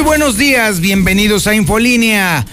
[0.00, 2.46] Muy buenos días, bienvenidos a Infolínea.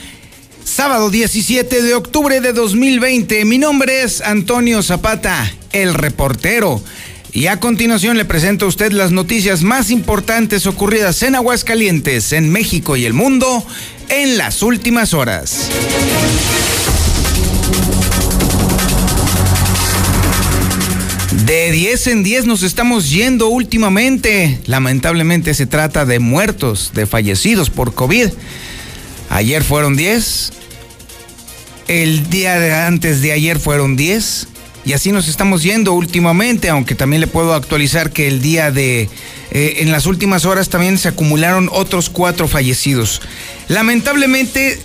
[0.66, 3.46] Sábado 17 de octubre de 2020.
[3.46, 6.84] Mi nombre es Antonio Zapata, el reportero.
[7.32, 12.50] Y a continuación le presento a usted las noticias más importantes ocurridas en Aguascalientes, en
[12.50, 13.66] México y el mundo
[14.10, 15.70] en las últimas horas.
[21.48, 24.60] De 10 en 10 nos estamos yendo últimamente.
[24.66, 28.32] Lamentablemente se trata de muertos, de fallecidos por COVID.
[29.30, 30.52] Ayer fueron 10.
[31.88, 34.50] El día de antes de ayer fueron 10.
[34.84, 39.10] Y así nos estamos yendo últimamente, aunque también le puedo actualizar que el día de...
[39.52, 43.22] Eh, en las últimas horas también se acumularon otros cuatro fallecidos.
[43.70, 44.82] Lamentablemente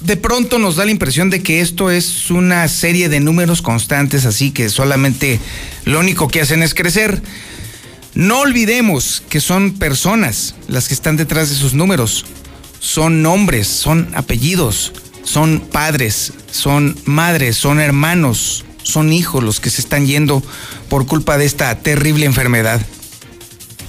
[0.00, 4.26] de pronto nos da la impresión de que esto es una serie de números constantes,
[4.26, 5.40] así que solamente
[5.84, 7.20] lo único que hacen es crecer.
[8.14, 12.26] No olvidemos que son personas las que están detrás de sus números.
[12.80, 14.92] Son nombres, son apellidos,
[15.24, 20.42] son padres, son madres, son hermanos, son hijos los que se están yendo
[20.88, 22.80] por culpa de esta terrible enfermedad.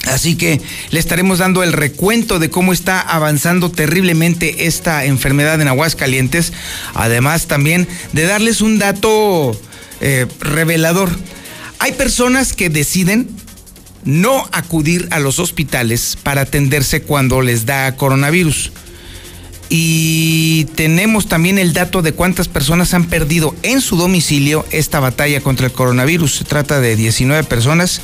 [0.06, 5.68] Así que le estaremos dando el recuento de cómo está avanzando terriblemente esta enfermedad en
[5.68, 6.52] Aguascalientes.
[6.94, 9.58] Además también de darles un dato
[10.00, 11.10] eh, revelador.
[11.78, 13.28] Hay personas que deciden
[14.04, 18.72] no acudir a los hospitales para atenderse cuando les da coronavirus.
[19.68, 25.40] Y tenemos también el dato de cuántas personas han perdido en su domicilio esta batalla
[25.42, 26.36] contra el coronavirus.
[26.36, 28.00] Se trata de 19 personas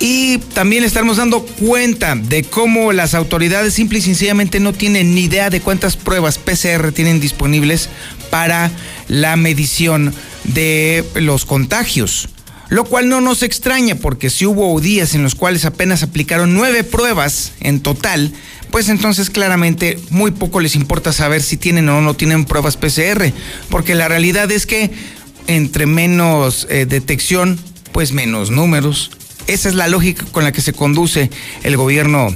[0.00, 5.22] y también estamos dando cuenta de cómo las autoridades simple y sencillamente no tienen ni
[5.22, 7.88] idea de cuántas pruebas PCR tienen disponibles
[8.30, 8.70] para
[9.08, 10.14] la medición
[10.44, 12.28] de los contagios.
[12.68, 16.84] Lo cual no nos extraña porque si hubo días en los cuales apenas aplicaron nueve
[16.84, 18.32] pruebas en total,
[18.70, 23.32] pues entonces claramente muy poco les importa saber si tienen o no tienen pruebas PCR,
[23.70, 24.90] porque la realidad es que
[25.46, 27.58] entre menos eh, detección,
[27.92, 29.10] pues menos números,
[29.48, 31.30] esa es la lógica con la que se conduce
[31.64, 32.28] el gobierno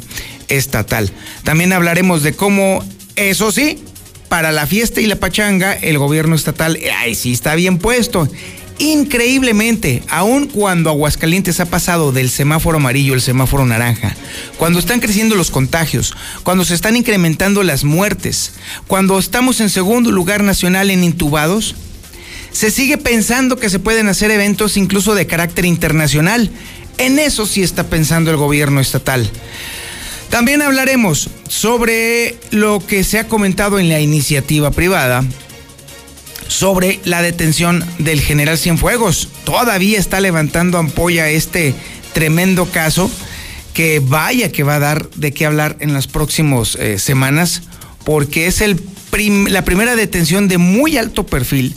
[0.48, 1.12] estatal.
[1.44, 2.84] También hablaremos de cómo,
[3.14, 3.78] eso sí,
[4.28, 8.28] para la fiesta y la pachanga, el gobierno estatal, ay, sí está bien puesto.
[8.78, 14.16] Increíblemente, aun cuando Aguascalientes ha pasado del semáforo amarillo al semáforo naranja,
[14.56, 18.54] cuando están creciendo los contagios, cuando se están incrementando las muertes,
[18.86, 21.76] cuando estamos en segundo lugar nacional en intubados,
[22.50, 26.50] se sigue pensando que se pueden hacer eventos incluso de carácter internacional.
[26.98, 29.28] En eso sí está pensando el gobierno estatal.
[30.30, 35.24] También hablaremos sobre lo que se ha comentado en la iniciativa privada
[36.48, 39.28] sobre la detención del general Cienfuegos.
[39.44, 41.74] Todavía está levantando ampolla este
[42.12, 43.10] tremendo caso
[43.72, 47.62] que vaya que va a dar de qué hablar en las próximas eh, semanas
[48.04, 48.62] porque es
[49.48, 51.74] la primera detención de muy alto perfil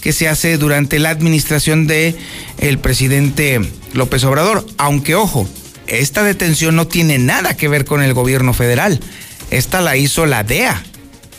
[0.00, 2.16] que se hace durante la administración de
[2.58, 3.60] el presidente
[3.92, 4.66] López Obrador.
[4.78, 5.48] Aunque ojo,
[5.86, 9.00] esta detención no tiene nada que ver con el gobierno federal.
[9.50, 10.82] Esta la hizo la DEA,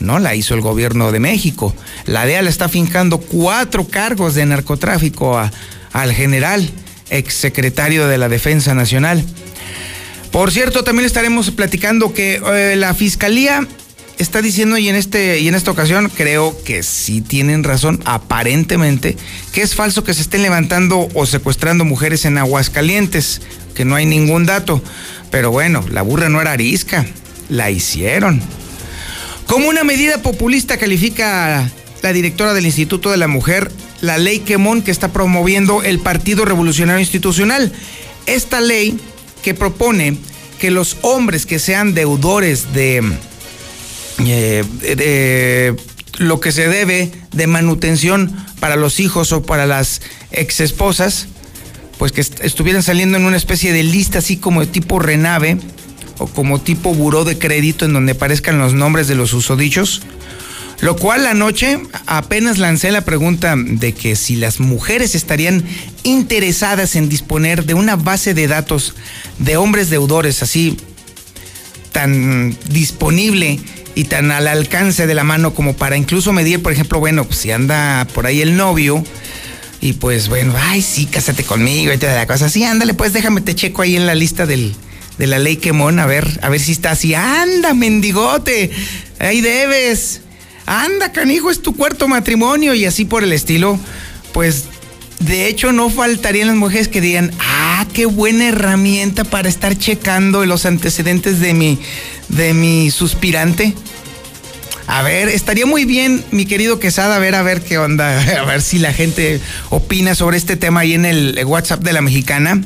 [0.00, 1.74] no la hizo el gobierno de México.
[2.06, 5.38] La DEA le está fincando cuatro cargos de narcotráfico
[5.92, 6.68] al general,
[7.10, 9.24] exsecretario de la Defensa Nacional.
[10.30, 13.66] Por cierto, también estaremos platicando que eh, la fiscalía
[14.18, 19.16] está diciendo y en este y en esta ocasión creo que sí tienen razón aparentemente
[19.52, 23.40] que es falso que se estén levantando o secuestrando mujeres en Aguascalientes,
[23.74, 24.82] que no hay ningún dato,
[25.30, 27.06] pero bueno, la burra no era arisca,
[27.48, 28.40] la hicieron.
[29.46, 31.70] Como una medida populista califica
[32.02, 33.70] la directora del Instituto de la Mujer
[34.00, 37.72] la ley Quemón que está promoviendo el Partido Revolucionario Institucional.
[38.26, 38.98] Esta ley
[39.42, 40.16] que propone
[40.58, 43.02] que los hombres que sean deudores de
[44.24, 45.74] eh,
[46.18, 50.00] lo que se debe de manutención para los hijos o para las
[50.30, 51.28] ex esposas,
[51.98, 55.58] pues que estuvieran saliendo en una especie de lista así como de tipo renave
[56.18, 60.02] o como tipo buró de crédito en donde aparezcan los nombres de los usodichos.
[60.80, 65.64] Lo cual anoche apenas lancé la pregunta de que si las mujeres estarían
[66.04, 68.94] interesadas en disponer de una base de datos
[69.40, 70.76] de hombres deudores así
[71.90, 73.58] tan disponible
[73.98, 77.40] y tan al alcance de la mano como para incluso medir, por ejemplo, bueno, pues
[77.40, 79.02] si anda por ahí el novio
[79.80, 83.40] y pues bueno, ay, sí, cásate conmigo y toda la cosa, sí, ándale, pues déjame
[83.40, 84.72] te checo ahí en la lista del,
[85.18, 88.70] de la ley Quemón, a ver, a ver si está así, anda, mendigote,
[89.18, 90.20] ahí debes,
[90.64, 93.80] anda, canijo, es tu cuarto matrimonio y así por el estilo,
[94.32, 94.66] pues
[95.20, 100.44] de hecho no faltarían las mujeres que digan, ah, qué buena herramienta para estar checando
[100.46, 101.78] los antecedentes de mi,
[102.28, 103.74] de mi suspirante.
[104.86, 108.44] A ver, estaría muy bien, mi querido Quesada, a ver, a ver qué onda, a
[108.44, 109.38] ver si la gente
[109.68, 112.62] opina sobre este tema ahí en el WhatsApp de la mexicana.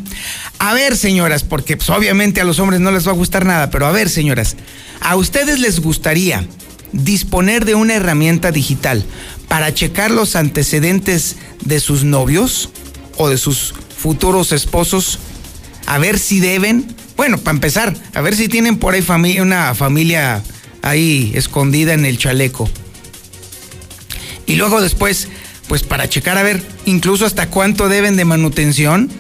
[0.61, 3.71] A ver, señoras, porque pues, obviamente a los hombres no les va a gustar nada,
[3.71, 4.57] pero a ver, señoras,
[5.01, 6.47] ¿a ustedes les gustaría
[6.93, 9.05] disponer de una herramienta digital
[9.53, 12.71] para checar los antecedentes de sus novios
[13.19, 15.19] o de sus futuros esposos?
[15.85, 16.87] A ver si deben,
[17.19, 20.43] bueno, para empezar, a ver si tienen por ahí familia, una familia
[20.81, 22.71] ahí escondida en el chaleco.
[24.47, 25.29] Y luego después,
[25.69, 29.11] pues para checar a ver incluso hasta cuánto deben de manutención.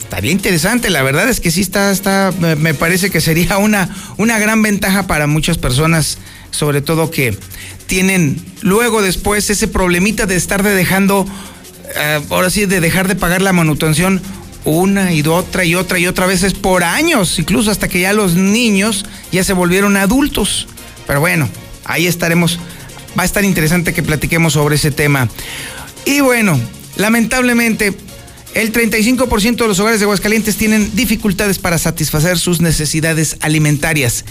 [0.00, 3.88] Estaría interesante, la verdad es que sí está, está, me parece que sería una,
[4.18, 6.18] una gran ventaja para muchas personas,
[6.50, 7.38] sobre todo que
[7.88, 11.26] tienen luego después ese problemita de estar de dejando,
[11.96, 14.22] eh, ahora sí, de dejar de pagar la manutención
[14.64, 18.34] una y otra y otra y otra veces por años, incluso hasta que ya los
[18.34, 20.68] niños ya se volvieron adultos.
[21.06, 21.48] Pero bueno,
[21.84, 22.60] ahí estaremos.
[23.18, 25.28] Va a estar interesante que platiquemos sobre ese tema.
[26.04, 26.60] Y bueno,
[26.96, 27.94] lamentablemente,
[28.54, 34.24] el 35% de los hogares de Aguascalientes tienen dificultades para satisfacer sus necesidades alimentarias.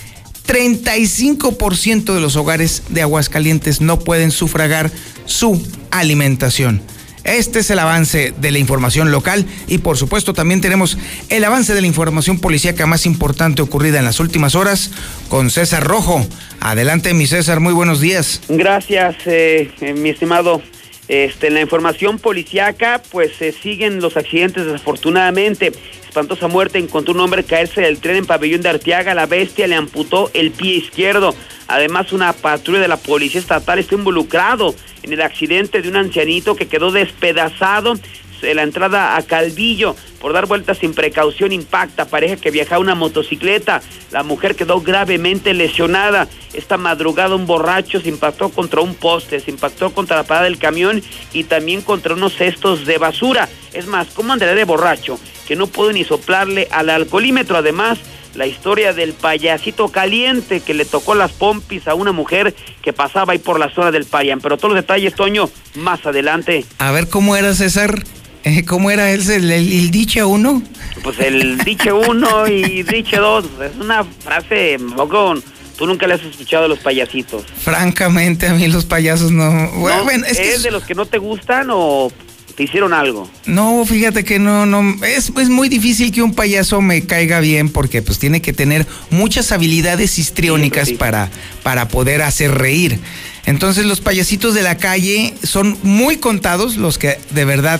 [0.48, 4.92] 35% de los hogares de Aguascalientes no pueden sufragar
[5.26, 5.62] su
[5.92, 6.82] alimentación.
[7.28, 10.98] Este es el avance de la información local y por supuesto también tenemos
[11.28, 14.92] el avance de la información policíaca más importante ocurrida en las últimas horas
[15.28, 16.26] con César Rojo.
[16.62, 18.42] Adelante mi César, muy buenos días.
[18.48, 20.62] Gracias, eh, eh, mi estimado.
[21.10, 25.72] Este, en la información policíaca, pues se siguen los accidentes desafortunadamente.
[26.18, 29.14] Espantosa muerte encontró un hombre caerse del tren en pabellón de Arteaga.
[29.14, 31.36] La bestia le amputó el pie izquierdo.
[31.68, 34.74] Además, una patrulla de la policía estatal está involucrado
[35.04, 37.94] en el accidente de un ancianito que quedó despedazado
[38.42, 42.96] en la entrada a Calvillo por dar vueltas sin precaución impacta pareja que viajaba una
[42.96, 43.84] motocicleta.
[44.10, 46.28] La mujer quedó gravemente lesionada.
[46.56, 50.58] Esta madrugada un borracho se impactó contra un poste, se impactó contra la parada del
[50.58, 53.48] camión y también contra unos cestos de basura.
[53.72, 55.20] Es más, ¿cómo andaré de borracho?
[55.48, 57.58] Que no puedo ni soplarle al alcoholímetro.
[57.58, 58.00] Además,
[58.36, 63.34] la historia del payasito caliente que le tocó las pompis a una mujer que pasaba
[63.34, 64.42] ahí por la zona del Payan.
[64.42, 66.66] Pero todos los detalles, Toño, más adelante.
[66.78, 68.04] A ver cómo era César.
[68.44, 70.62] Eh, ¿Cómo era ese, el, el, diche uno?
[71.04, 73.46] Pues el diche uno y diche dos.
[73.62, 75.36] Es una frase, poco,
[75.78, 77.44] tú nunca le has escuchado a los payasitos.
[77.62, 79.70] Francamente, a mí los payasos no.
[79.72, 82.10] Bueno, es, ¿Es de los que no te gustan o
[82.58, 83.30] ¿Te hicieron algo?
[83.46, 87.70] No, fíjate que no, no, es, es muy difícil que un payaso me caiga bien
[87.70, 91.30] porque pues tiene que tener muchas habilidades histriónicas para,
[91.62, 93.00] para poder hacer reír.
[93.46, 97.80] Entonces los payasitos de la calle son muy contados los que de verdad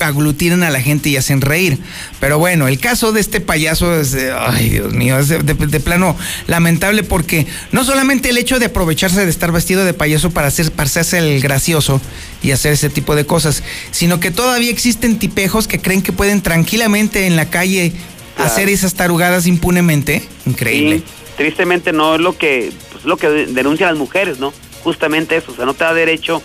[0.00, 1.78] aglutinan a la gente y hacen reír.
[2.20, 6.16] Pero bueno, el caso de este payaso es, de, ay Dios mío, es de, plano
[6.46, 10.70] lamentable porque no solamente el hecho de aprovecharse de estar vestido de payaso para, hacer,
[10.72, 12.00] para hacerse el gracioso
[12.42, 16.42] y hacer ese tipo de cosas, sino que todavía existen tipejos que creen que pueden
[16.42, 17.92] tranquilamente en la calle
[18.36, 20.22] hacer esas tarugadas impunemente.
[20.46, 21.02] Increíble.
[21.36, 24.52] tristemente no es lo que, pues, lo que denuncian las mujeres, ¿no?
[24.82, 26.42] Justamente eso, o sea, no te da derecho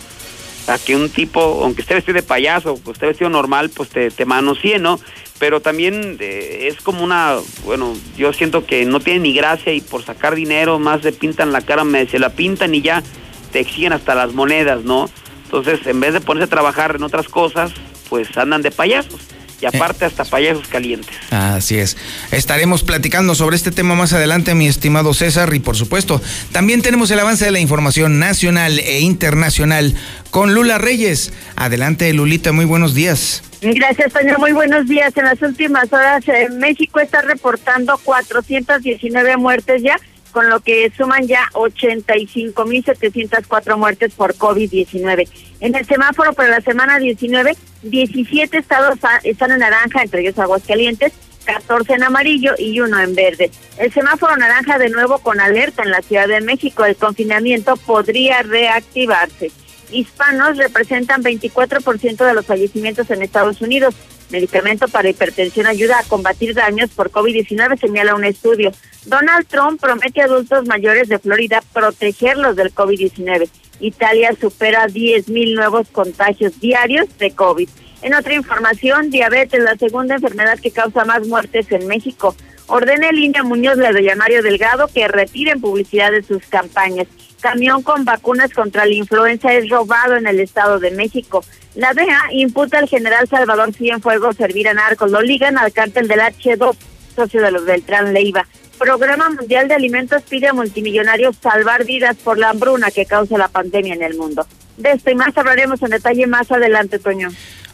[0.69, 4.11] a que un tipo, aunque esté vestido de payaso, pues esté vestido normal, pues te,
[4.11, 4.99] te manosee, ¿no?
[5.39, 9.81] Pero también eh, es como una, bueno, yo siento que no tiene ni gracia y
[9.81, 13.03] por sacar dinero más se pintan la cara, me, se la pintan y ya
[13.51, 15.09] te exigen hasta las monedas, ¿no?
[15.45, 17.71] Entonces, en vez de ponerse a trabajar en otras cosas,
[18.09, 19.21] pues andan de payasos
[19.61, 21.15] y aparte hasta payasos calientes.
[21.31, 21.97] Así es.
[22.31, 27.11] Estaremos platicando sobre este tema más adelante, mi estimado César, y por supuesto, también tenemos
[27.11, 29.95] el avance de la información nacional e internacional
[30.31, 31.33] con Lula Reyes.
[31.55, 33.43] Adelante, Lulita, muy buenos días.
[33.61, 34.39] Gracias, señor.
[34.39, 35.15] Muy buenos días.
[35.17, 39.97] En las últimas horas, eh, México está reportando 419 muertes ya
[40.31, 45.27] con lo que suman ya 85.704 muertes por COVID-19.
[45.59, 51.13] En el semáforo para la semana 19, 17 estados están en naranja, entre ellos Aguascalientes,
[51.45, 53.51] 14 en amarillo y uno en verde.
[53.77, 56.85] El semáforo naranja de nuevo con alerta en la Ciudad de México.
[56.85, 59.51] El confinamiento podría reactivarse.
[59.91, 63.95] Hispanos representan 24% de los fallecimientos en Estados Unidos.
[64.29, 68.71] Medicamento para hipertensión ayuda a combatir daños por COVID-19, señala un estudio.
[69.05, 73.49] Donald Trump promete a adultos mayores de Florida protegerlos del COVID-19.
[73.79, 77.69] Italia supera 10.000 nuevos contagios diarios de COVID.
[78.01, 82.35] En otra información, diabetes, la segunda enfermedad que causa más muertes en México.
[82.67, 87.07] ordena el INE Muñoz de Mario Delgado que retiren publicidad de sus campañas.
[87.41, 91.43] Camión con vacunas contra la influenza es robado en el Estado de México.
[91.75, 95.11] La DEA imputa al general Salvador Cienfuegos servir a narcos.
[95.11, 96.75] Lo ligan al cártel del H2,
[97.15, 98.45] socio de los Beltrán Leiva.
[98.77, 103.47] Programa Mundial de Alimentos pide a multimillonarios salvar vidas por la hambruna que causa la
[103.47, 104.45] pandemia en el mundo.
[104.77, 107.29] De esto y más hablaremos en detalle más adelante, Toño.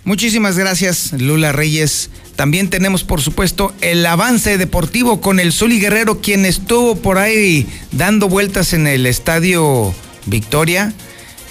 [0.06, 2.12] Muchísimas gracias, Lula Reyes.
[2.36, 7.68] También tenemos, por supuesto, el avance deportivo con el Zuli Guerrero, quien estuvo por ahí
[7.92, 9.96] dando vueltas en el estadio
[10.28, 10.94] Victoria.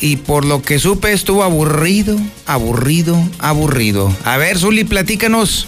[0.01, 4.15] Y por lo que supe, estuvo aburrido, aburrido, aburrido.
[4.25, 5.67] A ver, Zuli, platícanos.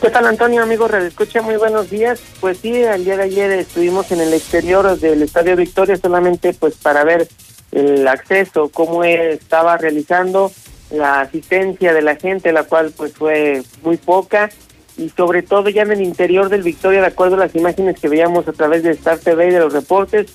[0.00, 0.86] ¿Qué tal, Antonio, amigo?
[0.86, 2.20] Escucha, muy buenos días.
[2.40, 6.76] Pues sí, el día de ayer estuvimos en el exterior del Estadio Victoria solamente pues
[6.76, 7.28] para ver
[7.72, 10.50] el acceso, cómo estaba realizando
[10.90, 14.50] la asistencia de la gente, la cual pues fue muy poca
[14.96, 18.08] y sobre todo ya en el interior del Victoria, de acuerdo a las imágenes que
[18.08, 20.26] veíamos a través de Star TV y de los reportes,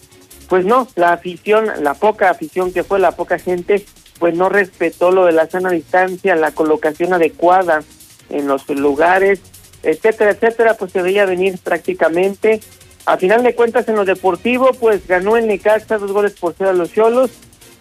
[0.50, 3.86] pues no, la afición, la poca afición que fue, la poca gente,
[4.20, 7.84] pues no respetó lo de la sana distancia, la colocación adecuada
[8.30, 9.40] en los lugares,
[9.84, 12.62] etcétera, etcétera, pues se veía venir prácticamente.
[13.06, 16.72] A final de cuentas, en lo deportivo, pues ganó el Necaxa dos goles por cero
[16.72, 17.30] a los Cholos.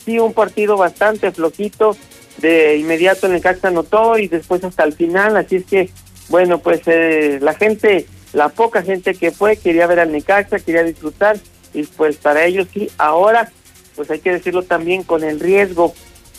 [0.05, 1.97] Sí, un partido bastante flojito,
[2.39, 5.91] de inmediato el Caxa anotó y después hasta el final, así es que,
[6.29, 10.83] bueno, pues eh, la gente, la poca gente que fue, quería ver al Necaxa, quería
[10.83, 11.37] disfrutar,
[11.73, 13.51] y pues para ellos sí, ahora,
[13.97, 15.95] pues hay que decirlo también con el riesgo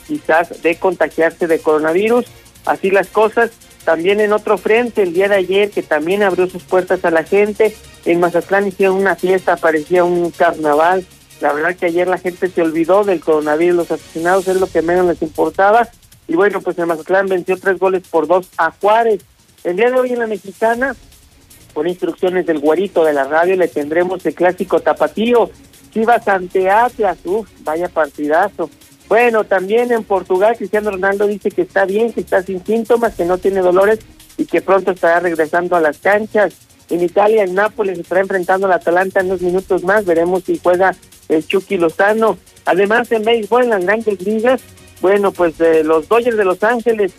[0.08, 2.25] quizás de contagiarse de coronavirus,
[2.66, 3.52] así las cosas,
[3.84, 7.24] también en otro frente, el día de ayer, que también abrió sus puertas a la
[7.24, 7.75] gente,
[8.06, 11.06] en Mazatlán hicieron una fiesta, parecía un carnaval,
[11.42, 14.82] la verdad que ayer la gente se olvidó del coronavirus, los asesinados es lo que
[14.82, 15.88] menos les importaba.
[16.27, 19.22] Y bueno, pues el Mazatlán venció tres goles por dos a Juárez.
[19.63, 20.96] El día de hoy en la Mexicana,
[21.74, 25.50] por instrucciones del güerito de la radio, le tendremos el clásico tapatío.
[25.92, 28.70] Chivas ante Atlas, uff, vaya partidazo.
[29.08, 33.25] Bueno, también en Portugal, Cristiano Ronaldo dice que está bien, que está sin síntomas, que
[33.25, 34.00] no tiene dolores
[34.38, 36.56] y que pronto estará regresando a las canchas.
[36.89, 40.06] En Italia, el Nápoles estará enfrentando al Atalanta en unos minutos más.
[40.06, 40.96] Veremos si juega
[41.29, 42.38] el Chucky Lozano.
[42.65, 44.62] Además, en béisbol, en las grandes ligas,
[45.01, 47.13] bueno, pues eh, los Dodgers de Los Ángeles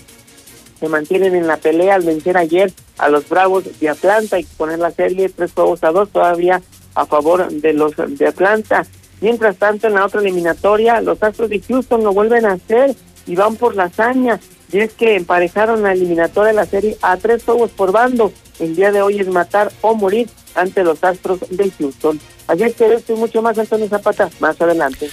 [0.78, 4.78] se mantienen en la pelea al vencer ayer a los Bravos de Atlanta y poner
[4.78, 6.62] la serie tres juegos a dos todavía
[6.94, 8.86] a favor de los de Atlanta.
[9.20, 12.94] Mientras tanto, en la otra eliminatoria, los Astros de Houston lo vuelven a hacer
[13.26, 14.40] y van por la hazaña.
[14.72, 18.32] Y es que emparejaron la eliminatoria de la serie a tres juegos por bando.
[18.58, 22.18] El día de hoy es matar o morir ante los Astros de Houston.
[22.48, 25.08] Ayer que esto y mucho más, Antonio Zapata, más adelante.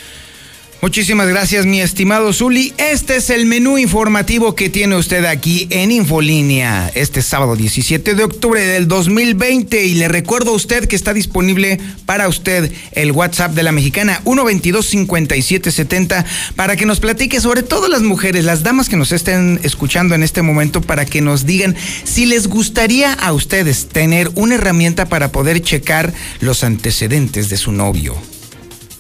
[0.84, 2.74] Muchísimas gracias, mi estimado Zuli.
[2.78, 8.24] Este es el menú informativo que tiene usted aquí en Infolínea este sábado 17 de
[8.26, 9.86] octubre del 2020.
[9.86, 14.20] Y le recuerdo a usted que está disponible para usted el WhatsApp de la mexicana
[14.26, 16.26] 122-5770
[16.58, 20.24] para que nos platique sobre todo las mujeres, las damas que nos estén escuchando en
[20.24, 25.32] este momento, para que nos digan si les gustaría a ustedes tener una herramienta para
[25.32, 28.18] poder checar los antecedentes de su novio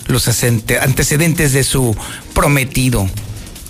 [0.07, 1.95] los antecedentes de su
[2.33, 3.10] prometido.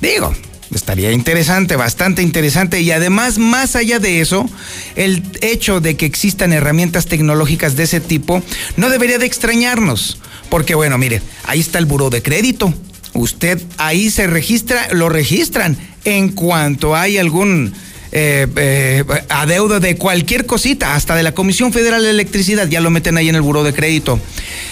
[0.01, 0.33] Digo,
[0.75, 2.81] estaría interesante, bastante interesante.
[2.81, 4.49] Y además, más allá de eso,
[4.95, 8.41] el hecho de que existan herramientas tecnológicas de ese tipo
[8.77, 10.19] no debería de extrañarnos.
[10.49, 12.73] Porque bueno, mire, ahí está el buró de crédito.
[13.13, 15.77] Usted ahí se registra, lo registran.
[16.05, 17.73] En cuanto hay algún
[18.15, 22.91] eh, eh, adeudo de cualquier cosita, hasta de la Comisión Federal de Electricidad, ya lo
[22.91, 24.19] meten ahí en el buró de crédito.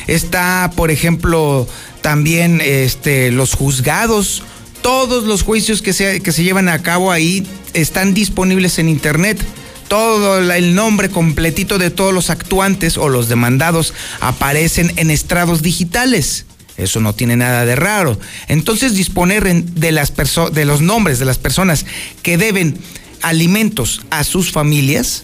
[0.06, 1.68] Está, por ejemplo,
[2.02, 4.44] también este, los juzgados.
[4.84, 9.44] Todos los juicios que se, que se llevan a cabo ahí están disponibles en Internet
[9.88, 16.46] todo el nombre completito de todos los actuantes o los demandados aparecen en estrados digitales.
[16.78, 18.18] Eso no tiene nada de raro.
[18.48, 20.14] Entonces disponer de, las
[20.54, 21.86] de los nombres de las personas
[22.24, 22.78] que deben
[23.22, 25.24] alimentos a sus familias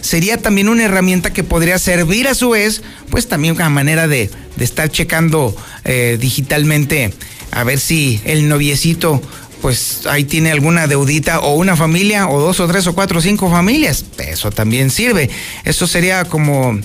[0.00, 4.30] sería también una herramienta que podría servir a su vez, pues también una manera de,
[4.58, 5.54] estar checando
[5.84, 7.12] eh, digitalmente
[7.50, 9.22] a ver si el noviecito
[9.60, 13.22] pues ahí tiene alguna deudita o una familia o dos o tres o cuatro o
[13.22, 14.04] cinco familias.
[14.18, 15.30] Eso también sirve.
[15.64, 16.78] Eso sería como,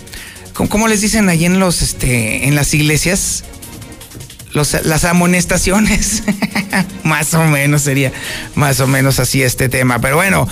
[0.53, 3.43] como, les dicen allí en los, este, en las iglesias,
[4.53, 6.23] las amonestaciones.
[7.03, 8.11] más o menos sería,
[8.55, 9.99] más o menos así este tema.
[9.99, 10.47] Pero bueno,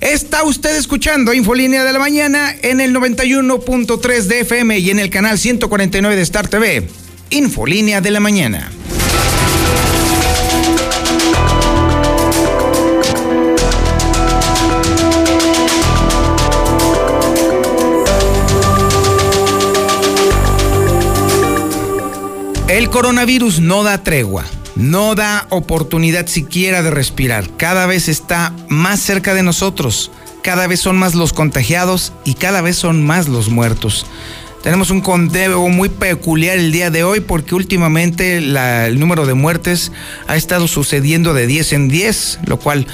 [0.00, 5.08] Está usted escuchando Infolínea de la Mañana en el 91.3 de FM y en el
[5.08, 6.86] canal 149 de Star TV.
[7.30, 8.70] Infolínea de la Mañana.
[22.76, 27.48] El coronavirus no da tregua, no da oportunidad siquiera de respirar.
[27.56, 30.10] Cada vez está más cerca de nosotros,
[30.42, 34.04] cada vez son más los contagiados y cada vez son más los muertos.
[34.62, 39.90] Tenemos un conteo muy peculiar el día de hoy porque últimamente el número de muertes
[40.26, 42.86] ha estado sucediendo de 10 en 10, lo cual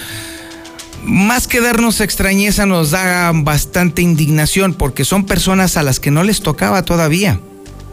[1.02, 6.22] más que darnos extrañeza nos da bastante indignación porque son personas a las que no
[6.22, 7.40] les tocaba todavía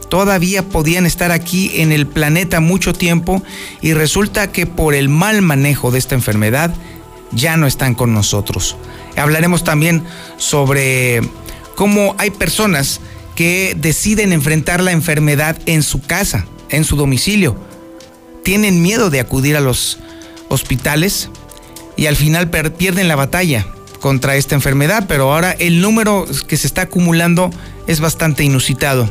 [0.10, 3.44] todavía podían estar aquí en el planeta mucho tiempo
[3.82, 6.74] y resulta que por el mal manejo de esta enfermedad
[7.32, 8.76] ya no están con nosotros.
[9.16, 10.04] Hablaremos también
[10.38, 11.22] sobre
[11.76, 13.00] cómo hay personas
[13.36, 17.56] que deciden enfrentar la enfermedad en su casa, en su domicilio.
[18.44, 20.00] Tienen miedo de acudir a los
[20.50, 21.30] hospitales
[21.96, 23.68] y al final pierden la batalla
[24.00, 27.52] contra esta enfermedad, pero ahora el número que se está acumulando
[27.88, 29.10] es bastante inusitado.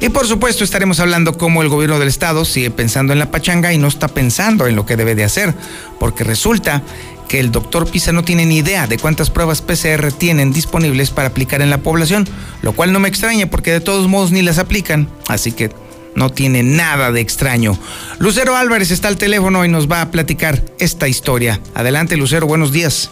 [0.00, 3.72] Y por supuesto estaremos hablando cómo el gobierno del estado sigue pensando en la pachanga
[3.72, 5.54] y no está pensando en lo que debe de hacer,
[5.98, 6.82] porque resulta
[7.28, 11.28] que el doctor Pisa no tiene ni idea de cuántas pruebas PCR tienen disponibles para
[11.28, 12.28] aplicar en la población,
[12.62, 15.70] lo cual no me extraña porque de todos modos ni las aplican, así que
[16.14, 17.78] no tiene nada de extraño.
[18.18, 21.60] Lucero Álvarez está al teléfono y nos va a platicar esta historia.
[21.74, 23.10] Adelante Lucero, buenos días.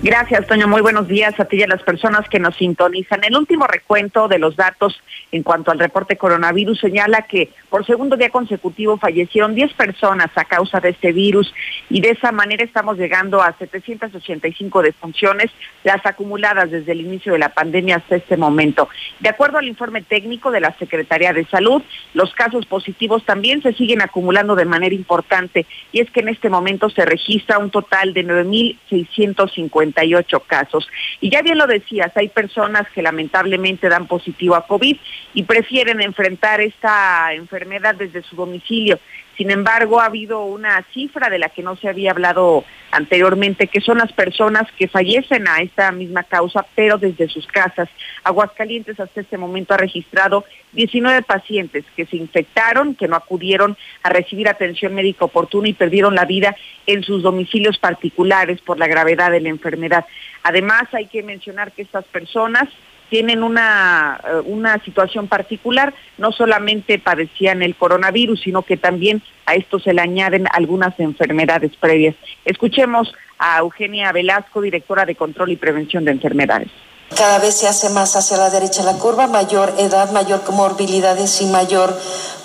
[0.00, 0.68] Gracias, Toño.
[0.68, 3.24] Muy buenos días a ti y a las personas que nos sintonizan.
[3.24, 5.00] El último recuento de los datos
[5.32, 10.44] en cuanto al reporte coronavirus señala que por segundo día consecutivo fallecieron 10 personas a
[10.44, 11.52] causa de este virus
[11.90, 15.50] y de esa manera estamos llegando a 785 defunciones,
[15.82, 18.88] las acumuladas desde el inicio de la pandemia hasta este momento.
[19.18, 21.82] De acuerdo al informe técnico de la Secretaría de Salud,
[22.14, 26.48] los casos positivos también se siguen acumulando de manera importante y es que en este
[26.48, 30.88] momento se registra un total de 9.650 casos.
[31.20, 34.96] Y ya bien lo decías, hay personas que lamentablemente dan positivo a COVID
[35.34, 39.00] y prefieren enfrentar esta enfermedad desde su domicilio.
[39.38, 43.80] Sin embargo, ha habido una cifra de la que no se había hablado anteriormente, que
[43.80, 47.88] son las personas que fallecen a esta misma causa, pero desde sus casas.
[48.24, 54.08] Aguascalientes hasta este momento ha registrado 19 pacientes que se infectaron, que no acudieron a
[54.08, 56.56] recibir atención médica oportuna y perdieron la vida
[56.88, 60.04] en sus domicilios particulares por la gravedad de la enfermedad.
[60.42, 62.68] Además, hay que mencionar que estas personas
[63.08, 69.54] tienen una, eh, una situación particular, no solamente padecían el coronavirus, sino que también a
[69.54, 72.14] esto se le añaden algunas enfermedades previas.
[72.44, 76.68] Escuchemos a Eugenia Velasco, directora de Control y Prevención de Enfermedades.
[77.16, 81.46] Cada vez se hace más hacia la derecha la curva, mayor edad, mayor comorbilidades y
[81.46, 81.96] mayor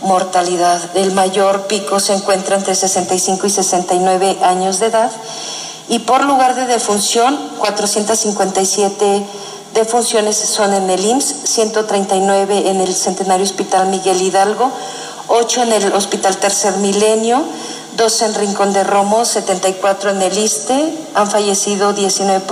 [0.02, 0.80] mortalidad.
[0.96, 5.12] El mayor pico se encuentra entre 65 y 69 años de edad
[5.90, 9.24] y por lugar de defunción 457
[9.74, 14.72] de funciones son en el IMSS, 139 en el Centenario Hospital Miguel Hidalgo,
[15.28, 17.44] 8 en el Hospital Tercer Milenio,
[17.98, 22.46] 12 en Rincón de Romo, 74 en el ISTE, han fallecido 19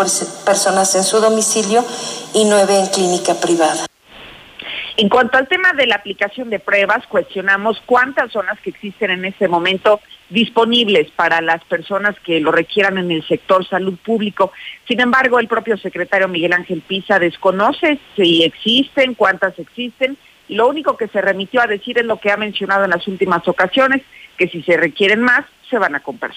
[0.46, 1.86] personas en su domicilio
[2.34, 3.86] y 9 en clínica privada.
[4.98, 9.12] En cuanto al tema de la aplicación de pruebas, cuestionamos cuántas son las que existen
[9.12, 10.00] en este momento
[10.32, 14.52] disponibles para las personas que lo requieran en el sector salud público.
[14.88, 20.18] Sin embargo, el propio secretario Miguel Ángel Pisa desconoce si existen, cuántas existen,
[20.48, 23.08] y lo único que se remitió a decir es lo que ha mencionado en las
[23.08, 24.02] últimas ocasiones,
[24.38, 26.34] que si se requieren más, se van a comprar.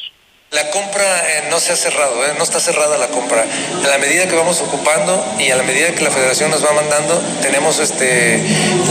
[0.55, 3.43] La compra eh, no se ha cerrado, eh, no está cerrada la compra.
[3.43, 6.71] A la medida que vamos ocupando y a la medida que la federación nos va
[6.71, 8.41] mandando, tenemos este,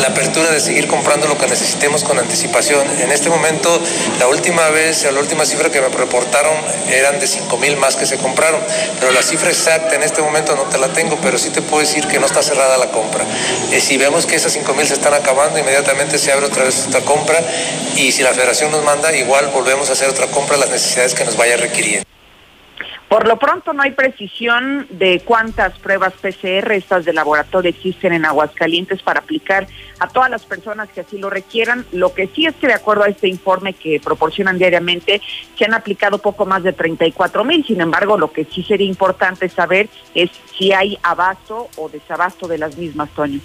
[0.02, 2.86] la apertura de seguir comprando lo que necesitemos con anticipación.
[3.00, 3.80] En este momento,
[4.20, 6.54] la última vez, la última cifra que me reportaron
[6.92, 8.60] eran de 5 mil más que se compraron,
[9.00, 11.80] pero la cifra exacta en este momento no te la tengo, pero sí te puedo
[11.80, 13.24] decir que no está cerrada la compra.
[13.72, 16.88] Eh, si vemos que esas 5 mil se están acabando, inmediatamente se abre otra vez
[16.88, 17.40] otra compra
[17.96, 21.24] y si la federación nos manda, igual volvemos a hacer otra compra las necesidades que
[21.24, 22.14] nos vayan requiriendo.
[23.14, 28.26] Por lo pronto no hay precisión de cuántas pruebas PCR, estas de laboratorio, existen en
[28.26, 29.68] Aguascalientes para aplicar
[30.00, 31.86] a todas las personas que así lo requieran.
[31.92, 35.22] Lo que sí es que de acuerdo a este informe que proporcionan diariamente,
[35.56, 37.64] se han aplicado poco más de 34 mil.
[37.64, 42.58] Sin embargo, lo que sí sería importante saber es si hay abasto o desabasto de
[42.58, 43.40] las mismas, Toño.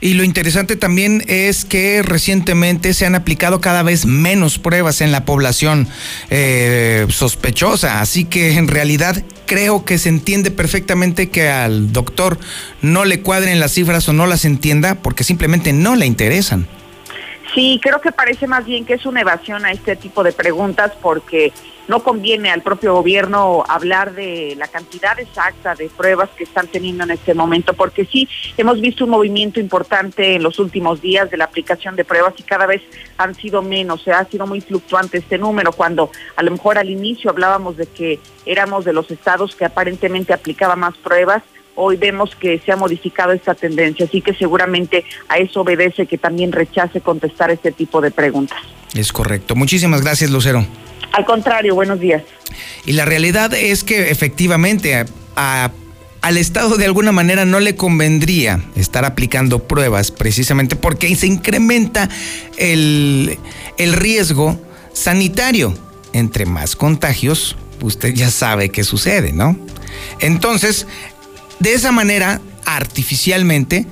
[0.00, 5.12] Y lo interesante también es que recientemente se han aplicado cada vez menos pruebas en
[5.12, 5.88] la población
[6.30, 12.38] eh, sospechosa, así que en realidad creo que se entiende perfectamente que al doctor
[12.82, 16.66] no le cuadren las cifras o no las entienda porque simplemente no le interesan.
[17.54, 20.92] Sí, creo que parece más bien que es una evasión a este tipo de preguntas
[21.00, 21.52] porque
[21.88, 27.04] no conviene al propio gobierno hablar de la cantidad exacta de pruebas que están teniendo
[27.04, 31.38] en este momento, porque sí hemos visto un movimiento importante en los últimos días de
[31.38, 32.82] la aplicación de pruebas y cada vez
[33.16, 36.78] han sido menos, o sea, ha sido muy fluctuante este número, cuando a lo mejor
[36.78, 41.42] al inicio hablábamos de que éramos de los estados que aparentemente aplicaba más pruebas,
[41.74, 46.18] hoy vemos que se ha modificado esta tendencia, así que seguramente a eso obedece que
[46.18, 48.58] también rechace contestar este tipo de preguntas.
[48.94, 49.54] Es correcto.
[49.54, 50.66] Muchísimas gracias, Lucero.
[51.12, 52.22] Al contrario, buenos días.
[52.84, 55.04] Y la realidad es que efectivamente
[56.20, 62.08] al Estado de alguna manera no le convendría estar aplicando pruebas precisamente porque se incrementa
[62.56, 63.38] el,
[63.78, 64.60] riesgo
[64.92, 65.76] sanitario.
[66.14, 69.58] Entre más contagios, usted ya sabe qué sucede, ¿no?
[70.20, 70.86] Entonces,
[71.60, 73.86] de esa manera, artificialmente,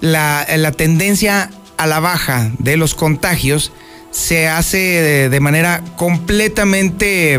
[0.00, 3.72] la, tendencia a la baja de los contagios
[4.10, 7.38] se hace de, manera completamente,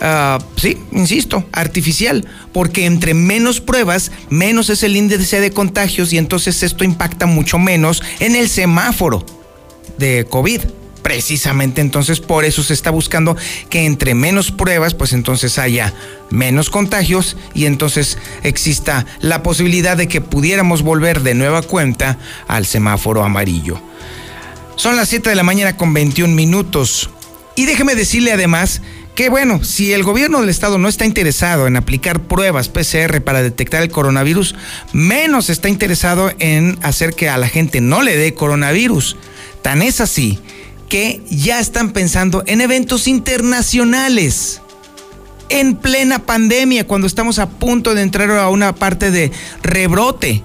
[0.00, 6.18] ah, sí, insisto, artificial, porque entre menos pruebas, menos es el índice de contagios y
[6.18, 9.24] entonces esto impacta mucho menos en el semáforo
[9.98, 10.60] de COVID.
[11.02, 13.36] Precisamente entonces por eso se está buscando
[13.68, 15.92] que entre menos pruebas, pues entonces haya
[16.30, 22.66] menos contagios y entonces exista la posibilidad de que pudiéramos volver de nueva cuenta al
[22.66, 23.80] semáforo amarillo.
[24.82, 27.08] Son las 7 de la mañana con 21 minutos.
[27.54, 28.82] Y déjeme decirle además
[29.14, 33.44] que bueno, si el gobierno del estado no está interesado en aplicar pruebas PCR para
[33.44, 34.56] detectar el coronavirus,
[34.92, 39.16] menos está interesado en hacer que a la gente no le dé coronavirus.
[39.62, 40.40] Tan es así
[40.88, 44.62] que ya están pensando en eventos internacionales.
[45.48, 49.30] En plena pandemia, cuando estamos a punto de entrar a una parte de
[49.62, 50.42] rebrote.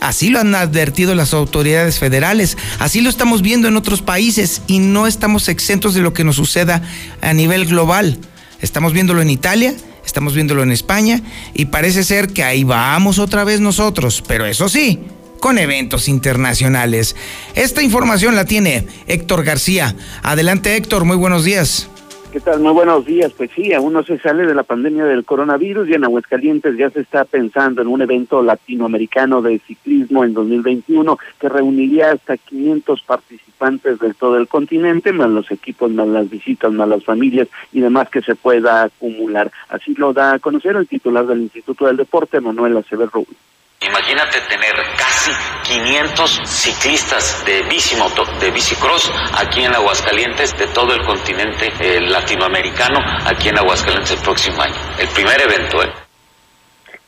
[0.00, 4.78] Así lo han advertido las autoridades federales, así lo estamos viendo en otros países y
[4.78, 6.82] no estamos exentos de lo que nos suceda
[7.20, 8.18] a nivel global.
[8.62, 11.20] Estamos viéndolo en Italia, estamos viéndolo en España
[11.52, 15.00] y parece ser que ahí vamos otra vez nosotros, pero eso sí,
[15.38, 17.14] con eventos internacionales.
[17.54, 19.94] Esta información la tiene Héctor García.
[20.22, 21.88] Adelante Héctor, muy buenos días.
[22.32, 22.60] ¿Qué tal?
[22.60, 23.32] Muy buenos días.
[23.32, 26.88] Pues sí, aún no se sale de la pandemia del coronavirus y en Aguascalientes ya
[26.88, 33.02] se está pensando en un evento latinoamericano de ciclismo en 2021 que reuniría hasta 500
[33.02, 37.80] participantes de todo el continente, más los equipos, más las visitas, más las familias y
[37.80, 39.50] demás que se pueda acumular.
[39.68, 43.49] Así lo da a conocer el titular del Instituto del Deporte, Manuel Acevedo Rubio.
[43.82, 45.30] Imagínate tener casi
[45.64, 52.98] 500 ciclistas de bicimoto, de bicicross aquí en Aguascalientes, de todo el continente eh, latinoamericano,
[53.24, 54.74] aquí en Aguascalientes el próximo año.
[54.98, 55.88] El primer evento, ¿eh?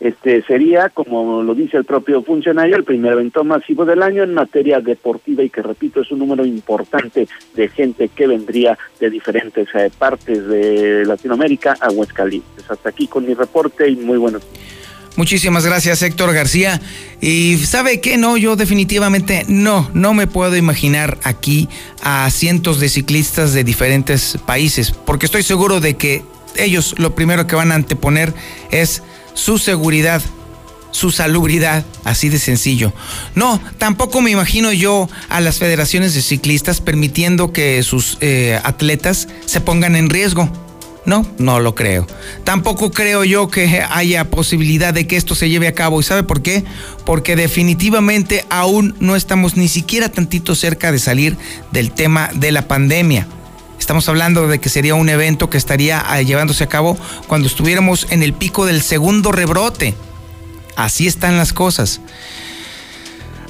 [0.01, 4.33] Este sería, como lo dice el propio funcionario, el primer evento masivo del año en
[4.33, 9.69] materia deportiva y que, repito, es un número importante de gente que vendría de diferentes
[9.75, 12.71] eh, partes de Latinoamérica a Aguascalientes.
[12.71, 14.82] Hasta aquí con mi reporte y muy buenos días.
[15.17, 16.81] Muchísimas gracias, Héctor García.
[17.21, 21.69] Y sabe qué, no, yo definitivamente no, no me puedo imaginar aquí
[22.03, 26.23] a cientos de ciclistas de diferentes países, porque estoy seguro de que
[26.57, 28.33] ellos lo primero que van a anteponer
[28.71, 29.03] es
[29.35, 30.23] su seguridad,
[30.93, 32.93] su salubridad, así de sencillo.
[33.35, 39.29] No, tampoco me imagino yo a las federaciones de ciclistas permitiendo que sus eh, atletas
[39.45, 40.51] se pongan en riesgo.
[41.05, 42.07] No, no lo creo.
[42.45, 46.01] Tampoco creo yo que haya posibilidad de que esto se lleve a cabo.
[46.01, 46.65] ¿Y sabe por qué?
[47.05, 51.37] Porque definitivamente aún no estamos ni siquiera tantito cerca de salir
[51.73, 53.27] del tema de la pandemia.
[53.81, 58.07] Estamos hablando de que sería un evento que estaría ah, llevándose a cabo cuando estuviéramos
[58.11, 59.97] en el pico del segundo rebrote.
[60.77, 62.01] Así están las cosas.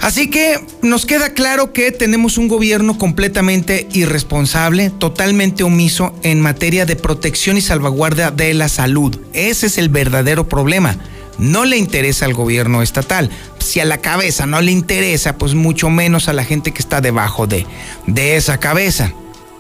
[0.02, 6.84] Así que nos queda claro que tenemos un gobierno completamente irresponsable, totalmente omiso en materia
[6.84, 9.16] de protección y salvaguardia de la salud.
[9.32, 10.96] Ese es el verdadero problema.
[11.38, 13.30] No le interesa al gobierno estatal.
[13.60, 17.00] Si a la cabeza no le interesa, pues mucho menos a la gente que está
[17.00, 17.64] debajo de,
[18.08, 19.12] de esa cabeza.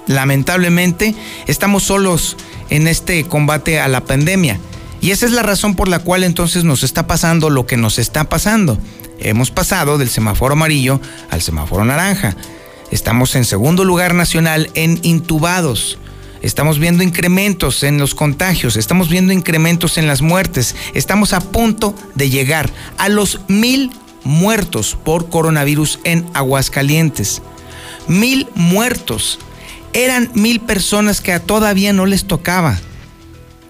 [0.08, 1.14] Lamentablemente,
[1.46, 2.36] estamos solos
[2.68, 4.58] en este combate a la pandemia.
[5.00, 8.00] Y esa es la razón por la cual entonces nos está pasando lo que nos
[8.00, 8.76] está pasando
[9.28, 12.36] hemos pasado del semáforo amarillo al semáforo naranja.
[12.90, 15.98] Estamos en segundo lugar nacional en intubados.
[16.42, 20.74] Estamos viendo incrementos en los contagios, estamos viendo incrementos en las muertes.
[20.92, 23.90] Estamos a punto de llegar a los mil
[24.24, 27.42] muertos por coronavirus en Aguascalientes.
[28.08, 29.38] Mil muertos.
[29.92, 32.78] Eran mil personas que todavía no les tocaba.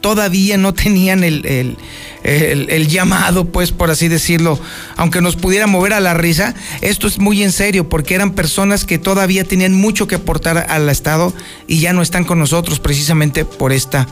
[0.02, 1.78] Todavía no tenían el,
[2.22, 4.60] el, llamado, pues por así decirlo,
[4.96, 8.84] aunque nos pudiera mover a la risa, esto es muy en serio porque eran personas
[8.84, 11.32] que todavía tenían mucho que aportar al Estado
[11.66, 14.06] y ya no están con nosotros precisamente por esta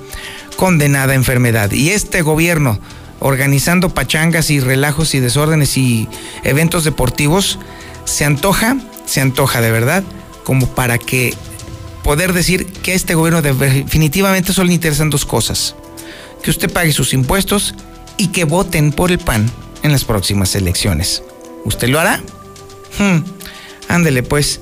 [0.56, 1.72] condenada enfermedad.
[1.72, 2.80] Y este gobierno
[3.18, 6.08] organizando pachangas y relajos y desórdenes y
[6.42, 7.58] eventos deportivos,
[8.04, 10.02] se antoja, se antoja de verdad,
[10.44, 11.34] como para que
[12.02, 15.74] poder decir que este gobierno definitivamente solo le interesan dos cosas.
[16.42, 17.74] Que usted pague sus impuestos
[18.16, 19.50] y que voten por el PAN
[19.82, 21.22] en las próximas elecciones.
[21.64, 22.20] ¿Usted lo hará?
[22.98, 23.24] Hmm,
[23.88, 24.60] ándele pues.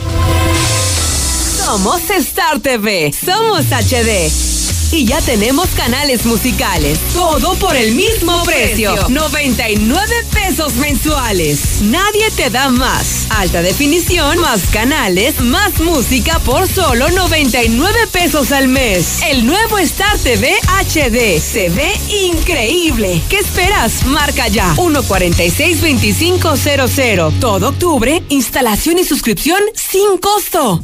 [1.66, 3.12] Somos Star TV.
[3.12, 4.57] Somos HD
[4.92, 7.00] y ya tenemos canales musicales.
[7.14, 8.96] Todo por el mismo precio.
[9.10, 11.82] 99 pesos mensuales.
[11.82, 13.28] Nadie te da más.
[13.30, 19.22] Alta definición, más canales, más música por solo 99 pesos al mes.
[19.28, 21.92] El nuevo Star TV HD se ve
[22.26, 23.22] increíble.
[23.30, 24.06] ¿Qué esperas?
[24.06, 27.40] Marca ya 146-2500.
[27.40, 30.84] Todo octubre, instalación y suscripción sin costo.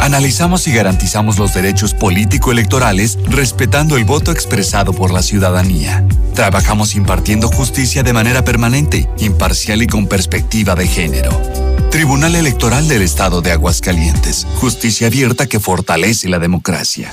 [0.00, 6.06] Analizamos y garantizamos los derechos político-electorales respetando el voto expresado por la ciudadanía.
[6.34, 11.40] Trabajamos impartiendo justicia de manera permanente, imparcial y con perspectiva de género.
[11.90, 14.46] Tribunal Electoral del Estado de Aguascalientes.
[14.56, 17.10] Justicia abierta que fortalece la democracia.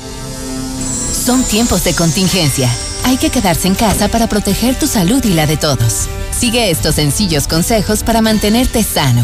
[1.25, 2.69] Son tiempos de contingencia.
[3.05, 6.09] Hay que quedarse en casa para proteger tu salud y la de todos.
[6.37, 9.23] Sigue estos sencillos consejos para mantenerte sano.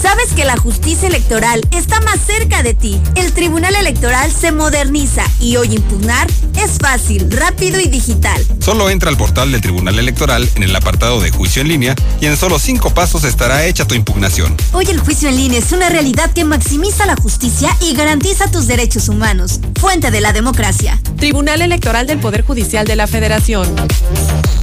[0.00, 3.00] Sabes que la justicia electoral está más cerca de ti.
[3.16, 8.44] El Tribunal Electoral se moderniza y hoy impugnar es fácil, rápido y digital.
[8.60, 12.26] Solo entra al portal del Tribunal Electoral en el apartado de juicio en línea y
[12.26, 14.56] en solo cinco pasos estará hecha tu impugnación.
[14.72, 18.66] Hoy el juicio en línea es una realidad que maximiza la justicia y garantiza tus
[18.66, 19.60] derechos humanos.
[19.80, 21.00] Fuente de la democracia.
[21.16, 23.68] Tribunal Electoral del Poder Judicial de la Federación.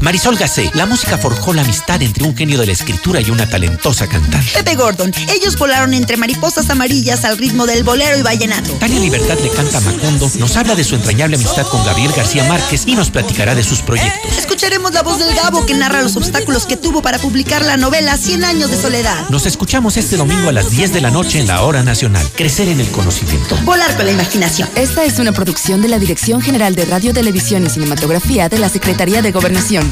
[0.01, 3.49] Marisol Gacé, la música forjó la amistad entre un genio de la escritura y una
[3.49, 4.51] talentosa cantante.
[4.53, 8.73] Pepe Gordon, ellos volaron entre mariposas amarillas al ritmo del bolero y vallenato.
[8.73, 12.43] Tania Libertad le canta a Macondo, nos habla de su entrañable amistad con Gabriel García
[12.45, 14.37] Márquez y nos platicará de sus proyectos.
[14.37, 18.17] Escucharemos la voz del Gabo que narra los obstáculos que tuvo para publicar la novela
[18.17, 19.29] 100 años de soledad.
[19.29, 22.25] Nos escuchamos este domingo a las 10 de la noche en la hora nacional.
[22.35, 23.57] Crecer en el conocimiento.
[23.63, 24.69] Volar con la imaginación.
[24.75, 28.69] Esta es una producción de la Dirección General de Radio, Televisión y Cinematografía de la
[28.69, 29.91] Secretaría de Gobernación.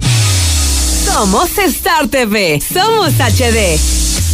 [1.13, 3.77] Somos Star TV, somos HD.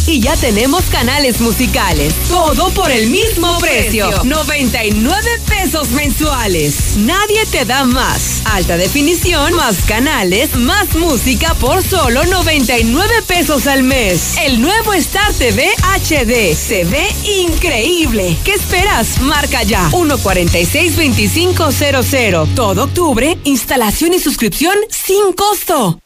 [0.06, 2.14] Y ya tenemos canales musicales.
[2.28, 4.08] Todo por el mismo precio.
[4.22, 6.96] 99 pesos mensuales.
[6.98, 8.42] Nadie te da más.
[8.44, 14.36] Alta definición, más canales, más música por solo 99 pesos al mes.
[14.38, 16.54] El nuevo Star TV HD.
[16.54, 17.08] Se ve
[17.42, 18.36] increíble.
[18.44, 19.20] ¿Qué esperas?
[19.20, 19.90] Marca ya.
[19.90, 22.54] 146-2500.
[22.54, 25.98] Todo octubre, instalación y suscripción sin costo.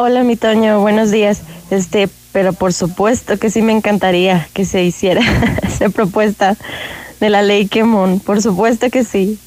[0.00, 1.40] Hola, mi Toño, buenos días.
[1.72, 5.22] Este, pero por supuesto que sí me encantaría que se hiciera
[5.64, 6.56] esa propuesta
[7.18, 8.20] de la ley Quemón.
[8.20, 9.40] Por supuesto que sí.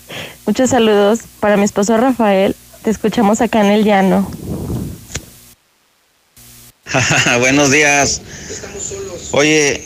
[0.45, 2.53] Muchos saludos para mi esposo Rafael.
[2.83, 4.29] Te escuchamos acá en el llano.
[7.39, 8.21] buenos días.
[9.31, 9.81] Oye,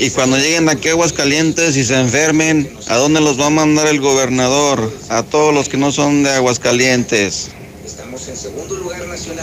[0.00, 3.86] y cuando lleguen aquí a Aguascalientes y se enfermen, ¿a dónde los va a mandar
[3.86, 4.92] el gobernador?
[5.10, 7.52] A todos los que no son de Aguascalientes.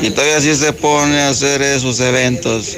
[0.01, 2.77] Y todavía sí se pone a hacer esos eventos.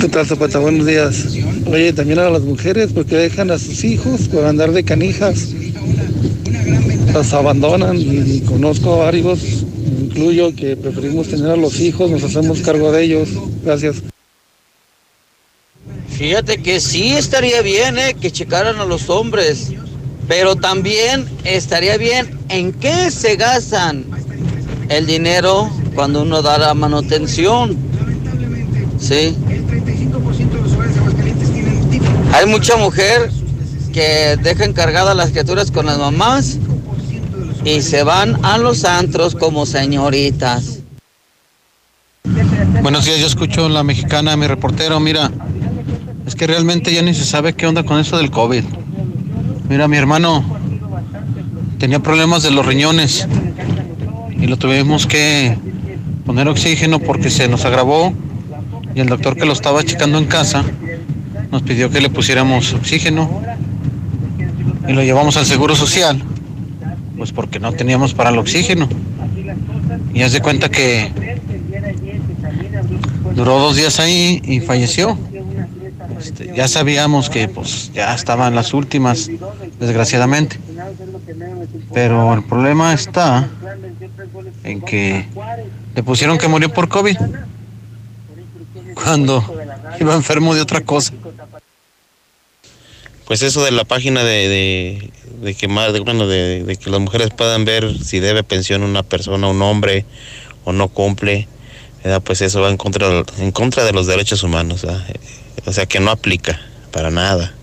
[0.00, 0.58] ¿Qué tal, Zapata?
[0.58, 1.26] Buenos días.
[1.66, 5.48] Oye, también a las mujeres, porque dejan a sus hijos por andar de canijas.
[7.12, 9.40] Las abandonan y conozco a varios,
[10.00, 13.28] incluyo, que preferimos tener a los hijos, nos hacemos cargo de ellos.
[13.62, 13.96] Gracias.
[16.08, 18.16] Fíjate que sí estaría bien, ¿eh?
[18.20, 19.72] Que checaran a los hombres.
[20.30, 24.04] Pero también estaría bien en qué se gastan
[24.88, 27.76] el dinero cuando uno da la manutención.
[29.00, 29.36] Sí.
[32.32, 33.32] Hay mucha mujer
[33.92, 36.58] que deja encargadas las criaturas con las mamás
[37.64, 40.78] y se van a los antros como señoritas.
[42.82, 45.28] Buenos días, yo escucho la mexicana, mi reportero, mira,
[46.24, 48.62] es que realmente ya ni se sabe qué onda con eso del COVID.
[49.70, 50.44] Mira, mi hermano
[51.78, 53.28] tenía problemas de los riñones
[54.36, 55.56] y lo tuvimos que
[56.26, 58.12] poner oxígeno porque se nos agravó
[58.96, 60.64] y el doctor que lo estaba checando en casa
[61.52, 63.42] nos pidió que le pusiéramos oxígeno
[64.88, 66.20] y lo llevamos al Seguro Social,
[67.16, 68.88] pues porque no teníamos para el oxígeno.
[70.12, 71.12] Y haz de cuenta que
[73.36, 75.16] duró dos días ahí y falleció.
[76.20, 79.30] Este, ya sabíamos que pues ya estaban las últimas,
[79.80, 80.58] desgraciadamente.
[81.92, 83.48] Pero el problema está
[84.62, 85.26] en que
[85.94, 87.16] le pusieron que murió por COVID
[88.94, 89.42] cuando
[89.98, 91.12] iba enfermo de otra cosa.
[93.24, 97.00] Pues eso de la página de, de, que más, de, bueno, de, de, que las
[97.00, 100.04] mujeres puedan ver si debe pensión una persona, un hombre
[100.64, 101.46] o no cumple,
[102.24, 104.84] pues eso va en contra, en contra de los derechos humanos.
[105.64, 107.54] O sea que no aplica para nada.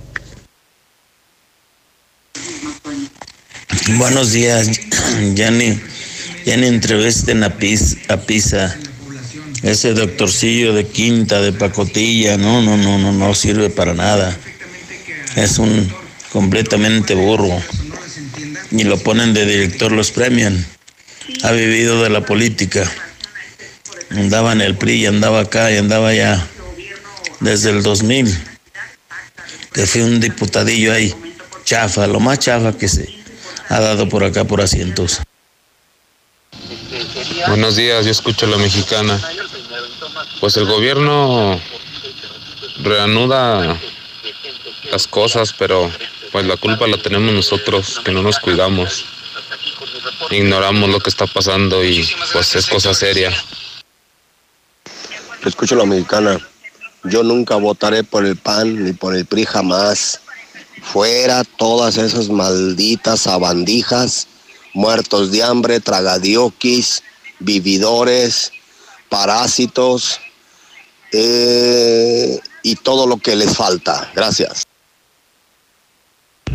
[3.95, 4.69] Buenos días,
[5.33, 5.79] ya ni,
[6.45, 7.55] ya ni entrevisten a,
[8.09, 8.77] a Pisa.
[9.63, 14.37] Ese doctorcillo de quinta, de pacotilla, no, no, no, no, no sirve para nada.
[15.37, 15.89] Es un
[16.33, 17.61] completamente burro.
[18.71, 20.65] Y lo ponen de director, los premian.
[21.43, 22.91] Ha vivido de la política.
[24.09, 26.45] Andaba en el PRI y andaba acá y andaba allá.
[27.39, 28.37] Desde el 2000.
[29.71, 31.15] Que fui un diputadillo ahí.
[31.63, 33.16] Chafa, lo más chafa que se
[33.69, 35.21] ha dado por acá por asientos.
[37.47, 39.19] Buenos días, yo escucho la mexicana.
[40.39, 41.59] Pues el gobierno
[42.83, 43.79] reanuda
[44.91, 45.91] las cosas, pero
[46.31, 49.05] pues la culpa la tenemos nosotros, que no nos cuidamos.
[50.29, 53.31] Ignoramos lo que está pasando y pues es cosa seria.
[55.45, 56.39] Escucho la mexicana.
[57.03, 60.21] Yo nunca votaré por el PAN ni por el PRI jamás.
[60.81, 64.27] Fuera todas esas malditas sabandijas,
[64.73, 67.03] muertos de hambre, tragadioquis,
[67.39, 68.51] vividores,
[69.09, 70.19] parásitos
[71.11, 74.11] eh, y todo lo que les falta.
[74.15, 74.67] Gracias.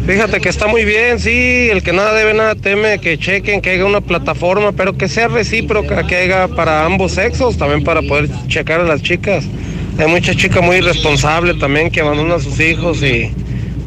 [0.07, 3.71] Fíjate que está muy bien, sí, el que nada debe, nada teme, que chequen, que
[3.71, 8.29] haya una plataforma, pero que sea recíproca, que haya para ambos sexos, también para poder
[8.49, 9.45] checar a las chicas.
[9.99, 13.33] Hay mucha chica muy irresponsable también que abandona a sus hijos y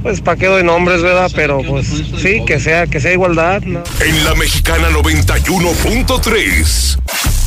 [0.06, 1.32] pues para qué doy nombres, ¿verdad?
[1.34, 1.88] Pero pues
[2.22, 3.64] sí, que sea, que sea igualdad.
[3.64, 3.82] ¿no?
[4.02, 7.00] En la mexicana 91.3.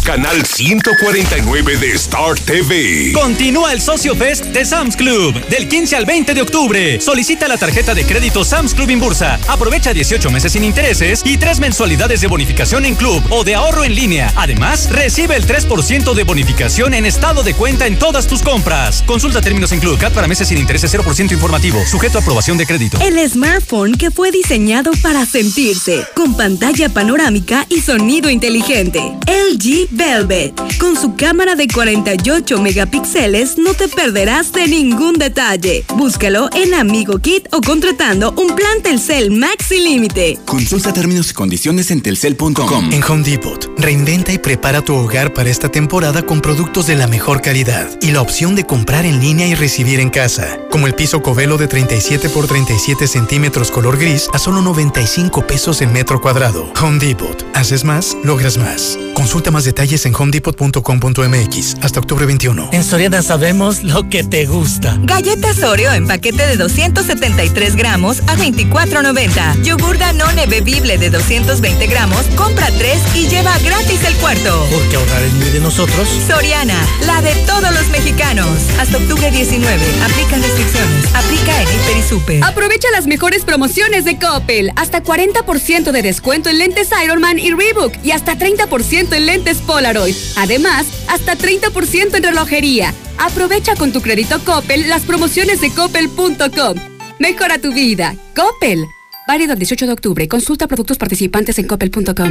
[0.08, 3.12] Canal 149 de Star TV.
[3.12, 6.98] Continúa el Socio Fest de Sam's Club del 15 al 20 de octubre.
[6.98, 9.38] Solicita la tarjeta de crédito Sam's Club Inbursa.
[9.48, 13.84] Aprovecha 18 meses sin intereses y 3 mensualidades de bonificación en club o de ahorro
[13.84, 14.32] en línea.
[14.34, 19.04] Además, recibe el 3% de bonificación en estado de cuenta en todas tus compras.
[19.06, 22.64] Consulta términos en Club Cat para meses sin intereses 0% informativo, sujeto a aprobación de
[22.64, 22.98] crédito.
[23.02, 29.00] El smartphone que fue diseñado para sentirse, con pantalla panorámica y sonido inteligente.
[29.26, 30.54] LG Velvet.
[30.78, 35.84] Con su cámara de 48 megapíxeles no te perderás de ningún detalle.
[35.96, 40.38] Búscalo en Amigo Kit o contratando un plan Telcel Maxi Límite.
[40.46, 42.92] Consulta términos y condiciones en telcel.com.
[42.92, 47.08] En Home Depot, reinventa y prepara tu hogar para esta temporada con productos de la
[47.08, 50.94] mejor calidad y la opción de comprar en línea y recibir en casa, como el
[50.94, 56.20] piso Covelo de 37 por 37 centímetros color gris a solo 95 pesos el metro
[56.20, 56.72] cuadrado.
[56.80, 57.44] Home Depot.
[57.54, 58.96] Haces más, logras más.
[59.14, 62.70] Consulta más detalles en homedepot.com.mx hasta octubre 21.
[62.72, 64.98] En Soriana sabemos lo que te gusta.
[65.02, 69.62] Galletas Oreo en paquete de 273 gramos a 24.90.
[69.62, 74.66] Yogur Danone bebible de 220 gramos, compra 3 y lleva gratis el cuarto.
[74.68, 76.08] Porque ahorrar es muy de nosotros.
[76.26, 78.48] Soriana, la de todos los mexicanos.
[78.80, 79.80] Hasta octubre 19.
[80.02, 81.14] Aplican restricciones.
[81.14, 82.44] Aplica en Hiper y Super.
[82.44, 84.72] Aprovecha las mejores promociones de Coppel.
[84.74, 90.16] Hasta 40% de descuento en lentes Ironman y Reebok y hasta 30% en lentes Polaroid.
[90.36, 92.94] Además, hasta 30% en relojería.
[93.18, 96.74] Aprovecha con tu crédito Coppel las promociones de coppel.com.
[97.18, 98.16] Mejora tu vida.
[98.34, 98.86] Coppel.
[99.28, 100.26] Válido el 18 de octubre.
[100.26, 102.30] Consulta productos participantes en coppel.com.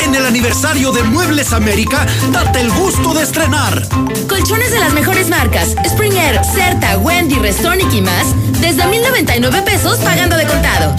[0.00, 3.86] En el aniversario de Muebles América, date el gusto de estrenar.
[4.28, 5.76] Colchones de las mejores marcas.
[5.86, 8.34] Springer, Certa, Wendy, Restonic y más.
[8.60, 10.96] Desde 1,099 pesos pagando de contado.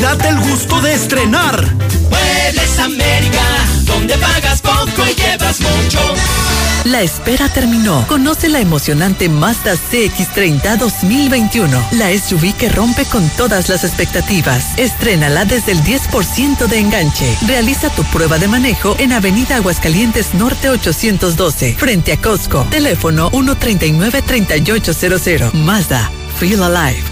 [0.00, 1.72] Date el gusto de estrenar.
[2.10, 3.44] Muebles América,
[3.86, 6.14] donde pagas poco y llevas mucho.
[6.84, 8.04] La espera terminó.
[8.08, 11.80] Conoce la emocionante Mazda CX30 2021.
[11.92, 14.76] La SUV que rompe con todas las expectativas.
[14.78, 17.36] Estrénala desde el 10% de enganche.
[17.46, 22.66] Realiza tu prueba de manejo en Avenida Aguascalientes Norte 812, frente a Costco.
[22.70, 25.52] Teléfono 139-3800.
[25.52, 26.10] Mazda.
[26.38, 27.11] Feel Alive.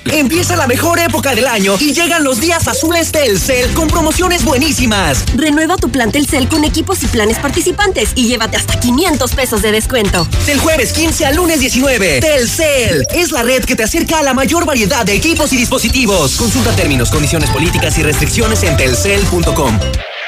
[0.05, 5.23] Empieza la mejor época del año y llegan los días azules Telcel con promociones buenísimas.
[5.35, 9.71] Renueva tu plan Telcel con equipos y planes participantes y llévate hasta 500 pesos de
[9.71, 10.27] descuento.
[10.45, 14.33] Del jueves 15 al lunes 19, Telcel es la red que te acerca a la
[14.33, 16.35] mayor variedad de equipos y dispositivos.
[16.35, 19.79] Consulta términos, condiciones políticas y restricciones en telcel.com.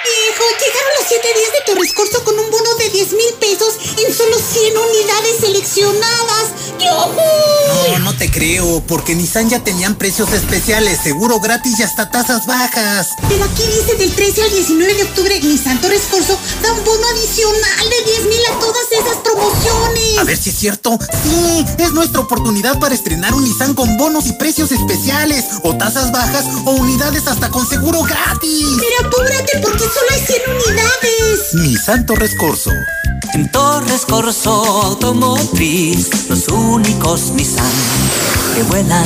[0.03, 3.78] Hijo, llegaron los 7 días de Torres Corso con un bono de 10 mil pesos
[4.05, 6.62] en solo 100 unidades seleccionadas.
[6.80, 12.45] No, no te creo, porque Nissan ya tenían precios especiales, seguro gratis y hasta tasas
[12.45, 13.09] bajas.
[13.30, 17.07] Pero aquí dice del 13 al 19 de octubre Nissan Torres Corso da un bono
[17.07, 20.17] adicional de 10 mil a todas esas promociones.
[20.19, 20.97] A ver si es cierto.
[21.24, 26.11] Sí, es nuestra oportunidad para estrenar un Nissan con bonos y precios especiales, o tasas
[26.11, 28.67] bajas, o unidades hasta con seguro gratis.
[28.80, 31.53] Pero apúrate porque solo hay 100 unidades.
[31.53, 32.71] Nissan Torres Corso.
[33.32, 34.51] En Torres Corso
[34.84, 37.65] Automotriz, los únicos Nissan
[38.55, 39.05] que vuelan.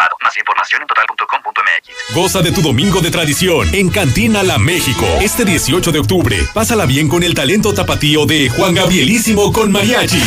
[0.00, 2.14] Más información en total.com.mx.
[2.14, 5.04] Goza de tu domingo de tradición en Cantina La México.
[5.20, 10.22] Este 18 de octubre, pásala bien con el talento tapatío de Juan Gabrielísimo con Mariachi.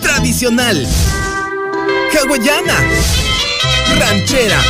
[0.00, 0.88] Tradicional.
[2.12, 2.84] Hawaiana.
[3.96, 4.60] Ranchera.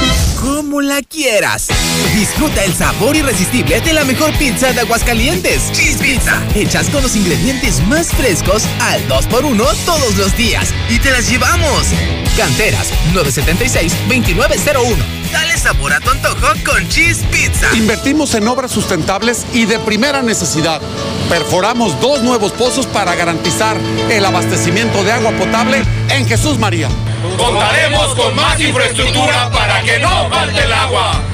[0.47, 1.66] Como la quieras.
[2.14, 5.72] Disfruta el sabor irresistible de la mejor pizza de Aguascalientes.
[5.72, 6.40] Cheese Pizza.
[6.55, 10.68] Hechas con los ingredientes más frescos al 2x1 todos los días.
[10.88, 11.88] Y te las llevamos.
[12.36, 14.97] Canteras 976-2901.
[15.32, 17.74] Dale sabor a tu antojo con Cheese Pizza.
[17.74, 20.80] Invertimos en obras sustentables y de primera necesidad.
[21.28, 23.76] Perforamos dos nuevos pozos para garantizar
[24.09, 26.88] el abastecimiento de agua potable en Jesús María.
[27.36, 30.28] Contaremos con más infraestructura para que no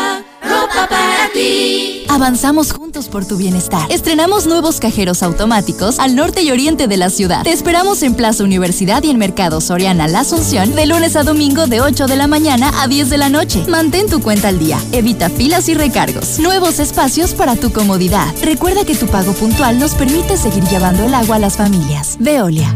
[0.44, 2.06] ropa para ti.
[2.10, 3.91] Avanzamos juntos por tu bienestar.
[3.91, 7.44] Estrenamos nuevos cajeros automáticos al norte y oriente de la ciudad.
[7.44, 11.66] Te esperamos en Plaza Universidad y en Mercado Soriana La Asunción de lunes a domingo
[11.66, 13.64] de 8 de la mañana a 10 de la noche.
[13.68, 14.80] Mantén tu cuenta al día.
[14.91, 16.39] Evita filas y recargos.
[16.39, 18.28] Nuevos espacios para tu comodidad.
[18.44, 22.18] Recuerda que tu pago puntual nos permite seguir llevando el agua a las familias.
[22.20, 22.76] Veolia.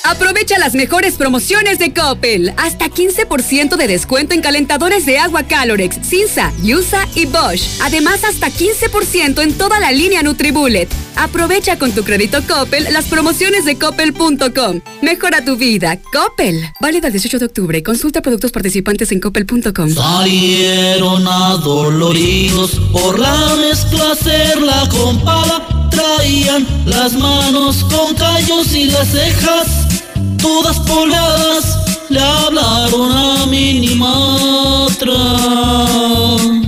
[0.08, 2.54] Aprovecha las mejores promociones de Coppel.
[2.56, 7.78] Hasta 15% de descuento en calentadores de agua Calorex, Cinza, Yusa y Bosch.
[7.82, 10.88] Además, hasta 15% en toda la línea NutriBullet.
[11.14, 14.80] Aprovecha con tu crédito Coppel las promociones de coppel.com.
[15.02, 15.98] Mejora tu vida.
[16.10, 16.58] Coppel.
[16.80, 17.82] Válida el 18 de octubre.
[17.82, 19.90] Consulta productos participantes en coppel.com.
[19.90, 24.16] Salieron adoloridos por la mezcla
[25.22, 25.90] pala.
[25.90, 29.87] Traían las manos con callos y las cejas
[30.48, 31.78] todas pobladas.
[32.08, 35.14] Le hablaron a Minimatra.
[36.64, 36.67] Y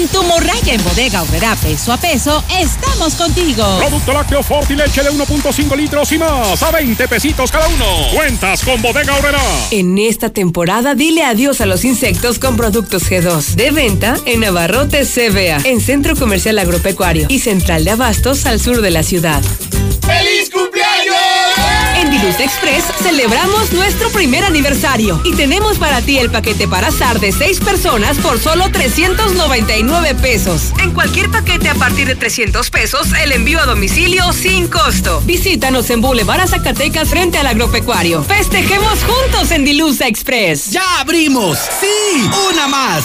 [0.00, 3.62] Con tu morraya en bodega horrera peso a peso, estamos contigo.
[3.80, 7.84] Producto lácteo Forti leche de 1.5 litros y más a 20 pesitos cada uno.
[8.14, 9.42] Cuentas con bodega horrera.
[9.70, 13.56] En esta temporada dile adiós a los insectos con productos G2.
[13.56, 18.80] De venta en Navarrote CBA, en Centro Comercial Agropecuario y Central de Abastos al sur
[18.80, 19.42] de la ciudad.
[20.00, 21.59] ¡Feliz cumpleaños!
[22.10, 27.20] En Diluz Express celebramos nuestro primer aniversario y tenemos para ti el paquete para azar
[27.20, 30.72] de 6 personas por solo 399 pesos.
[30.82, 35.22] En cualquier paquete a partir de 300 pesos, el envío a domicilio sin costo.
[35.24, 38.24] Visítanos en Boulevard Zacatecas frente al agropecuario.
[38.24, 40.72] Festejemos juntos en Dilusa Express.
[40.72, 41.58] ¡Ya abrimos!
[41.80, 42.28] ¡Sí!
[42.50, 43.04] ¡Una más!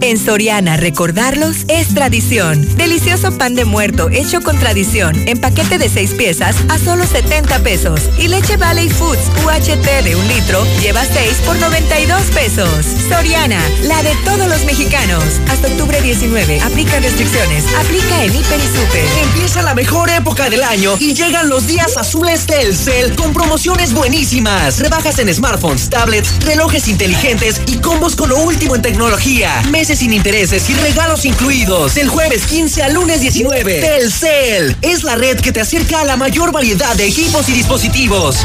[0.00, 2.66] En Soriana, recordarlos es tradición.
[2.76, 7.60] Delicioso pan de muerto hecho con tradición en paquete de 6 piezas a solo 70
[7.60, 8.00] pesos.
[8.18, 12.68] Y leche Valley Foods UHT de un litro lleva 6 por 92 pesos.
[13.08, 15.22] Soriana, la de todos los mexicanos.
[15.48, 17.64] Hasta octubre 19, aplica restricciones.
[17.78, 19.04] Aplica en Hiper y Super.
[19.22, 24.80] Empieza la mejor época del año y llegan los días azules Telcel con promociones buenísimas.
[24.80, 30.14] Rebajas en smartphones, tablets, relojes inteligentes y combos con lo último en tecnología meses sin
[30.14, 31.96] intereses y regalos incluidos.
[31.96, 33.80] Del jueves 15 al lunes 19.
[33.80, 38.38] Telcel es la red que te acerca a la mayor variedad de equipos y dispositivos.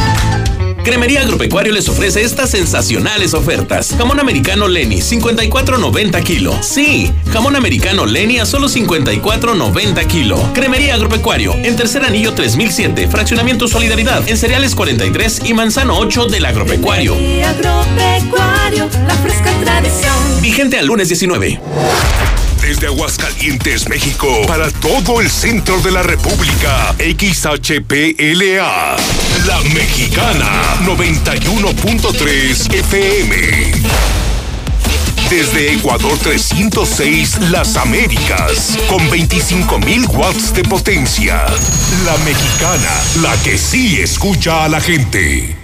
[0.83, 3.93] Cremería Agropecuario les ofrece estas sensacionales ofertas.
[3.97, 6.57] Jamón americano Lenny, 54.90 kilo.
[6.61, 10.37] Sí, jamón americano Lenny a solo 54.90 kilo.
[10.53, 16.45] Cremería Agropecuario, en tercer anillo 3007, fraccionamiento Solidaridad, en cereales 43 y manzano 8 del
[16.45, 17.13] Agropecuario.
[17.13, 20.41] Agropecuario, la fresca tradición.
[20.41, 21.59] Vigente al lunes 19.
[22.61, 28.95] Desde Aguascalientes, México, para todo el centro de la República, XHPLA,
[29.47, 33.71] La Mexicana, 91.3 FM.
[35.31, 41.45] Desde Ecuador 306, Las Américas, con 25.000 watts de potencia.
[42.05, 42.91] La Mexicana,
[43.21, 45.55] la que sí escucha a la gente.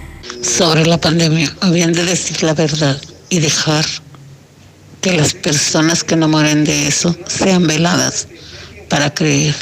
[0.42, 3.84] Sobre la pandemia, habían de decir la verdad y dejar
[5.00, 8.28] que las personas que no mueren de eso sean veladas
[8.88, 9.54] para creer.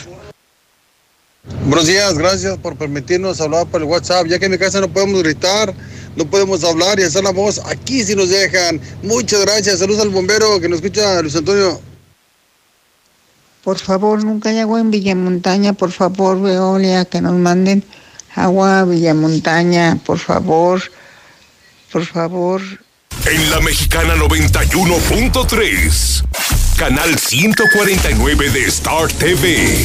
[1.64, 4.88] Buenos días, gracias por permitirnos hablar por el WhatsApp, ya que en mi casa no
[4.88, 5.72] podemos gritar,
[6.16, 8.80] no podemos hablar y hacer la voz, aquí sí nos dejan.
[9.02, 11.80] Muchas gracias, saludos al bombero que nos escucha, Luis Antonio.
[13.62, 17.84] Por favor, nunca hay agua en Villamontaña, por favor, Veolia, que nos manden
[18.34, 20.82] agua a Villamontaña, por favor,
[21.92, 22.62] por favor.
[23.28, 26.22] En la Mexicana 91.3,
[26.76, 29.84] canal 149 de Star TV.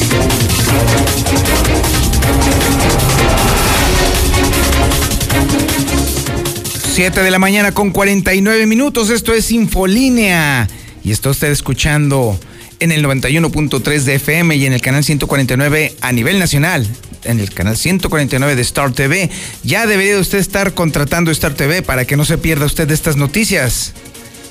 [6.94, 9.10] 7 de la mañana con 49 minutos.
[9.10, 10.68] Esto es Infolínea.
[11.02, 12.38] Y está usted escuchando
[12.78, 16.86] en el 91.3 de FM y en el canal 149 a nivel nacional.
[17.24, 19.30] En el canal 149 de Star TV.
[19.62, 23.16] Ya debería usted estar contratando Star TV para que no se pierda usted de estas
[23.16, 23.92] noticias.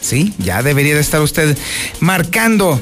[0.02, 1.58] Sí, ya debería de estar usted
[2.00, 2.80] marcando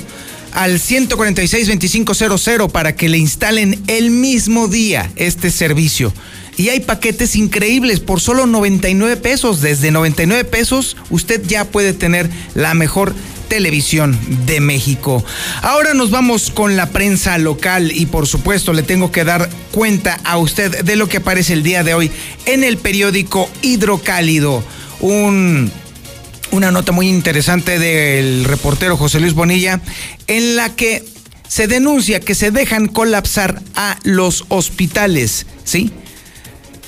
[0.51, 6.13] al 146-2500 para que le instalen el mismo día este servicio.
[6.57, 9.61] Y hay paquetes increíbles por solo 99 pesos.
[9.61, 13.15] Desde 99 pesos usted ya puede tener la mejor
[13.49, 15.23] televisión de México.
[15.61, 20.19] Ahora nos vamos con la prensa local y por supuesto le tengo que dar cuenta
[20.23, 22.11] a usted de lo que aparece el día de hoy
[22.45, 24.63] en el periódico Hidrocálido.
[25.01, 25.71] Un
[26.51, 29.81] una nota muy interesante del reportero José Luis Bonilla
[30.27, 31.03] en la que
[31.47, 35.91] se denuncia que se dejan colapsar a los hospitales, ¿sí?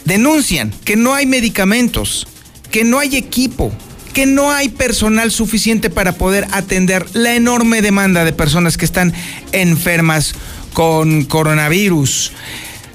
[0.06, 2.28] Denuncian que no hay medicamentos,
[2.72, 3.72] que no hay equipo,
[4.14, 9.14] que no hay personal suficiente para poder atender la enorme demanda de personas que están
[9.52, 10.34] enfermas
[10.74, 12.32] con coronavirus.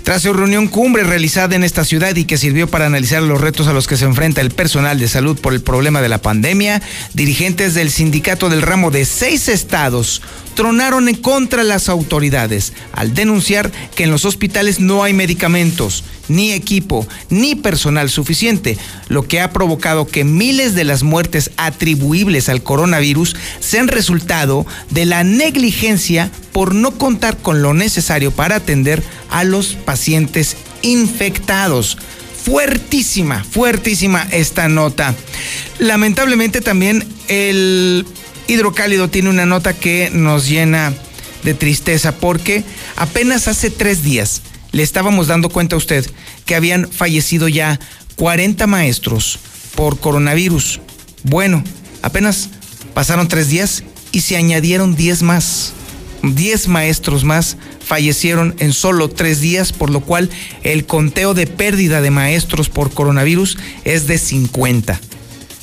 [0.06, 3.66] Tras su reunión cumbre realizada en esta ciudad y que sirvió para analizar los retos
[3.66, 6.80] a los que se enfrenta el personal de salud por el problema de la pandemia,
[7.14, 10.22] dirigentes del sindicato del ramo de seis estados
[10.54, 16.52] tronaron en contra las autoridades al denunciar que en los hospitales no hay medicamentos, ni
[16.52, 22.62] equipo, ni personal suficiente, lo que ha provocado que miles de las muertes atribuibles al
[22.62, 29.44] coronavirus sean resultado de la negligencia por no contar con lo necesario para atender a
[29.44, 31.98] los pacientes infectados.
[32.44, 35.14] Fuertísima, fuertísima esta nota.
[35.78, 38.06] Lamentablemente también el
[38.46, 40.94] Hidrocálido tiene una nota que nos llena
[41.42, 42.64] de tristeza porque
[42.96, 44.42] apenas hace tres días
[44.76, 46.04] le estábamos dando cuenta a usted
[46.44, 47.80] que habían fallecido ya
[48.16, 49.38] 40 maestros
[49.74, 50.80] por coronavirus.
[51.22, 51.64] Bueno,
[52.02, 52.50] apenas
[52.92, 55.72] pasaron tres días y se añadieron 10 más.
[56.22, 60.28] 10 maestros más fallecieron en solo tres días, por lo cual
[60.62, 65.00] el conteo de pérdida de maestros por coronavirus es de 50.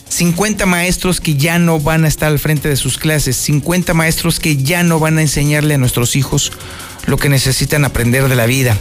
[0.09, 4.39] 50 maestros que ya no van a estar al frente de sus clases, 50 maestros
[4.39, 6.51] que ya no van a enseñarle a nuestros hijos
[7.05, 8.75] lo que necesitan aprender de la vida.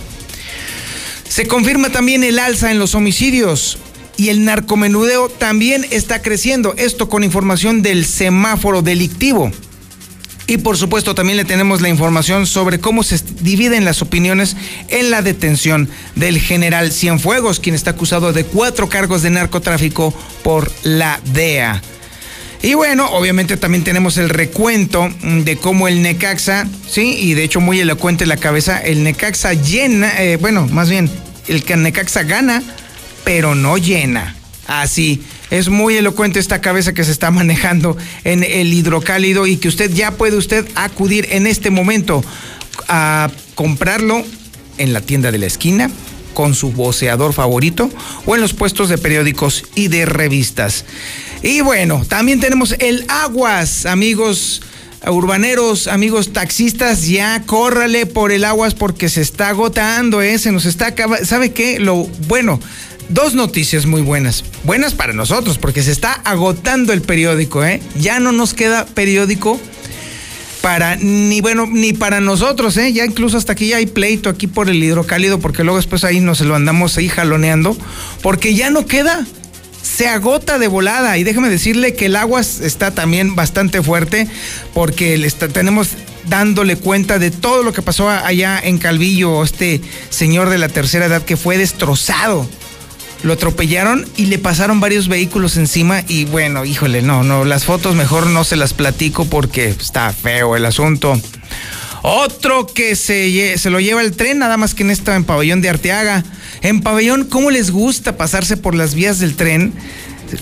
[1.32, 3.78] Se confirma también el alza en los homicidios
[4.18, 9.50] y el narcomenudeo también está creciendo, esto con información del semáforo delictivo.
[10.46, 14.58] Y por supuesto también le tenemos la información sobre cómo se dividen las opiniones
[14.88, 20.12] en la detención del general Cienfuegos, quien está acusado de cuatro cargos de narcotráfico
[20.42, 21.80] por la DEA.
[22.62, 27.60] Y bueno, obviamente también tenemos el recuento de cómo el Necaxa, sí, y de hecho
[27.60, 31.10] muy elocuente la cabeza, el Necaxa llena, eh, bueno, más bien,
[31.48, 32.62] el que Necaxa gana,
[33.24, 34.36] pero no llena.
[34.68, 35.22] Así.
[35.50, 39.92] Es muy elocuente esta cabeza que se está manejando en el hidrocálido y que usted
[39.92, 42.24] ya puede usted acudir en este momento
[42.86, 44.24] a comprarlo
[44.78, 45.90] en la tienda de la esquina
[46.34, 47.90] con su voceador favorito
[48.26, 50.84] o en los puestos de periódicos y de revistas.
[51.42, 54.62] Y bueno, también tenemos el aguas, amigos
[55.06, 60.38] urbaneros, amigos taxistas, ya córrale por el aguas porque se está agotando, ¿eh?
[60.38, 61.26] se nos está acabando.
[61.26, 61.80] ¿Sabe qué?
[61.80, 62.60] Lo bueno,
[63.08, 64.44] dos noticias muy buenas.
[64.64, 67.82] Buenas para nosotros, porque se está agotando el periódico, ¿eh?
[67.96, 69.60] Ya no nos queda periódico
[70.62, 72.92] para ni bueno ni para nosotros, ¿eh?
[72.92, 76.20] Ya incluso hasta aquí ya hay pleito aquí por el hidrocálido, porque luego después ahí
[76.20, 77.76] nos lo andamos ahí jaloneando,
[78.22, 79.26] porque ya no queda.
[79.82, 84.28] Se agota de volada y déjeme decirle que el agua está también bastante fuerte
[84.74, 85.88] porque le tenemos
[86.28, 91.06] dándole cuenta de todo lo que pasó allá en Calvillo, este señor de la tercera
[91.06, 92.48] edad que fue destrozado
[93.22, 97.94] lo atropellaron y le pasaron varios vehículos encima y bueno, híjole, no, no, las fotos
[97.94, 101.20] mejor no se las platico porque está feo el asunto.
[102.02, 105.60] Otro que se, se lo lleva el tren, nada más que en esta en Pabellón
[105.60, 106.24] de Arteaga.
[106.60, 109.72] En Pabellón, ¿cómo les gusta pasarse por las vías del tren?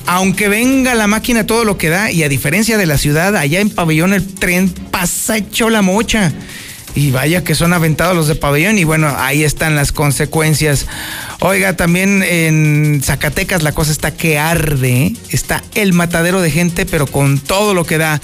[0.06, 3.60] Aunque venga la máquina todo lo que da, y a diferencia de la ciudad, allá
[3.60, 6.32] en Pabellón el tren pasa hecho la mocha.
[6.94, 10.86] Y vaya que son aventados los de pabellón y bueno, ahí están las consecuencias.
[11.40, 15.16] Oiga, también en Zacatecas la cosa está que arde, ¿eh?
[15.30, 18.20] está el matadero de gente, pero con todo lo que da.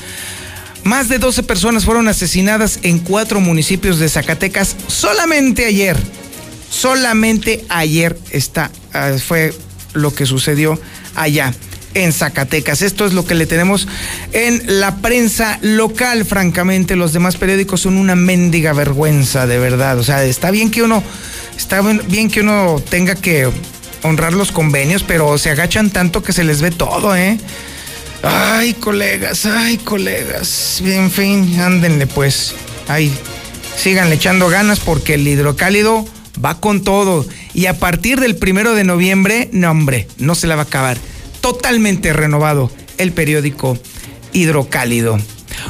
[0.82, 5.96] Más de 12 personas fueron asesinadas en cuatro municipios de Zacatecas solamente ayer.
[6.68, 9.54] Solamente ayer está, ah, fue
[9.94, 10.78] lo que sucedió
[11.14, 11.52] allá
[11.97, 12.82] en Zacatecas.
[12.82, 13.88] Esto es lo que le tenemos
[14.32, 16.94] en la prensa local, francamente.
[16.94, 19.99] Los demás periódicos son una mendiga vergüenza, de verdad.
[19.99, 21.03] O sea, está bien que uno,
[21.57, 23.49] está bien que uno tenga que
[24.03, 27.38] honrar los convenios, pero se agachan tanto que se les ve todo, ¿eh?
[28.22, 30.82] Ay, colegas, ay, colegas.
[30.84, 32.55] En fin, ándenle pues.
[32.88, 33.12] Ay,
[33.76, 36.07] síganle echando ganas porque el hidrocálido
[36.44, 37.26] va con todo.
[37.55, 40.99] Y a partir del primero de noviembre, no hombre, no se la va a acabar
[41.47, 43.78] totalmente renovado el periódico
[44.32, 45.16] Hidrocálido.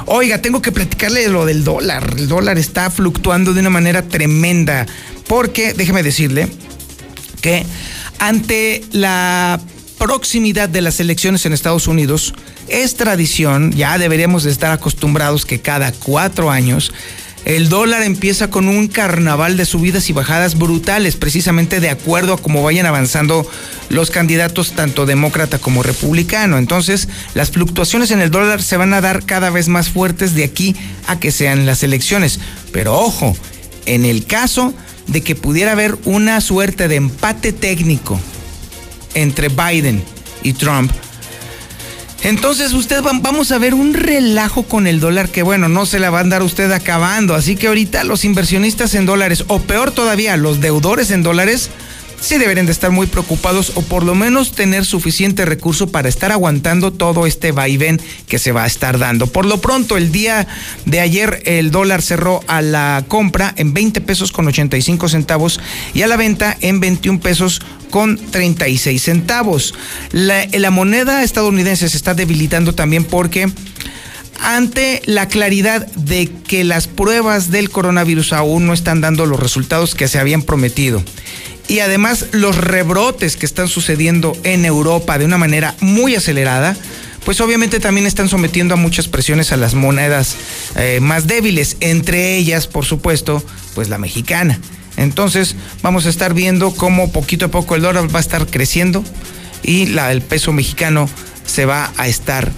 [0.07, 2.15] Oiga, tengo que platicarle lo del dólar.
[2.17, 4.87] El dólar está fluctuando de una manera tremenda
[5.29, 6.49] porque, déjeme decirle,
[7.43, 7.67] que
[8.19, 9.61] ante la
[9.99, 12.33] proximidad de las elecciones en Estados Unidos,
[12.69, 16.95] es tradición, ya deberíamos de estar acostumbrados que cada cuatro años
[17.47, 22.39] el dólar empieza con un carnaval de subidas y bajadas brutales, precisamente de acuerdo a
[22.39, 23.49] cómo vayan avanzando
[23.89, 26.59] los candidatos, tanto demócrata como republicano.
[26.59, 30.43] Entonces, las fluctuaciones en el dólar se van a dar cada vez más fuertes de
[30.43, 30.75] aquí
[31.07, 32.41] a que sean las elecciones.
[32.73, 33.37] Pero ojo,
[33.87, 34.75] en el caso
[35.07, 38.19] de que pudiera haber una suerte de empate técnico
[39.15, 40.03] entre Biden
[40.43, 40.91] y Trump,
[42.27, 46.11] entonces usted vamos a ver un relajo con el dólar que bueno, no se la
[46.11, 47.37] va a andar usted acabando.
[47.37, 51.71] Así que ahorita los inversionistas en dólares, o peor todavía, los deudores en dólares,
[52.21, 56.33] sí deberían de estar muy preocupados o por lo menos tener suficiente recurso para estar
[56.33, 59.27] aguantando todo este vaivén que se va a estar dando.
[59.27, 60.47] Por lo pronto, el día
[60.85, 65.61] de ayer el dólar cerró a la compra en 20 pesos con 85 centavos
[65.95, 67.61] y a la venta en 21 pesos
[67.91, 69.75] con 36 centavos.
[70.13, 73.51] La, la moneda estadounidense se está debilitando también porque
[74.41, 79.95] ante la claridad de que las pruebas del coronavirus aún no están dando los resultados
[79.95, 81.03] que se habían prometido
[81.69, 86.77] y además los rebrotes que están sucediendo en Europa de una manera muy acelerada,
[87.25, 90.37] pues obviamente también están sometiendo a muchas presiones a las monedas
[90.77, 93.43] eh, más débiles, entre ellas, por supuesto,
[93.75, 94.61] pues la mexicana.
[94.97, 99.05] Entonces vamos a estar viendo cómo poquito a poco el dólar va a estar creciendo
[99.63, 101.09] y el peso mexicano
[101.45, 102.53] se va a estar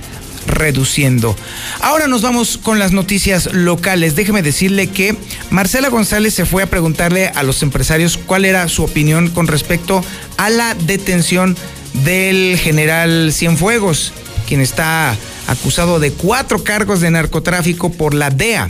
[0.48, 1.36] reduciendo.
[1.80, 4.16] Ahora nos vamos con las noticias locales.
[4.16, 5.16] Déjeme decirle que
[5.50, 10.04] Marcela González se fue a preguntarle a los empresarios cuál era su opinión con respecto
[10.36, 11.56] a la detención
[12.04, 14.12] del general Cienfuegos,
[14.46, 18.68] quien está acusado de cuatro cargos de narcotráfico por la DEA.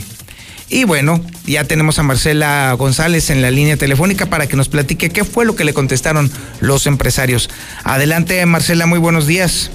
[0.69, 5.09] Y bueno, ya tenemos a Marcela González en la línea telefónica para que nos platique
[5.09, 7.49] qué fue lo que le contestaron los empresarios.
[7.83, 9.71] Adelante, Marcela, muy buenos días.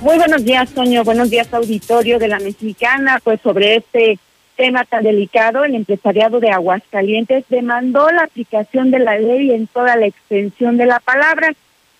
[0.00, 1.04] Muy buenos días, Toño.
[1.04, 3.20] Buenos días, auditorio de la Mexicana.
[3.22, 4.18] Pues sobre este
[4.56, 9.96] tema tan delicado, el empresariado de Aguascalientes demandó la aplicación de la ley en toda
[9.96, 11.52] la extensión de la palabra.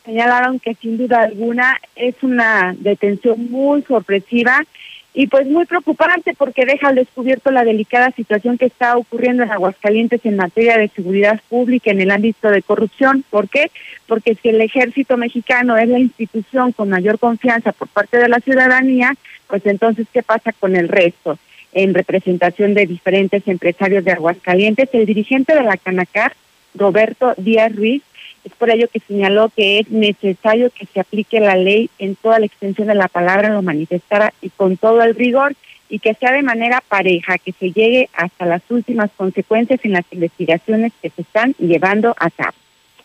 [0.07, 4.64] Señalaron que sin duda alguna es una detención muy sorpresiva
[5.12, 9.50] y pues muy preocupante porque deja al descubierto la delicada situación que está ocurriendo en
[9.50, 13.24] Aguascalientes en materia de seguridad pública en el ámbito de corrupción.
[13.28, 13.70] ¿Por qué?
[14.06, 18.38] Porque si el ejército mexicano es la institución con mayor confianza por parte de la
[18.38, 19.14] ciudadanía,
[19.48, 21.38] pues entonces, ¿qué pasa con el resto?
[21.72, 26.34] En representación de diferentes empresarios de Aguascalientes, el dirigente de la Canacar,
[26.74, 28.02] Roberto Díaz Ruiz,
[28.45, 32.38] es por ello que señaló que es necesario que se aplique la ley en toda
[32.38, 35.55] la extensión de la palabra, lo manifestara y con todo el rigor
[35.88, 40.05] y que sea de manera pareja, que se llegue hasta las últimas consecuencias en las
[40.12, 42.55] investigaciones que se están llevando a cabo.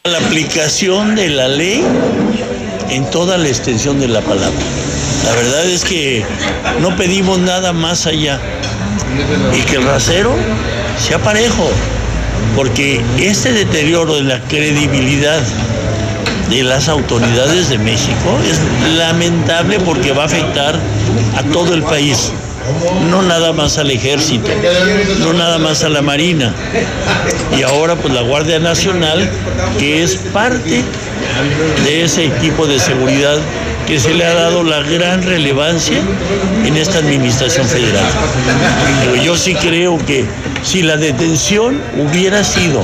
[0.03, 1.83] La aplicación de la ley
[2.91, 4.59] en toda la extensión de la palabra.
[5.25, 6.23] La verdad es que
[6.79, 8.39] no pedimos nada más allá
[9.57, 10.35] y que el rasero
[10.99, 11.67] sea parejo
[12.55, 15.41] porque este deterioro de la credibilidad
[16.49, 18.59] de las autoridades de México es
[18.97, 20.79] lamentable porque va a afectar
[21.37, 22.31] a todo el país,
[23.09, 24.47] no nada más al ejército,
[25.19, 26.53] no nada más a la Marina,
[27.57, 29.29] y ahora pues la Guardia Nacional,
[29.79, 30.83] que es parte
[31.83, 33.39] de ese equipo de seguridad
[33.87, 35.99] que se le ha dado la gran relevancia
[36.65, 38.05] en esta administración federal.
[39.01, 40.25] Pero yo sí creo que
[40.63, 42.83] si la detención hubiera sido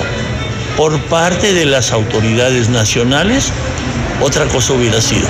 [0.78, 3.52] por parte de las autoridades nacionales,
[4.22, 5.28] otra cosa hubiera sido.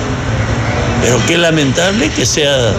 [1.01, 2.73] Pero qué lamentable que sea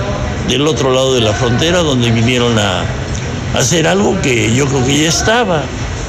[0.49, 2.85] del otro lado de la frontera donde vinieron a,
[3.55, 5.63] hacer algo que yo creo que ya estaba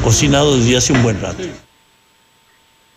[0.04, 1.44] cocinado desde hace un buen rato.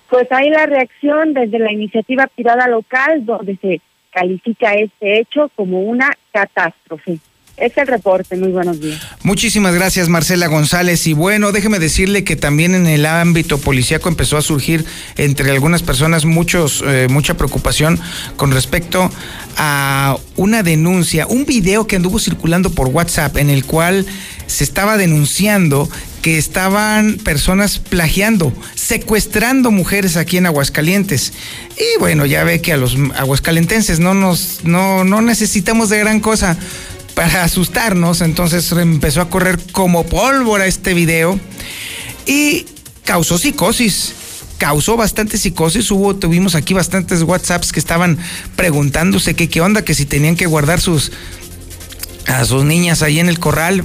[0.08, 3.80] Pues hay la reacción desde la iniciativa privada local, donde se
[4.12, 7.18] califica este hecho como una catástrofe.
[7.56, 9.00] Es el reporte, muy buenos días.
[9.22, 14.36] Muchísimas gracias Marcela González y bueno, déjeme decirle que también en el ámbito policíaco empezó
[14.36, 14.84] a surgir
[15.16, 17.98] entre algunas personas muchos, eh, mucha preocupación
[18.36, 19.10] con respecto
[19.56, 24.04] a una denuncia, un video que anduvo circulando por WhatsApp en el cual
[24.46, 25.88] se estaba denunciando
[26.26, 31.32] que estaban personas plagiando, secuestrando mujeres aquí en Aguascalientes.
[31.76, 36.18] Y bueno, ya ve que a los aguascalentenses no nos no, no necesitamos de gran
[36.18, 36.58] cosa
[37.14, 41.38] para asustarnos, entonces empezó a correr como pólvora este video
[42.26, 42.66] y
[43.04, 44.12] causó psicosis.
[44.58, 48.18] Causó bastante psicosis, hubo, tuvimos aquí bastantes WhatsApps que estaban
[48.56, 51.12] preguntándose qué onda, que si tenían que guardar sus,
[52.26, 53.84] a sus niñas ahí en el corral,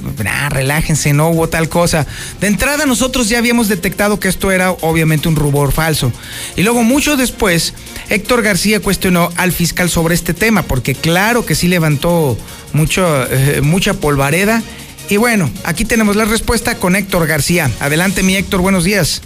[0.50, 2.06] relájense, no hubo tal cosa.
[2.40, 6.12] De entrada nosotros ya habíamos detectado que esto era obviamente un rubor falso.
[6.56, 7.74] Y luego mucho después,
[8.08, 12.36] Héctor García cuestionó al fiscal sobre este tema, porque claro que sí levantó
[12.72, 14.62] mucho, eh, mucha polvareda.
[15.08, 17.70] Y bueno, aquí tenemos la respuesta con Héctor García.
[17.80, 19.22] Adelante mi Héctor, buenos días.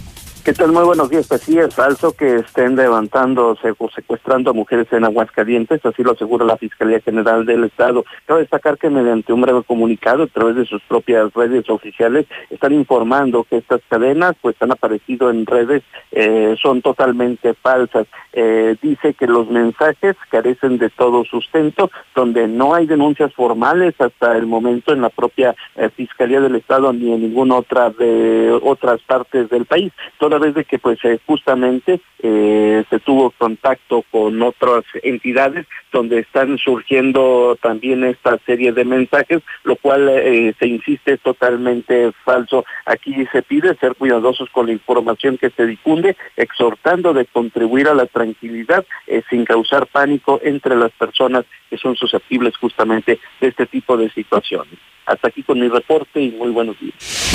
[0.47, 0.71] ¿Qué tal?
[0.71, 1.27] Muy buenos días.
[1.27, 6.13] Pues sí, es falso que estén levantándose o secuestrando a mujeres en Aguascalientes, así lo
[6.13, 8.05] asegura la Fiscalía General del Estado.
[8.25, 12.71] Quiero destacar que mediante un breve comunicado a través de sus propias redes oficiales están
[12.71, 15.83] informando que estas cadenas pues han aparecido en redes,
[16.13, 18.07] eh, son totalmente falsas.
[18.31, 24.37] Eh, dice que los mensajes carecen de todo sustento, donde no hay denuncias formales hasta
[24.37, 29.01] el momento en la propia eh, Fiscalía del Estado ni en ninguna otra de otras
[29.01, 29.91] partes del país
[30.37, 36.57] vez de que pues eh, justamente eh, se tuvo contacto con otras entidades donde están
[36.57, 42.65] surgiendo también esta serie de mensajes, lo cual eh, se insiste totalmente falso.
[42.85, 47.93] Aquí se pide ser cuidadosos con la información que se difunde, exhortando de contribuir a
[47.93, 48.85] la tranquilidad
[49.29, 54.77] sin causar pánico entre las personas que son susceptibles justamente de este tipo de situaciones.
[55.05, 57.27] Hasta aquí con mi reporte y muy buenos días.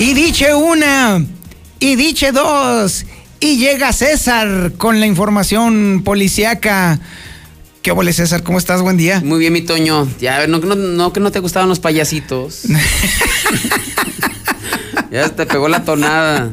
[0.00, 1.24] Y dice una,
[1.80, 3.04] y dice dos,
[3.40, 7.00] y llega César con la información policiaca.
[7.82, 8.42] ¿Qué ole, César?
[8.42, 8.82] ¿Cómo estás?
[8.82, 9.20] Buen día.
[9.24, 10.08] Muy bien, mi Toño.
[10.20, 12.62] Ya, no, no, no que no te gustaban los payasitos.
[15.10, 16.50] ya te pegó la tonada.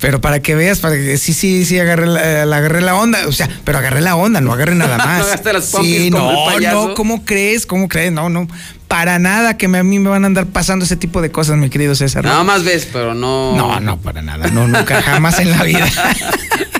[0.00, 3.26] Pero para que veas, para que sí, sí, sí, agarré la, agarré la onda.
[3.28, 5.44] O sea, pero agarré la onda, no agarré nada más.
[5.44, 7.66] no las sí, no, no, ¿cómo crees?
[7.66, 8.12] ¿Cómo crees?
[8.12, 8.48] No, no.
[8.88, 11.70] Para nada que a mí me van a andar pasando ese tipo de cosas, mi
[11.70, 12.24] querido César.
[12.24, 13.56] Nada más ves, pero no.
[13.56, 14.48] No, no, para nada.
[14.48, 15.86] No, nunca, jamás en la vida.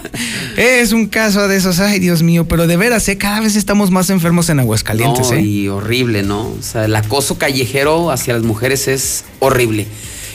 [0.56, 3.18] es un caso de esos, ay Dios mío, pero de veras, ¿eh?
[3.18, 5.30] cada vez estamos más enfermos en Aguascalientes.
[5.30, 5.42] No, ¿eh?
[5.42, 6.48] Y horrible, ¿no?
[6.48, 9.86] O sea, el acoso callejero hacia las mujeres es horrible.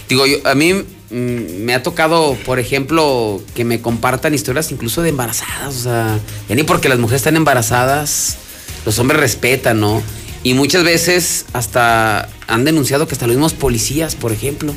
[0.09, 5.01] Digo, yo, a mí mm, me ha tocado, por ejemplo, que me compartan historias incluso
[5.01, 5.75] de embarazadas.
[5.75, 6.19] O sea,
[6.49, 8.37] ya ni porque las mujeres están embarazadas,
[8.85, 10.01] los hombres respetan, ¿no?
[10.43, 14.73] Y muchas veces hasta han denunciado que hasta los mismos policías, por ejemplo.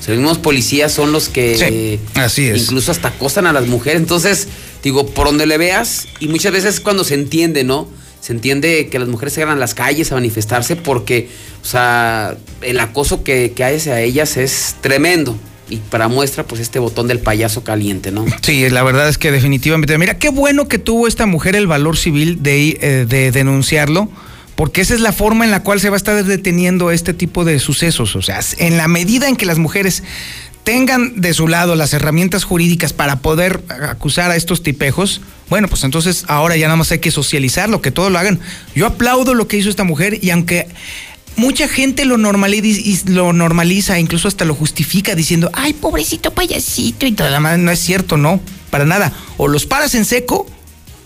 [0.00, 2.62] O sea, los mismos policías son los que así es.
[2.62, 4.00] incluso hasta acosan a las mujeres.
[4.00, 4.48] Entonces,
[4.82, 7.86] digo, por donde le veas, y muchas veces cuando se entiende, ¿no?
[8.20, 11.28] Se entiende que las mujeres se a las calles a manifestarse porque,
[11.62, 15.36] o sea, el acoso que, que hay hacia ellas es tremendo
[15.70, 18.24] y para muestra, pues este botón del payaso caliente, ¿no?
[18.42, 19.96] Sí, la verdad es que definitivamente.
[19.98, 24.10] Mira, qué bueno que tuvo esta mujer el valor civil de, eh, de denunciarlo
[24.60, 27.46] porque esa es la forma en la cual se va a estar deteniendo este tipo
[27.46, 28.14] de sucesos.
[28.14, 30.02] O sea, en la medida en que las mujeres
[30.64, 35.82] tengan de su lado las herramientas jurídicas para poder acusar a estos tipejos, bueno, pues
[35.84, 38.38] entonces ahora ya nada más hay que socializarlo, que todos lo hagan.
[38.74, 40.68] Yo aplaudo lo que hizo esta mujer y aunque
[41.36, 47.12] mucha gente lo normaliza, lo normaliza, incluso hasta lo justifica diciendo, ay, pobrecito payasito y
[47.12, 49.14] todo, no es cierto, no, para nada.
[49.38, 50.46] O los paras en seco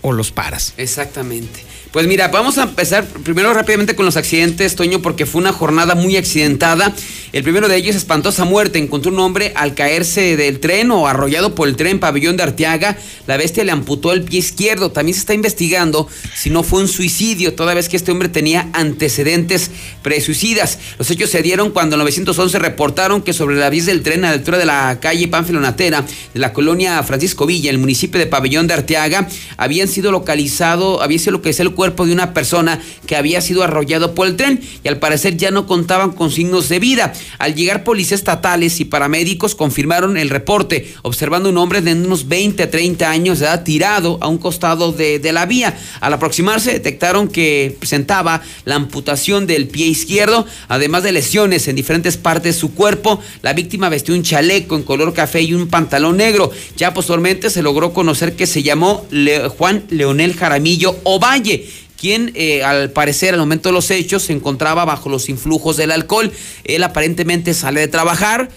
[0.01, 0.73] o los paras.
[0.75, 1.63] Exactamente.
[1.95, 5.95] Pues mira, vamos a empezar primero rápidamente con los accidentes, Toño, porque fue una jornada
[5.95, 6.93] muy accidentada.
[7.31, 8.79] El primero de ellos, espantosa muerte.
[8.79, 12.97] Encontró un hombre al caerse del tren o arrollado por el tren pabellón de Arteaga.
[13.27, 14.91] La bestia le amputó el pie izquierdo.
[14.91, 18.67] También se está investigando si no fue un suicidio, toda vez que este hombre tenía
[18.73, 19.71] antecedentes
[20.01, 20.79] presuicidas.
[20.99, 24.29] Los hechos se dieron cuando en 911 reportaron que sobre la vía del tren a
[24.29, 28.27] la altura de la calle Pánfilo Natera, de la colonia Francisco Villa, el municipio de
[28.27, 32.81] Pabellón de Arteaga, habían sido localizado, había sido localizado el cuerpo cuerpo de una persona
[33.05, 36.67] que había sido arrollado por el tren y al parecer ya no contaban con signos
[36.67, 37.13] de vida.
[37.37, 42.63] Al llegar policías estatales y paramédicos confirmaron el reporte, observando un hombre de unos 20
[42.63, 45.77] a 30 años de edad tirado a un costado de, de la vía.
[46.01, 52.17] Al aproximarse detectaron que presentaba la amputación del pie izquierdo, además de lesiones en diferentes
[52.17, 53.19] partes de su cuerpo.
[53.43, 56.49] La víctima vestió un chaleco en color café y un pantalón negro.
[56.77, 61.69] Ya posteriormente se logró conocer que se llamó Le- Juan Leonel Jaramillo Ovalle
[61.99, 65.91] quien eh, al parecer al momento de los hechos se encontraba bajo los influjos del
[65.91, 66.31] alcohol.
[66.63, 68.49] Él aparentemente sale de trabajar,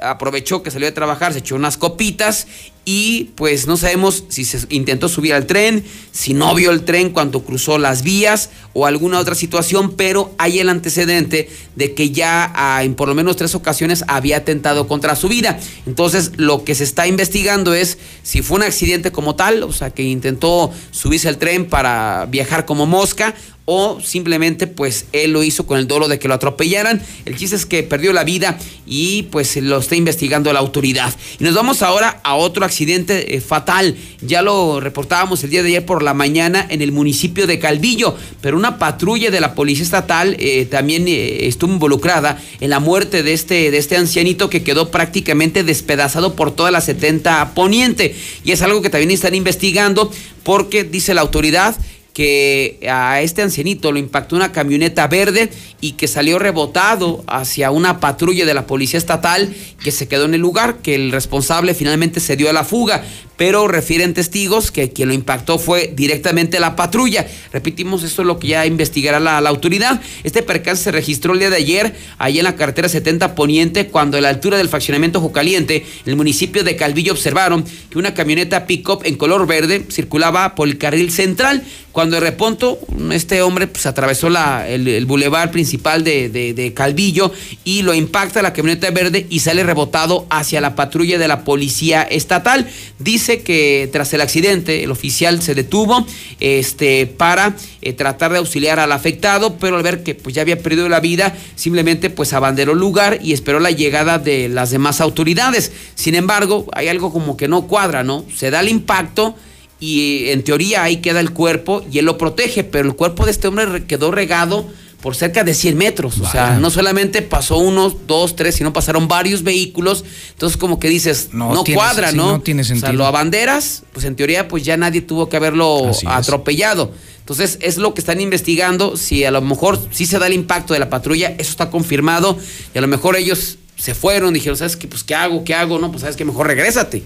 [0.00, 2.46] aprovechó que salió de trabajar, se echó unas copitas
[2.84, 7.10] y pues no sabemos si se intentó subir al tren, si no vio el tren
[7.10, 12.52] cuando cruzó las vías o alguna otra situación, pero hay el antecedente de que ya
[12.54, 15.58] ah, en por lo menos tres ocasiones había atentado contra su vida.
[15.86, 19.90] Entonces lo que se está investigando es si fue un accidente como tal, o sea
[19.90, 23.34] que intentó subirse al tren para viajar como mosca
[23.66, 27.02] o simplemente pues él lo hizo con el dolo de que lo atropellaran.
[27.24, 31.14] El chiste es que perdió la vida y pues lo está investigando la autoridad.
[31.38, 33.96] Y nos vamos ahora a otro accidente eh, fatal.
[34.20, 38.16] Ya lo reportábamos el día de ayer por la mañana en el municipio de Calvillo,
[38.40, 43.22] pero una patrulla de la policía estatal eh, también eh, estuvo involucrada en la muerte
[43.22, 48.14] de este, de este ancianito que quedó prácticamente despedazado por toda la 70 poniente.
[48.44, 50.10] Y es algo que también están investigando
[50.42, 51.76] porque dice la autoridad
[52.14, 55.50] que a este ancianito lo impactó una camioneta verde
[55.80, 59.52] y que salió rebotado hacia una patrulla de la policía estatal
[59.82, 63.04] que se quedó en el lugar, que el responsable finalmente se dio a la fuga,
[63.36, 67.26] pero refieren testigos que quien lo impactó fue directamente la patrulla.
[67.52, 70.00] Repetimos, esto es lo que ya investigará la, autoridad.
[70.22, 74.18] Este percance se registró el día de ayer, allá en la carretera 70 Poniente, cuando
[74.18, 78.66] a la altura del fraccionamiento Jocaliente, en el municipio de Calvillo, observaron que una camioneta
[78.66, 81.62] pick-up en color verde circulaba por el carril central.
[81.92, 82.80] Cuando de reponto,
[83.12, 87.32] este hombre pues, atravesó el, el bulevar principal de Calvillo
[87.62, 92.02] y lo impacta la camioneta verde y sale rebotado hacia la patrulla de la policía
[92.02, 92.68] estatal.
[92.98, 96.06] Dice que tras el accidente, el oficial se detuvo
[96.40, 100.58] este, para eh, tratar de auxiliar al afectado, pero al ver que pues, ya había
[100.58, 105.00] perdido la vida, simplemente pues abanderó el lugar y esperó la llegada de las demás
[105.00, 105.72] autoridades.
[105.94, 108.24] Sin embargo, hay algo como que no cuadra, ¿no?
[108.36, 109.34] Se da el impacto
[109.80, 113.32] y en teoría ahí queda el cuerpo y él lo protege, pero el cuerpo de
[113.32, 114.66] este hombre re- quedó regado
[115.04, 116.18] por cerca de 100 metros.
[116.18, 120.02] O sea, no solamente pasó uno, dos, tres, sino pasaron varios vehículos.
[120.30, 122.32] Entonces, como que dices, no, cuadra, sí, ¿no?
[122.32, 122.94] no tiene O sea, sentido.
[122.94, 126.10] lo abanderas, pues en teoría, pues ya nadie tuvo que haberlo Así es.
[126.10, 126.90] atropellado.
[127.18, 128.96] Entonces, es lo que están investigando.
[128.96, 132.38] Si a lo mejor sí se da el impacto de la patrulla, eso está confirmado.
[132.74, 134.88] Y a lo mejor ellos se fueron, dijeron, ¿sabes qué?
[134.88, 135.44] Pues, ¿qué hago?
[135.44, 135.78] ¿Qué hago?
[135.78, 136.24] No, pues, ¿sabes qué?
[136.24, 137.02] Mejor regrésate.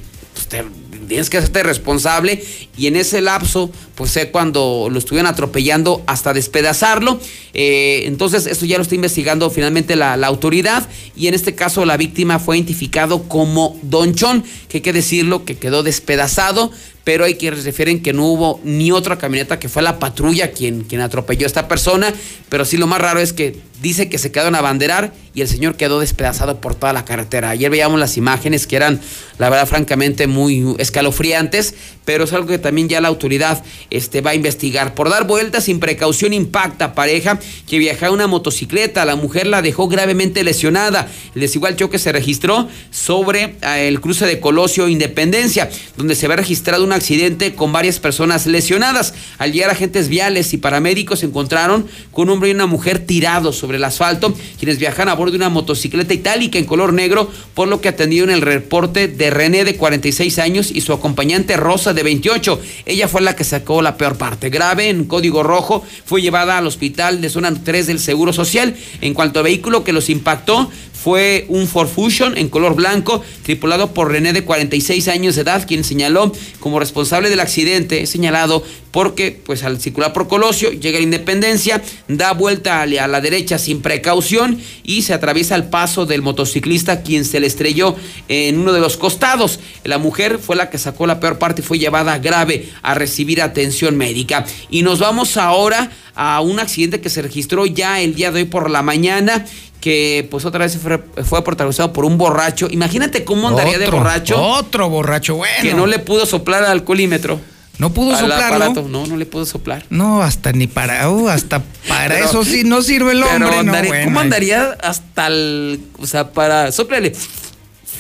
[0.47, 0.63] Pues
[1.09, 2.45] tienes que hacerte responsable.
[2.77, 7.21] Y en ese lapso, pues sé cuando lo estuvieron atropellando hasta despedazarlo.
[7.55, 10.89] Eh, entonces, esto ya lo está investigando finalmente la, la autoridad.
[11.17, 15.45] Y en este caso, la víctima fue identificado como Don Chon, que hay que decirlo,
[15.45, 16.71] que quedó despedazado.
[17.09, 20.83] Pero hay quienes refieren que no hubo ni otra camioneta, que fue la patrulla quien,
[20.83, 22.13] quien atropelló a esta persona.
[22.51, 25.49] Pero sí, lo más raro es que dice que se quedaron a banderar y el
[25.49, 27.51] señor quedó despedazado por toda la carretera.
[27.51, 29.01] Ayer veíamos las imágenes que eran,
[29.39, 34.31] la verdad, francamente muy escalofriantes, pero es algo que también ya la autoridad este, va
[34.31, 34.95] a investigar.
[34.95, 37.39] Por dar vueltas sin precaución impacta a pareja
[37.69, 39.05] que viajaba en una motocicleta.
[39.05, 41.09] La mujer la dejó gravemente lesionada.
[41.35, 46.35] El desigual choque se registró sobre eh, el cruce de Colosio Independencia, donde se ve
[46.35, 49.15] registrado un accidente con varias personas lesionadas.
[49.39, 53.57] Al llegar agentes viales y paramédicos se encontraron con un hombre y una mujer tirados
[53.57, 57.69] sobre el asfalto, quienes viajan a bordo de una motocicleta itálica en color negro, por
[57.69, 62.03] lo que atendieron el reporte de René de 46 años y su acompañante Rosa de
[62.03, 62.61] 28.
[62.87, 64.51] Ella fue la que sacó la peor parte.
[64.51, 68.77] Grave en código rojo, fue llevada al hospital de zona 3 del Seguro Social.
[69.01, 70.71] En cuanto a vehículo que los impactó,
[71.03, 75.67] fue un Ford Fusion en color blanco, tripulado por René de 46 años de edad,
[75.67, 81.01] quien señaló como responsable del accidente, señalado porque pues al circular por Colosio llega a
[81.01, 86.23] la Independencia, da vuelta a la derecha sin precaución y se atraviesa el paso del
[86.23, 87.95] motociclista quien se le estrelló
[88.29, 89.61] en uno de los costados.
[89.85, 93.43] La mujer fue la que sacó la peor parte y fue llevada grave a recibir
[93.43, 94.45] atención médica.
[94.71, 98.47] Y nos vamos ahora a un accidente que se registró ya el día de hoy
[98.47, 99.45] por la mañana
[99.81, 102.69] que pues otra vez fue, fue protagonizado por un borracho.
[102.71, 104.41] Imagínate cómo andaría de borracho.
[104.41, 105.55] Otro borracho, bueno.
[105.63, 107.41] Que no le pudo soplar al alcoholímetro.
[107.79, 108.89] No pudo aparato.
[108.89, 109.85] No, no le pudo soplar.
[109.89, 113.63] No, hasta ni para, uh, hasta para Pero- eso sí no sirve el Pero hombre,
[113.63, 115.81] no, bueno, ¿Cómo andaría hasta el.
[116.01, 116.73] O sea, para.
[116.73, 117.13] Sóplale.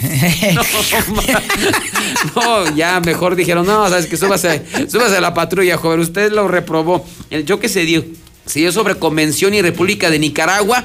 [2.34, 6.30] No, no, ya mejor dijeron, no, sabes que súbase, súbase a la patrulla, joven, usted
[6.30, 7.05] lo reprobó.
[7.30, 8.05] El yo que se dio,
[8.46, 10.84] se dio sobre Convención y República de Nicaragua,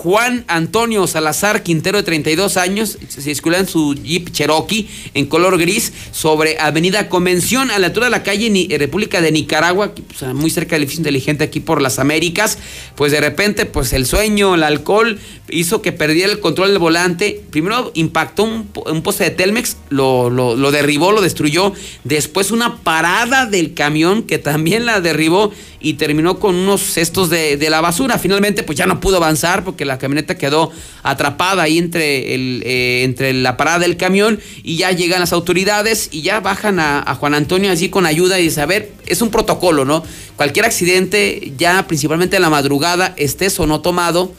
[0.00, 5.58] Juan Antonio Salazar Quintero de 32 años, se circula en su Jeep Cherokee en color
[5.58, 10.32] gris sobre Avenida Convención a la altura de la calle eh, República de Nicaragua, pues,
[10.32, 12.56] muy cerca del edificio inteligente aquí por las Américas,
[12.94, 15.18] pues de repente pues el sueño, el alcohol
[15.50, 20.54] hizo que perdiera el control del volante, primero impactó un poste de Telmex, lo, lo-
[20.56, 21.72] lo derribó, lo destruyó,
[22.04, 25.52] después una parada del camión que también la derribó
[25.82, 28.18] y terminó con unos cestos de, de la basura.
[28.18, 30.70] Finalmente, pues ya no pudo avanzar porque la camioneta quedó
[31.02, 36.08] atrapada ahí entre, el, eh, entre la parada del camión y ya llegan las autoridades
[36.12, 39.30] y ya bajan a, Juan Antonio así con ayuda y dice, a ver, es un
[39.30, 40.02] protocolo, ¿no?
[40.36, 44.32] Cualquier accidente, ya principalmente en la madrugada, estés o no tomado,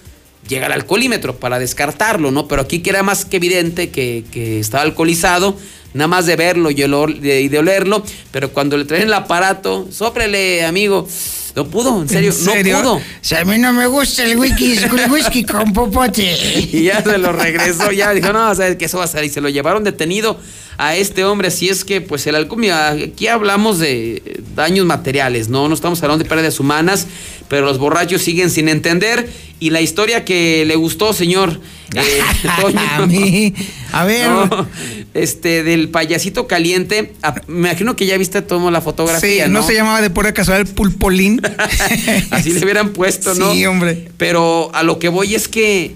[0.48, 2.48] llega al alcoholímetro para descartarlo, ¿no?
[2.48, 5.56] Pero aquí que era más que evidente que, que estaba alcoholizado,
[5.94, 10.66] nada más de verlo y, de, de olerlo, pero cuando le traen el aparato, sóprele,
[10.66, 11.08] amigo,
[11.56, 13.02] no pudo, en serio, no pudo.
[13.22, 16.24] Si a mí no me gusta el whisky, el whisky con popote.
[16.72, 19.30] Y ya se lo regresó, ya dijo, no, sabes que eso va a salir.
[19.30, 20.40] Y se lo llevaron detenido
[20.84, 21.50] a este hombre.
[21.50, 25.68] Así es que, pues, el alcohol, mira, aquí hablamos de daños materiales, ¿no?
[25.70, 27.06] No estamos hablando de pérdidas humanas,
[27.48, 29.30] pero los borrachos siguen sin entender.
[29.60, 31.62] Y la historia que le gustó, señor.
[31.96, 32.20] eh,
[32.62, 33.54] Toño, A mí,
[33.92, 34.28] a ver.
[34.30, 34.68] no,
[35.14, 37.14] este, del payasito caliente.
[37.22, 39.68] a- me imagino que ya viste toda la Sí, fotografía, no ¿no?
[39.68, 41.42] se llamaba de pura casualidad Pulpolín.
[42.32, 43.52] Así le hubieran puesto, ¿no?
[43.54, 44.10] Sí, hombre.
[44.18, 45.96] Pero a lo que voy es que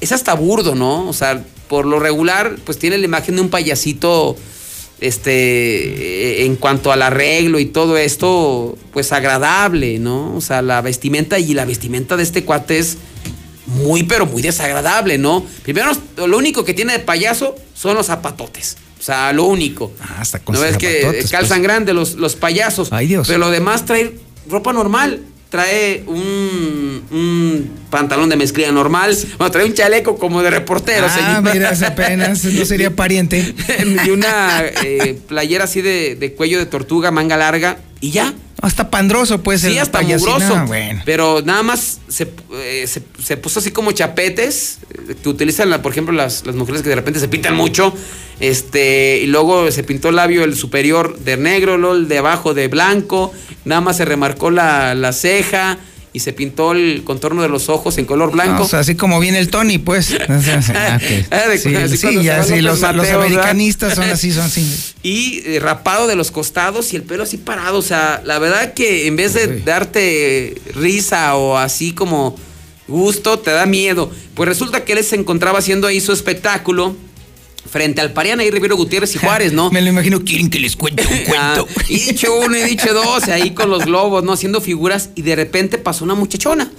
[0.00, 1.06] es hasta burdo, ¿no?
[1.08, 1.42] O sea,
[1.72, 4.36] por lo regular, pues tiene la imagen de un payasito,
[5.00, 10.36] este, eh, en cuanto al arreglo y todo esto, pues agradable, ¿no?
[10.36, 12.98] O sea, la vestimenta y la vestimenta de este cuate es
[13.64, 15.46] muy, pero muy desagradable, ¿no?
[15.62, 18.76] Primero, lo único que tiene de payaso son los zapatotes.
[19.00, 19.92] O sea, lo único.
[20.18, 21.62] hasta con ¿No ves que zapatotes, calzan pues.
[21.62, 22.88] grande los, los payasos?
[22.92, 23.28] Ay, Dios.
[23.28, 24.12] Pero lo demás trae
[24.46, 25.22] ropa normal.
[25.52, 29.14] Trae un, un pantalón de mezclilla normal.
[29.36, 31.54] Bueno, trae un chaleco como de reportero, ah, señor.
[31.54, 33.54] mira, apenas no sería pariente.
[34.06, 37.76] y una eh, playera así de, de cuello de tortuga, manga larga.
[38.00, 38.32] Y ya.
[38.62, 39.60] Hasta pandroso, pues.
[39.60, 40.64] Sí, hasta mugroso.
[40.66, 41.02] Bueno.
[41.04, 44.78] Pero nada más se, eh, se, se puso así como chapetes
[45.08, 47.92] eh, que utilizan, la- por ejemplo, las, las mujeres que de repente se pintan mucho.
[48.40, 52.54] Este, y luego se pintó el labio el superior de negro, luego el de abajo
[52.54, 53.32] de blanco.
[53.64, 55.78] Nada más se remarcó la, la ceja
[56.14, 58.64] y se pintó el contorno de los ojos en color blanco.
[58.64, 60.16] O sea, así como viene el Tony, pues.
[60.74, 61.26] Ah, ok.
[61.30, 64.94] Ah, Sí, así sí, ya, sí, los, americanistas son así, son así.
[65.02, 67.78] y eh, rapado de los costados y el pelo así parado.
[67.78, 72.36] O sea, la verdad que en vez de darte risa o así como
[72.88, 74.10] gusto, te da miedo.
[74.34, 76.96] Pues resulta que él se encontraba haciendo ahí su espectáculo
[77.70, 79.70] frente al Pariana y Rivero Gutiérrez y Juárez, ¿no?
[79.72, 81.66] Me lo imagino, quieren que les cuente un cuento.
[81.78, 84.32] Ah, y dicho uno y dicho dos, ahí con los globos, ¿no?
[84.32, 86.70] Haciendo figuras y de repente pasó una muchachona.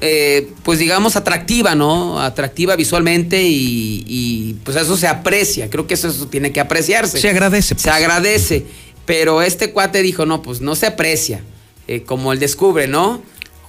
[0.00, 2.20] eh, pues digamos atractiva, ¿no?
[2.20, 5.70] Atractiva visualmente y, y, pues eso se aprecia.
[5.70, 7.20] Creo que eso, eso tiene que apreciarse.
[7.20, 7.74] Se agradece.
[7.78, 8.64] Se agradece.
[9.06, 11.42] Pero este cuate dijo, no, pues no se aprecia.
[11.88, 13.22] Eh, como él descubre, ¿no?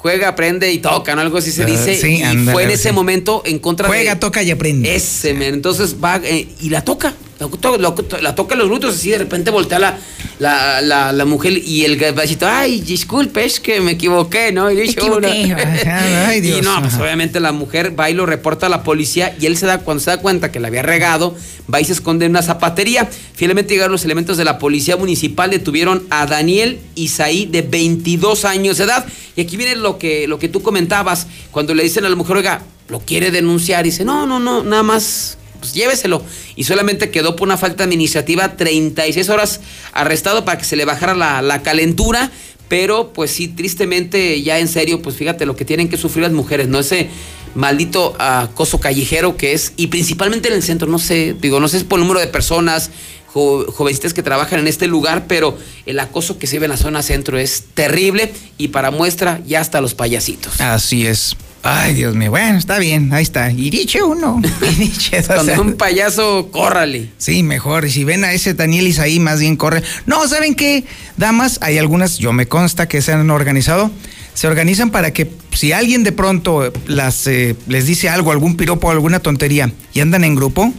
[0.03, 1.21] Juega, aprende y toca, ¿no?
[1.21, 1.95] Algo así se Ah, dice.
[1.99, 2.93] sí, y fue en ese sí.
[2.93, 3.93] momento en contra de.
[3.95, 4.93] Juega, toca y aprende.
[4.95, 5.29] Ese.
[5.47, 7.13] Entonces va eh, y la toca.
[7.39, 9.97] La, to- la- la toca los glúteos así de repente voltea la,
[10.39, 14.69] la, la, la mujer y el gabachito, ay, disculpe, es que me equivoqué, ¿no?
[14.71, 15.51] Y dice equivoqué.
[15.85, 16.59] Ajá, ay, Dios.
[16.59, 19.57] Y no, pues obviamente la mujer va y lo reporta a la policía y él
[19.57, 21.35] se da, cuando se da cuenta que la había regado,
[21.73, 23.09] va y se esconde en una zapatería.
[23.33, 28.77] Finalmente llegaron los elementos de la policía municipal, detuvieron a Daniel Isaí de 22 años
[28.77, 29.05] de edad.
[29.35, 32.37] Y aquí viene lo que, lo que tú comentabas, cuando le dicen a la mujer,
[32.37, 36.21] oiga, lo quiere denunciar, y dice, no, no, no, nada más pues lléveselo.
[36.55, 39.61] Y solamente quedó por una falta administrativa 36 horas
[39.93, 42.31] arrestado para que se le bajara la, la calentura.
[42.69, 46.31] Pero pues sí, tristemente, ya en serio, pues fíjate lo que tienen que sufrir las
[46.31, 46.79] mujeres, ¿no?
[46.79, 47.07] Ese
[47.55, 51.79] maldito acoso callejero que es, y principalmente en el centro, no sé, digo, no sé
[51.79, 52.89] si por el número de personas,
[53.27, 56.77] jo- jovencitas que trabajan en este lugar, pero el acoso que se ve en la
[56.77, 60.59] zona centro es terrible y para muestra ya hasta los payasitos.
[60.59, 61.35] Así es.
[61.65, 62.29] Ay, Dios mío.
[62.29, 63.49] Bueno, está bien, ahí está.
[63.49, 64.41] Y dicho uno.
[64.61, 65.11] Y dicho.
[65.25, 67.09] Cuando un payaso, córrale.
[67.17, 67.85] Sí, mejor.
[67.85, 69.81] Y si ven a ese Daniel Isaí, más bien corre.
[70.05, 70.83] No, ¿saben qué?
[71.15, 73.91] Damas, hay algunas, yo me consta que se han organizado.
[74.33, 78.91] Se organizan para que si alguien de pronto las, eh, les dice algo, algún piropo,
[78.91, 80.73] alguna tontería, y andan en grupo,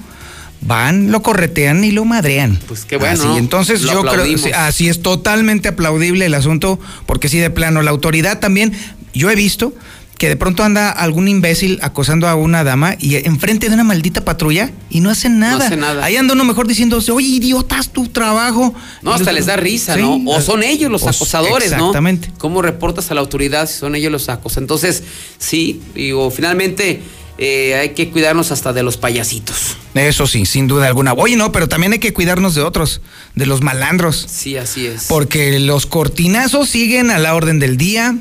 [0.61, 2.59] van, lo corretean y lo madrean.
[2.67, 3.39] Pues qué bueno, Así, ¿no?
[3.39, 4.25] entonces Lo yo creo,
[4.57, 8.73] así es totalmente aplaudible el asunto, porque sí, de plano, la autoridad también,
[9.15, 9.73] yo he visto
[10.25, 14.25] que de pronto anda algún imbécil acosando a una dama y enfrente de una maldita
[14.25, 15.59] patrulla y no hacen nada.
[15.59, 16.03] No hacen nada.
[16.03, 18.73] Ahí anda uno mejor diciéndose, oye, idiotas, tu trabajo.
[19.03, 20.31] No, hasta les da risa, Sí, ¿no?
[20.31, 21.77] O son ellos los acosadores, ¿no?
[21.77, 22.33] exactamente.
[22.39, 24.57] ¿Cómo reportas a la autoridad si son ellos los acos?
[24.57, 25.03] Entonces,
[25.37, 27.03] sí, digo, finalmente
[27.37, 29.77] eh, hay que cuidarnos hasta de los payasitos.
[29.93, 31.13] Eso sí, sin duda alguna.
[31.13, 33.03] Oye, no, pero también hay que cuidarnos de otros,
[33.35, 34.25] de los malandros.
[34.27, 35.05] Sí, así es.
[35.05, 38.17] Porque los cortinazos siguen a la orden del día.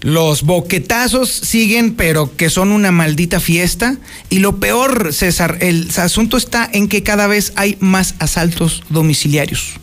[0.00, 3.96] Los boquetazos siguen, pero que son una maldita fiesta.
[4.30, 9.74] Y lo peor, César, el asunto está en que cada vez hay más asaltos domiciliarios.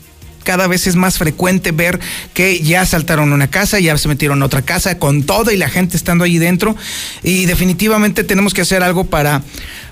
[0.43, 1.99] Cada vez es más frecuente ver
[2.35, 5.69] que ya asaltaron una casa, ya se metieron a otra casa con todo y la
[5.69, 6.75] gente estando ahí dentro.
[7.23, 9.41] Y definitivamente tenemos que hacer algo para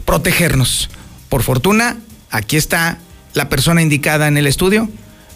[0.05, 0.89] protegernos.
[1.27, 1.97] Por fortuna,
[2.29, 2.99] aquí está
[3.33, 4.89] la persona indicada en el estudio.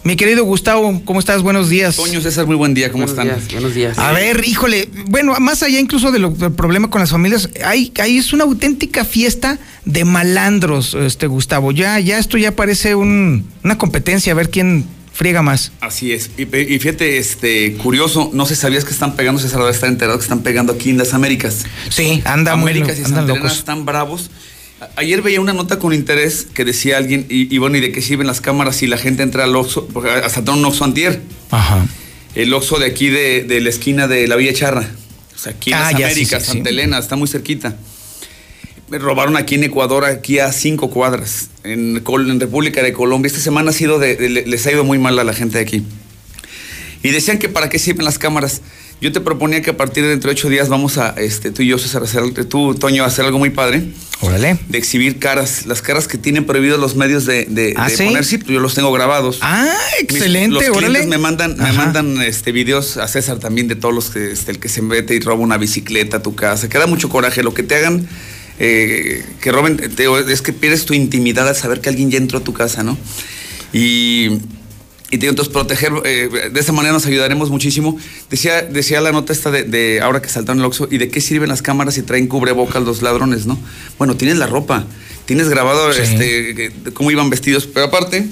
[0.04, 1.42] Mi querido Gustavo, ¿cómo estás?
[1.42, 1.96] Buenos días.
[1.96, 3.26] Toño César, muy buen día, ¿cómo Buenos están?
[3.40, 3.98] días, buenos días.
[3.98, 7.92] A ver, híjole, bueno, más allá incluso de lo- del problema con las familias, hay,
[8.00, 11.72] hay es una auténtica fiesta de malandros, este Gustavo.
[11.72, 15.72] Ya, ya esto ya parece un- una competencia, a ver quién friega más.
[15.80, 16.30] Así es.
[16.38, 20.16] Y, y fíjate, este, curioso, no sé, ¿sabías que están pegando, César debe estar enterado
[20.16, 21.64] que están pegando aquí en las Américas?
[21.90, 23.58] Sí, anda muy Américas y andan Santa locos.
[23.58, 24.30] están bravos.
[24.96, 28.00] Ayer veía una nota con interés que decía alguien, y, y bueno, y de que
[28.00, 31.20] sirven las cámaras y la gente entra al Oxxo, porque hasta un Oxxo antier.
[31.50, 31.84] Ajá.
[32.34, 34.88] El Oxxo de aquí de, de la esquina de la Villa Charra.
[35.34, 36.74] O sea, aquí en Ah, las sí, Américas, sí, Santa sí.
[36.74, 37.76] Elena, está muy cerquita.
[38.88, 43.26] Me robaron aquí en Ecuador, aquí a cinco cuadras, en, en República de Colombia.
[43.26, 45.64] Esta semana ha sido de, de- les ha ido muy mal a la gente de
[45.64, 45.82] aquí.
[47.02, 48.62] Y decían que para qué sirven las cámaras.
[49.00, 51.62] Yo te proponía que a partir de dentro de ocho días vamos a, este, tú
[51.62, 53.84] y yo, César, hacer, tú, Toño, a hacer algo muy padre.
[54.20, 54.58] Órale.
[54.68, 58.04] De exhibir caras, las caras que tienen prohibidos los medios de, de, ¿Ah, de sí?
[58.06, 59.38] poner, sí, pues yo los tengo grabados.
[59.40, 61.06] Ah, Mis- excelente, los órale.
[61.06, 64.58] me mandan, me mandan este videos a César también de todos los que este, el
[64.58, 66.68] que se mete y roba una bicicleta a tu casa.
[66.68, 67.44] Que da mucho coraje.
[67.44, 68.08] Lo que te hagan,
[68.58, 72.38] eh, que roben, te es que pierdes tu intimidad al saber que alguien ya entró
[72.38, 72.98] a tu casa, ¿no?
[73.72, 74.38] Y,
[75.10, 77.98] y te digo, entonces proteger, eh, de esa manera nos ayudaremos muchísimo.
[78.30, 81.20] Decía, decía la nota esta de, de ahora que saltaron el Oxxo, ¿y de qué
[81.20, 83.58] sirven las cámaras si traen cubrebocas los ladrones, no?
[83.96, 84.84] Bueno, tienes la ropa,
[85.24, 86.00] tienes grabado Sí.
[86.02, 88.26] este, cómo iban vestidos, pero aparte,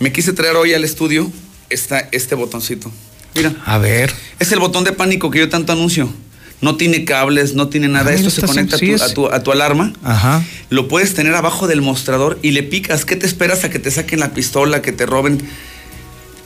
[0.00, 1.30] me quise traer hoy al estudio
[1.68, 2.90] esta, este botoncito.
[3.36, 4.12] Mira, A ver.
[4.40, 6.12] es el botón de pánico que yo tanto anuncio.
[6.60, 8.10] No tiene cables, no tiene nada.
[8.10, 9.04] Ah, Esto se conecta a tu, sencillo.
[9.04, 9.94] a, tu, a tu alarma.
[10.02, 10.44] Ajá.
[10.68, 13.06] Lo puedes tener abajo del mostrador y le picas.
[13.06, 15.38] ¿Qué te esperas a que te saquen la pistola, que te roben?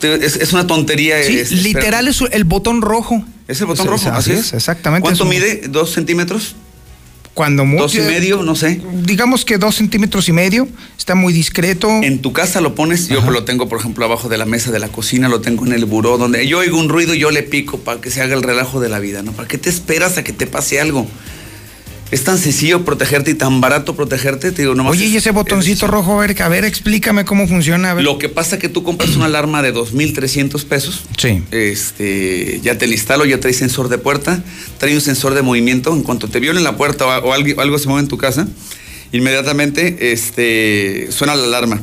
[0.04, 1.22] Es, es una tontería.
[1.22, 3.24] Sí, es- literal es el botón rojo.
[3.48, 5.02] Es el botón rojo, así es, exactamente.
[5.02, 5.62] ¿Cuánto un- mide?
[5.68, 6.56] ¿Dos centímetros?
[7.34, 7.82] Cuando mucho.
[7.82, 8.42] ¿Dos y medio?
[8.44, 8.80] No sé.
[9.02, 10.68] Digamos que dos centímetros y medio.
[10.96, 11.88] Está muy discreto.
[12.02, 14.78] En tu casa lo pones, yo lo tengo, por ejemplo, abajo de la mesa de
[14.78, 17.42] la cocina, lo tengo en el buró, donde yo oigo un ruido y yo le
[17.42, 19.32] pico para que se haga el relajo de la vida, ¿no?
[19.32, 21.08] ¿Para qué te esperas a que te pase algo?
[22.14, 24.92] Es tan sencillo protegerte y tan barato protegerte, te digo, nomás.
[24.92, 27.90] Oye, es- y ese botoncito rojo, a ver, a ver, explícame cómo funciona.
[27.90, 28.04] A ver.
[28.04, 31.02] Lo que pasa que tú compras una alarma de 2.300 pesos.
[31.18, 31.42] Sí.
[31.50, 34.44] Este, ya te la instalo, ya trae sensor de puerta,
[34.78, 35.92] trae un sensor de movimiento.
[35.92, 38.46] En cuanto te violen la puerta o, o algo, algo se mueve en tu casa,
[39.10, 41.82] inmediatamente este, suena la alarma.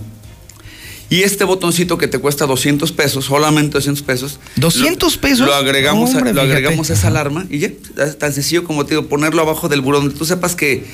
[1.12, 4.40] Y este botoncito que te cuesta 200 pesos, solamente 200 pesos.
[4.56, 5.46] 200 lo- pesos.
[5.46, 8.96] Lo agregamos, a- lo agregamos a esa alarma y ya, es tan sencillo como te
[8.96, 10.86] digo, ponerlo abajo del buró donde tú sepas que,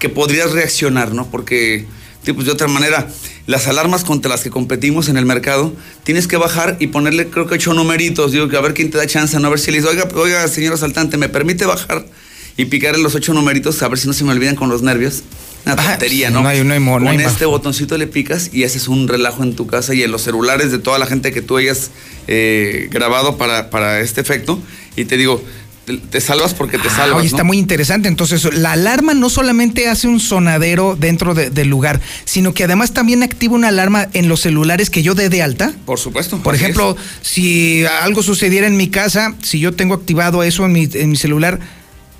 [0.00, 1.30] que podrías reaccionar, ¿no?
[1.30, 1.86] Porque,
[2.24, 3.08] tío, pues de otra manera,
[3.46, 5.72] las alarmas contra las que competimos en el mercado,
[6.02, 8.98] tienes que bajar y ponerle, creo que ocho numeritos, digo, que a ver quién te
[8.98, 9.46] da chance, ¿no?
[9.46, 12.06] A ver si le dice, oiga, oiga, señor asaltante, ¿me permite bajar?
[12.56, 15.22] Y picarle los ocho numeritos, a ver si no se me olvidan con los nervios.
[15.66, 16.42] Una tontería, ¿no?
[16.42, 19.42] no hay- no hay no Con hay este botoncito le picas y haces un relajo
[19.42, 21.90] en tu casa y en los celulares de toda la gente que tú hayas
[22.28, 24.58] eh, grabado para, para este efecto.
[24.96, 25.42] Y te digo,
[25.84, 27.18] te, te salvas porque te Ah, salvas.
[27.20, 27.36] oye, ¿no?
[27.36, 28.08] está muy interesante.
[28.08, 32.92] Entonces, la alarma no solamente hace un sonadero dentro de- del lugar, sino que además
[32.92, 35.72] también activa una alarma en los celulares que yo dé de alta.
[35.86, 36.38] Por supuesto.
[36.42, 40.88] Por ejemplo, si algo sucediera en mi casa, si yo tengo activado eso en mi,
[40.92, 41.58] en mi celular,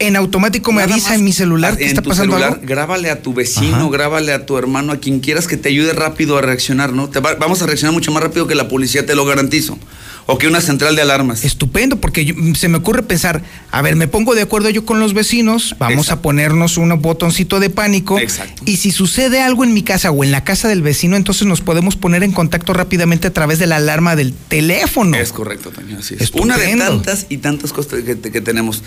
[0.01, 2.66] en automático me Nada avisa en mi celular que en está tu pasando celular, algo.
[2.66, 3.89] Grábale a tu vecino, Ajá.
[3.90, 7.09] grábale a tu hermano, a quien quieras que te ayude rápido a reaccionar, ¿no?
[7.09, 9.78] Te va- vamos a reaccionar mucho más rápido que la policía, te lo garantizo.
[10.32, 11.44] O que una central de alarmas.
[11.44, 15.01] Estupendo, porque yo- se me ocurre pensar, a ver, me pongo de acuerdo yo con
[15.01, 18.19] los vecinos, vamos a ponernos un botoncito de pánico.
[18.19, 18.62] Exacto.
[18.65, 21.61] Y si sucede algo en mi casa o en la casa del vecino, entonces nos
[21.61, 25.16] podemos poner en contacto rápidamente a través de la alarma del teléfono.
[25.16, 26.20] Es correcto, Toño, así es.
[26.23, 26.55] Estupendo.
[26.55, 28.82] Una de tantas y tantas cosas que, que tenemos.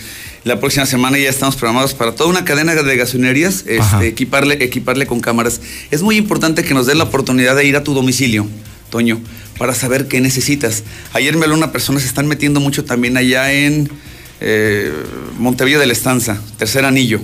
[0.46, 5.06] La próxima semana ya estamos programados para toda una cadena de gasolinerías, este, equiparle, equiparle
[5.08, 5.60] con cámaras.
[5.92, 8.48] Es muy importante que nos den la oportunidad de ir a tu domicilio,
[8.94, 9.20] Toño,
[9.58, 10.84] para saber qué necesitas.
[11.14, 13.90] Ayer me habló una persona, se están metiendo mucho también allá en
[14.40, 14.94] eh,
[15.40, 17.20] Montevideo de la Estanza, tercer anillo.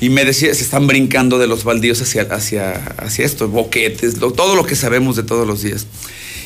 [0.00, 4.30] Y me decía, se están brincando de los baldíos hacia, hacia, hacia esto, boquetes, lo-
[4.32, 5.88] todo lo que sabemos de todos los días.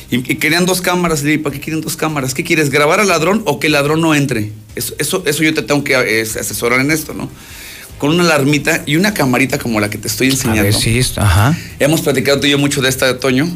[0.09, 2.33] Y, y querían dos cámaras, le dije, ¿para qué quieren dos cámaras?
[2.33, 4.51] ¿Qué quieres, grabar al ladrón o que el ladrón no entre?
[4.75, 7.29] Eso, eso, eso yo te tengo que eh, asesorar en esto, ¿no?
[7.99, 10.61] Con una alarmita y una camarita como la que te estoy enseñando.
[10.61, 11.55] A ver, sí, ajá.
[11.79, 13.47] Hemos platicado tú y yo mucho de esta, Toño.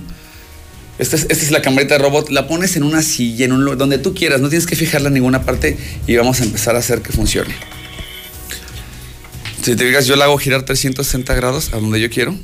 [0.99, 2.29] Esta es, la camarita de robot.
[2.29, 4.41] La pones en una silla, en un, donde tú quieras.
[4.41, 5.77] No tienes que fijarla en ninguna parte
[6.07, 7.55] y vamos a empezar a hacer que funcione.
[9.63, 12.35] Si te digas, yo la hago girar 360 grados a donde yo quiero.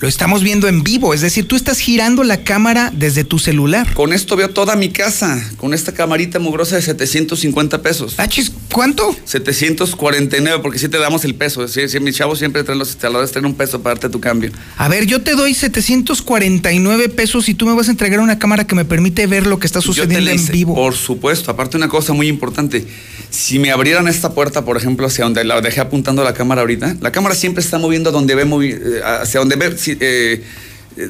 [0.00, 3.92] Lo estamos viendo en vivo, es decir, tú estás girando la cámara desde tu celular.
[3.94, 8.14] Con esto veo toda mi casa, con esta camarita mugrosa de 750 pesos.
[8.20, 9.16] Achis, ¿cuánto?
[9.24, 11.66] 749, porque si te damos el peso.
[11.66, 14.52] Si, si mis chavos siempre traen los instaladores, traen un peso para darte tu cambio.
[14.76, 18.68] A ver, yo te doy 749 pesos y tú me vas a entregar una cámara
[18.68, 20.74] que me permite ver lo que está Yo te sucediendo en vivo.
[20.76, 22.86] Por supuesto, aparte una cosa muy importante,
[23.30, 26.96] si me abrieran esta puerta, por ejemplo, hacia donde la dejé apuntando la cámara ahorita,
[27.00, 30.44] la cámara siempre está moviendo donde ve movi- eh, hacia donde ve, eh,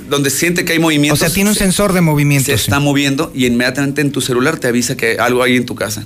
[0.09, 1.17] donde siente que hay O movimiento.
[1.17, 2.47] sea, tiene un sensor de movimiento.
[2.47, 5.75] se está moviendo y inmediatamente en tu celular te avisa que algo hay en tu
[5.75, 6.05] casa.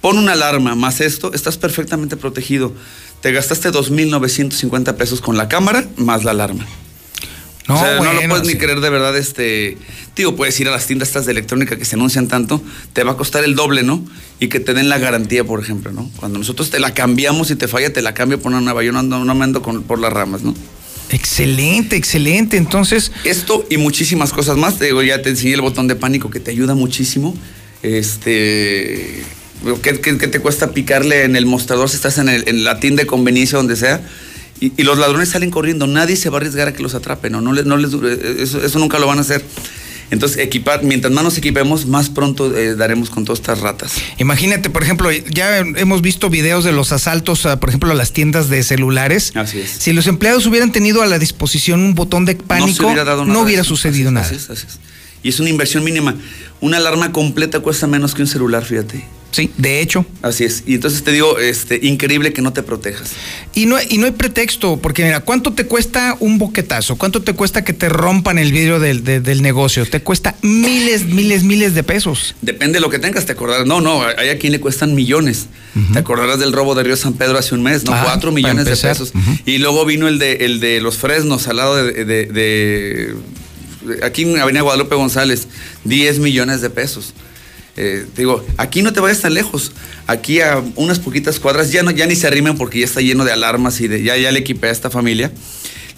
[0.00, 2.74] Pon una alarma más esto, estás perfectamente protegido.
[3.22, 6.66] Te gastaste 2.950 pesos con la cámara más la alarma.
[7.66, 8.52] No, o sea, no lo puedes sí.
[8.52, 9.78] ni creer de verdad, este.
[10.14, 12.62] Digo, puedes ir a las tiendas estas de electrónica que se anuncian tanto,
[12.92, 14.04] te va a costar el doble, ¿no?
[14.38, 16.10] Y que te den la garantía, por ejemplo, ¿no?
[16.16, 18.82] Cuando nosotros te la cambiamos y te falla, te la cambio por una nueva.
[18.82, 20.54] Yo no, ando- no me ando con- por las ramas, ¿no?
[21.10, 22.56] Excelente, excelente.
[22.56, 23.12] Entonces.
[23.24, 24.78] Esto y muchísimas cosas más.
[24.78, 27.34] Te digo, ya te enseñé el botón de pánico que te ayuda muchísimo.
[27.82, 29.22] Este.
[29.82, 33.76] ¿Qué, te cuesta picarle en el mostrador si estás en, la tienda de conveniencia, donde
[33.76, 34.06] sea?
[34.60, 35.86] Y, los ladrones salen corriendo.
[35.86, 37.40] Nadie se va a arriesgar a que los atrapen, ¿no?
[37.40, 39.42] no, les, no les, eso, eso nunca lo van a hacer.
[40.14, 43.96] Entonces, equipar, mientras más nos equipemos, más pronto eh, daremos con todas estas ratas.
[44.18, 48.12] Imagínate, por ejemplo, ya hemos visto videos de los asaltos, a, por ejemplo, a las
[48.12, 49.32] tiendas de celulares.
[49.34, 49.70] Así es.
[49.70, 53.24] Si los empleados hubieran tenido a la disposición un botón de no, pánico, hubiera, dado
[53.24, 54.26] no hubiera sucedido Así nada.
[54.26, 54.78] así es, así es.
[55.24, 56.14] Y es una inversión mínima.
[56.60, 59.04] Una alarma completa cuesta menos que un celular, fíjate.
[59.34, 60.06] Sí, de hecho.
[60.22, 60.62] Así es.
[60.66, 63.10] Y entonces te digo, este, increíble que no te protejas.
[63.54, 66.96] Y no, y no hay pretexto, porque mira, ¿cuánto te cuesta un boquetazo?
[66.96, 69.84] ¿Cuánto te cuesta que te rompan el vidrio del, de- del negocio?
[69.86, 72.36] Te cuesta miles, miles, miles de pesos.
[72.42, 73.66] Depende de lo que tengas, te acordarás.
[73.66, 75.46] No, no, hay a quien le cuestan millones.
[75.92, 77.92] Te acordarás del robo de Río San Pedro hace un mes, ¿no?
[77.92, 79.12] Ah, Cuatro millones de pesos.
[79.46, 84.04] Y luego vino el de, el de los fresnos al lado de, de- de- de-
[84.04, 85.48] aquí en Avenida Guadalupe González,
[85.84, 87.12] 10 millones de pesos.
[87.76, 89.72] Eh, te digo, aquí no te vayas tan lejos.
[90.06, 93.24] Aquí a unas poquitas cuadras ya no, ya ni se arrimen porque ya está lleno
[93.24, 95.32] de alarmas y de, ya, ya le equipé a esta familia.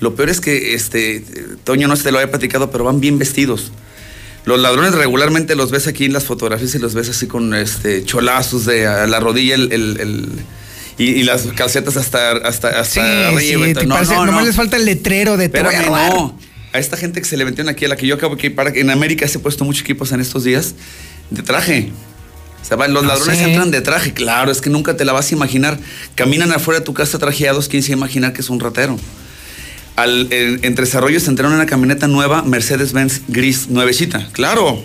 [0.01, 1.23] Lo peor es que este
[1.65, 3.73] Toño no se te lo había platicado, pero van bien vestidos.
[4.45, 8.05] Los ladrones regularmente los ves aquí en las fotografías y los ves así con este
[8.05, 10.29] cholazos de a la rodilla el, el- el-
[10.99, 13.41] y, y las calcetas hasta, hasta, hasta Sí, arriba.
[13.67, 14.47] sí, te no, parece- no, nomás no.
[14.47, 16.15] les falta el letrero de robar.
[16.15, 16.39] no.
[16.73, 18.77] A esta gente que se le metieron aquí, a la que yo acabo de equipar,
[18.77, 20.75] en América se he puesto muchos equipos en estos días
[21.31, 21.93] de traje.
[22.63, 25.13] O sea, van- los Ah, ladrones entran de traje, claro, es que nunca te la
[25.13, 25.79] vas a imaginar.
[26.17, 28.99] Caminan afuera de tu casa trajeados, ¿quién se imaginar que es un ratero?
[29.97, 34.83] Al, en, entre desarrollos entraron en una camioneta nueva, Mercedes-Benz gris, nuevecita, claro.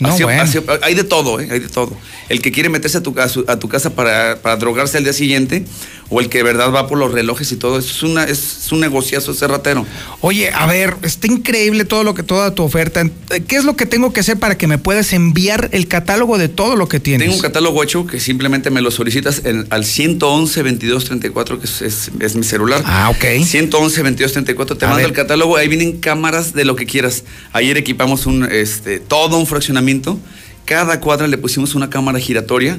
[0.00, 0.42] No, Así- bueno.
[0.42, 1.48] así- hay de todo, ¿eh?
[1.50, 1.96] hay de todo.
[2.28, 5.04] El que quiere meterse a tu, a su- a tu casa para, para drogarse al
[5.04, 5.64] día siguiente,
[6.10, 8.80] o el que de verdad va por los relojes y todo, es, una, es un
[8.80, 9.86] negociazo ese ratero.
[10.20, 13.02] Oye, a ver, está increíble todo lo que toda tu oferta.
[13.48, 16.48] ¿Qué es lo que tengo que hacer para que me puedas enviar el catálogo de
[16.48, 17.24] todo lo que tienes?
[17.26, 21.66] Tengo un catálogo hecho que simplemente me lo solicitas en- al 111 22 34, que
[21.66, 22.82] es, es- es mi celular.
[22.84, 23.44] Ah, ok.
[23.44, 25.06] 111 22 34, te A mando ver.
[25.10, 27.24] el catálogo, ahí vienen cámaras de lo que quieras.
[27.52, 30.18] Ayer equipamos un, este, todo un fraccionamiento.
[30.66, 32.78] Cada cuadra le pusimos una cámara giratoria.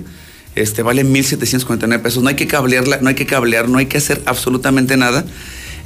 [0.56, 2.23] Este vale 1.749 pesos.
[2.23, 5.26] No hay que cablearla, no hay que cablear, no hay que hacer absolutamente nada.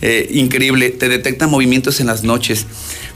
[0.01, 2.65] Eh, increíble, te detecta movimientos en las noches.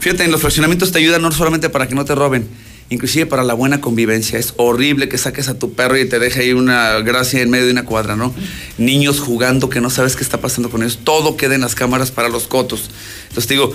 [0.00, 2.46] Fíjate, en los fraccionamientos te ayuda no solamente para que no te roben,
[2.90, 4.38] inclusive para la buena convivencia.
[4.38, 7.66] Es horrible que saques a tu perro y te deje ahí una gracia en medio
[7.66, 8.34] de una cuadra, ¿no?
[8.76, 10.98] Niños jugando que no sabes qué está pasando con ellos.
[11.04, 12.90] Todo queda en las cámaras para los cotos.
[13.28, 13.72] Entonces digo,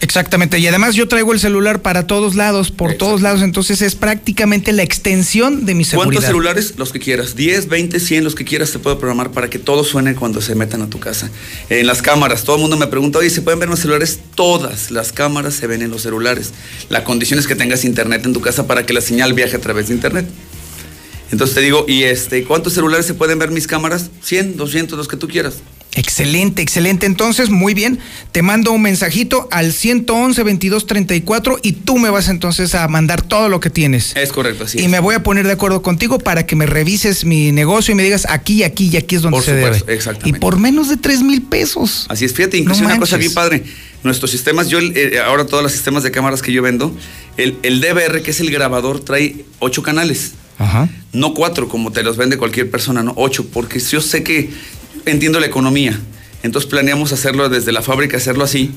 [0.00, 0.58] Exactamente.
[0.58, 3.42] Y además yo traigo el celular para todos lados, por todos lados.
[3.42, 6.12] Entonces es prácticamente la extensión de mi seguridad.
[6.12, 6.74] ¿Cuántos celulares?
[6.76, 7.34] Los que quieras.
[7.34, 10.54] 10, 20, 100, los que quieras te puedo programar para que todo suene cuando se
[10.54, 11.30] metan a tu casa.
[11.70, 14.20] En las cámaras, todo el mundo me pregunta, oye, ¿se pueden ver los celulares?
[14.34, 16.52] Todas las cámaras se ven en los celulares.
[16.88, 19.60] La condición es que tengas internet en tu casa para que la señal viaje a
[19.60, 20.26] través de internet.
[21.32, 24.10] Entonces te digo, ¿y este, cuántos celulares se pueden ver mis cámaras?
[24.22, 25.56] 100, 200, los que tú quieras.
[25.98, 27.06] Excelente, excelente.
[27.06, 27.98] Entonces, muy bien.
[28.30, 33.22] Te mando un mensajito al 111 22 34 y tú me vas entonces a mandar
[33.22, 34.14] todo lo que tienes.
[34.14, 34.90] Es correcto, así y es.
[34.90, 38.02] me voy a poner de acuerdo contigo para que me revises mi negocio y me
[38.02, 39.96] digas aquí, aquí y aquí es donde Por se supuesto, debe.
[39.96, 40.36] exactamente.
[40.36, 42.04] Y por menos de 3 mil pesos.
[42.10, 43.62] Así es, fíjate, inclusive No una cosa bien padre.
[44.02, 46.94] Nuestros sistemas, yo eh, ahora todos los sistemas de cámaras que yo vendo,
[47.38, 50.32] el, el DVR, que es el grabador, trae ocho canales.
[50.58, 50.88] Ajá.
[51.12, 54.50] No cuatro, como te los vende cualquier persona, no, ocho, porque yo sé que
[55.04, 55.98] entiendo la economía.
[56.42, 58.70] Entonces planeamos hacerlo desde la fábrica, hacerlo así,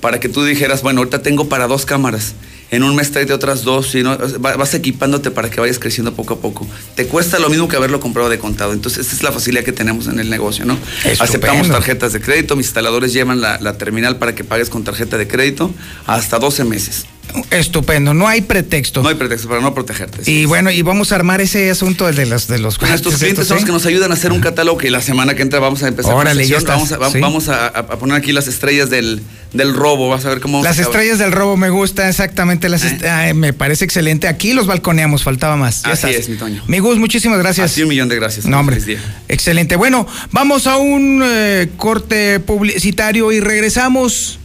[0.00, 2.34] para que tú dijeras, bueno, ahorita tengo para dos cámaras.
[2.68, 6.14] En un mes trae de otras dos, y no, vas equipándote para que vayas creciendo
[6.14, 6.66] poco a poco.
[6.96, 8.72] Te cuesta lo mismo que haberlo comprado de contado.
[8.72, 10.74] Entonces, esta es la facilidad que tenemos en el negocio, ¿no?
[10.74, 11.22] Estupendo.
[11.22, 15.16] Aceptamos tarjetas de crédito, mis instaladores llevan la, la terminal para que pagues con tarjeta
[15.16, 15.72] de crédito
[16.06, 17.06] hasta 12 meses.
[17.50, 19.02] Estupendo, no hay pretexto.
[19.02, 20.30] No hay pretexto para no protegerte.
[20.30, 23.46] Y bueno, y vamos a armar ese asunto de los de los Nuestros cuates clientes
[23.46, 23.66] son los ¿eh?
[23.66, 26.12] que nos ayudan a hacer un catálogo que la semana que entra vamos a empezar.
[26.12, 27.20] con Órale, la ya estás, Vamos, a, sí.
[27.20, 29.22] vamos a- poner aquí las estrellas del,
[29.52, 30.08] del robo.
[30.08, 30.62] Vas a ver cómo.
[30.62, 32.68] Las estrellas del robo me gusta exactamente.
[32.68, 34.28] Las Ay, me parece excelente.
[34.28, 35.82] Aquí los balconeamos, faltaba más.
[35.82, 36.22] Ya Así estás.
[36.22, 36.62] es, mi Toño.
[36.68, 37.70] Mi Gus, muchísimas gracias.
[37.72, 38.46] Así un millón de gracias.
[38.46, 38.76] No, hombre.
[38.80, 39.20] Feliz día.
[39.28, 39.76] Excelente.
[39.76, 44.38] Bueno, vamos a un eh, corte publicitario y regresamos.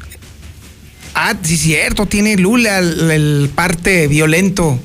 [1.14, 4.80] Ah, sí, cierto, tiene Lula el, parte violento.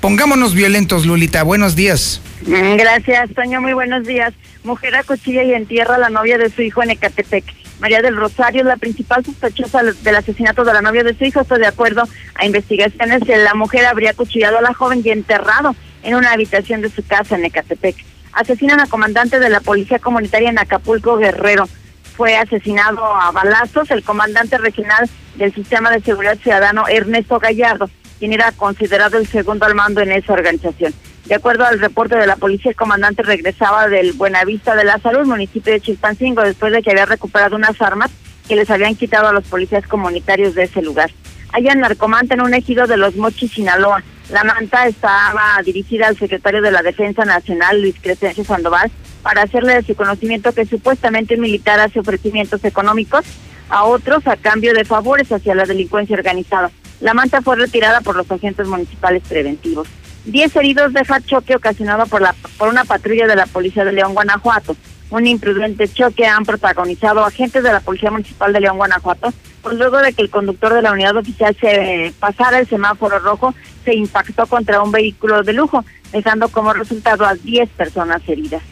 [0.00, 1.42] Pongámonos violentos, Lulita.
[1.42, 2.20] Buenos días.
[2.46, 3.60] Gracias, Toño.
[3.60, 4.34] Muy buenos días.
[4.62, 7.44] Mujer acuchilla y entierra a la novia de su hijo en Ecatepec.
[7.80, 11.40] María del Rosario es la principal sospechosa del asesinato de la novia de su hijo.
[11.40, 16.14] Esto de acuerdo a investigaciones, la mujer habría acuchillado a la joven y enterrado en
[16.14, 17.96] una habitación de su casa en Ecatepec.
[18.32, 21.68] Asesinan a comandante de la policía comunitaria en Acapulco, Guerrero.
[22.16, 28.32] Fue asesinado a balazos el comandante regional del Sistema de Seguridad Ciudadano, Ernesto Gallardo, quien
[28.32, 30.94] era considerado el segundo al mando en esa organización.
[31.26, 35.26] De acuerdo al reporte de la policía, el comandante regresaba del Buenavista de la Salud,
[35.26, 38.10] municipio de Chilpancingo, después de que había recuperado unas armas
[38.46, 41.10] que les habían quitado a los policías comunitarios de ese lugar.
[41.52, 44.02] Hay narcomanta en un ejido de los Mochis, Sinaloa.
[44.30, 48.90] La manta estaba dirigida al secretario de la Defensa Nacional, Luis Crescencio Sandoval,
[49.24, 53.24] para hacerle de su conocimiento que supuestamente militar hace ofrecimientos económicos
[53.70, 56.70] a otros a cambio de favores hacia la delincuencia organizada.
[57.00, 59.88] La manta fue retirada por los agentes municipales preventivos.
[60.26, 64.12] Diez heridos deja choque ocasionado por, la, por una patrulla de la Policía de León,
[64.12, 64.76] Guanajuato.
[65.08, 69.32] Un imprudente choque han protagonizado agentes de la Policía Municipal de León, Guanajuato,
[69.62, 73.54] pues luego de que el conductor de la unidad oficial se pasara el semáforo rojo,
[73.86, 75.82] se impactó contra un vehículo de lujo,
[76.12, 78.62] dejando como resultado a 10 personas heridas.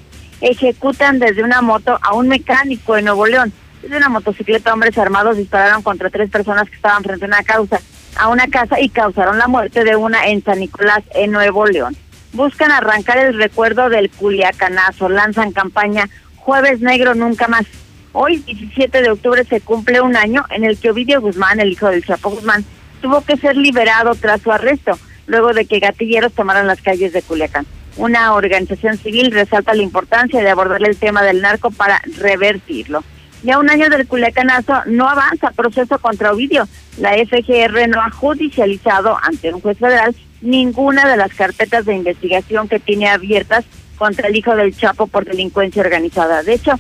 [0.43, 3.53] Ejecutan desde una moto a un mecánico en Nuevo León.
[3.81, 7.81] Desde una motocicleta, hombres armados dispararon contra tres personas que estaban frente a una causa,
[8.17, 11.97] a una casa y causaron la muerte de una en San Nicolás, en Nuevo León.
[12.33, 17.67] Buscan arrancar el recuerdo del Culiacanazo, lanzan campaña Jueves Negro Nunca Más.
[18.13, 21.89] Hoy, 17 de octubre, se cumple un año en el que Ovidio Guzmán, el hijo
[21.89, 22.65] del Chapo Guzmán,
[23.01, 27.23] tuvo que ser liberado tras su arresto, luego de que gatilleros tomaran las calles de
[27.23, 27.65] Culiacán.
[27.97, 33.05] Una organización civil resalta la importancia de abordar el tema del narco para revertirlo.
[33.43, 36.69] Ya un año del Culiacanazo no avanza proceso contra Ovidio.
[36.99, 42.69] La FGR no ha judicializado ante un juez federal ninguna de las carpetas de investigación
[42.69, 43.65] que tiene abiertas
[43.99, 46.43] contra el hijo del Chapo por delincuencia organizada.
[46.43, 46.73] De hecho,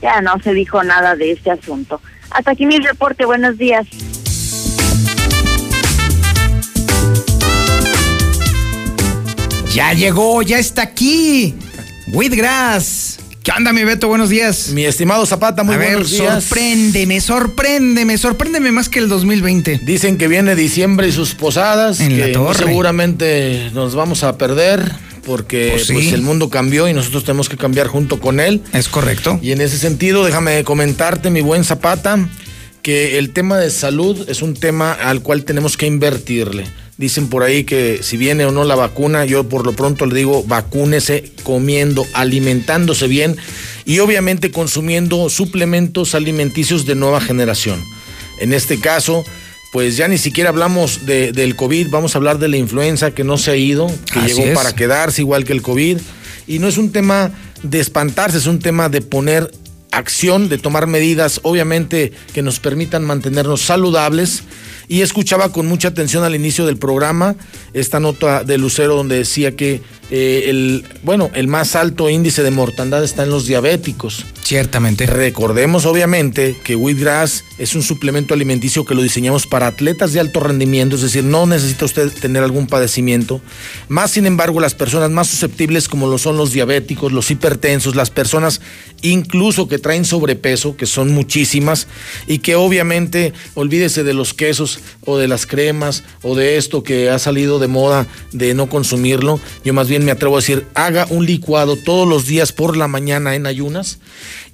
[0.00, 2.00] ya no se dijo nada de este asunto.
[2.30, 3.24] Hasta aquí mi reporte.
[3.24, 3.86] Buenos días.
[9.74, 11.54] Ya llegó, ya está aquí.
[12.12, 13.18] Whitgrass.
[13.42, 14.06] ¿Qué onda, mi Beto?
[14.08, 14.68] Buenos días.
[14.68, 16.44] Mi estimado Zapata, muy A ver, buenos días.
[16.44, 19.80] sorpréndeme, sorpréndeme, sorpréndeme más que el 2020.
[19.84, 22.66] Dicen que viene diciembre y sus posadas, En la que muy torre.
[22.66, 24.92] seguramente nos vamos a perder
[25.24, 26.14] porque Pues pues, sí.
[26.14, 28.60] el mundo cambió y nosotros tenemos que cambiar junto con él.
[28.72, 29.40] Es correcto.
[29.42, 32.28] Y en ese sentido, déjame comentarte, mi buen Zapata,
[32.82, 36.64] que el tema de salud es un tema al cual tenemos que invertirle.
[36.98, 40.14] Dicen por ahí que si viene o no la vacuna, yo por lo pronto le
[40.14, 43.36] digo, vacúnese comiendo, alimentándose bien
[43.84, 47.82] y obviamente consumiendo suplementos alimenticios de nueva generación.
[48.40, 49.24] En este caso,
[49.72, 53.24] pues ya ni siquiera hablamos de- del COVID, vamos a hablar de la influenza que
[53.24, 54.54] no se ha ido, que Así llegó es.
[54.54, 55.98] para quedarse igual que el COVID.
[56.46, 57.32] Y no es un tema
[57.62, 59.50] de espantarse, es un tema de poner
[59.92, 64.42] acción, de tomar medidas, obviamente, que nos permitan mantenernos saludables.
[64.88, 67.36] Y escuchaba con mucha atención al inicio del programa
[67.72, 69.80] esta nota de Lucero donde decía que
[70.14, 74.26] eh, el, bueno, el más alto índice de mortandad está en los diabéticos.
[74.42, 75.06] Ciertamente.
[75.06, 80.40] Recordemos obviamente que Wheatgrass es un suplemento alimenticio que lo diseñamos para atletas de alto
[80.40, 83.40] rendimiento, es decir, no necesita usted tener algún padecimiento.
[83.88, 88.10] Más sin embargo, las personas más susceptibles como lo son los diabéticos, los hipertensos, las
[88.10, 88.60] personas
[89.00, 91.86] incluso que traen sobrepeso, que son muchísimas,
[92.26, 97.08] y que obviamente olvídese de los quesos o de las cremas o de esto que
[97.08, 99.40] ha salido de moda de no consumirlo.
[99.64, 102.88] Yo más bien me atrevo a decir, haga un licuado todos los días por la
[102.88, 103.98] mañana en ayunas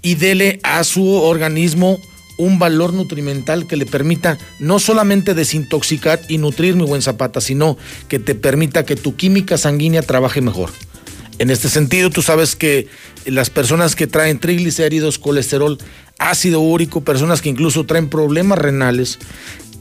[0.02, 1.98] y dele a su organismo
[2.38, 7.76] un valor nutrimental que le permita no solamente desintoxicar y nutrir mi buen zapata, sino
[8.08, 10.70] que te permita que tu química sanguínea trabaje mejor.
[11.38, 12.88] En este sentido, tú sabes que
[13.26, 15.78] las personas que traen triglicéridos, colesterol,
[16.18, 19.18] ácido úrico, personas que incluso traen problemas renales,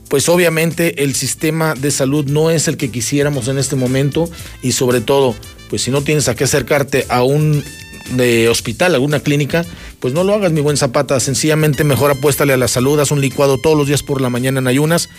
[0.07, 4.29] pues obviamente el sistema de salud no es el que quisiéramos en este momento
[4.61, 5.35] y sobre todo,
[5.69, 7.63] pues si no tienes a qué acercarte a un
[8.11, 9.65] de hospital, alguna clínica,
[9.99, 11.19] pues no lo hagas, mi buen Zapata.
[11.19, 14.59] Sencillamente mejor apuéstale a la salud, haz un licuado todos los días por la mañana
[14.59, 15.09] en ayunas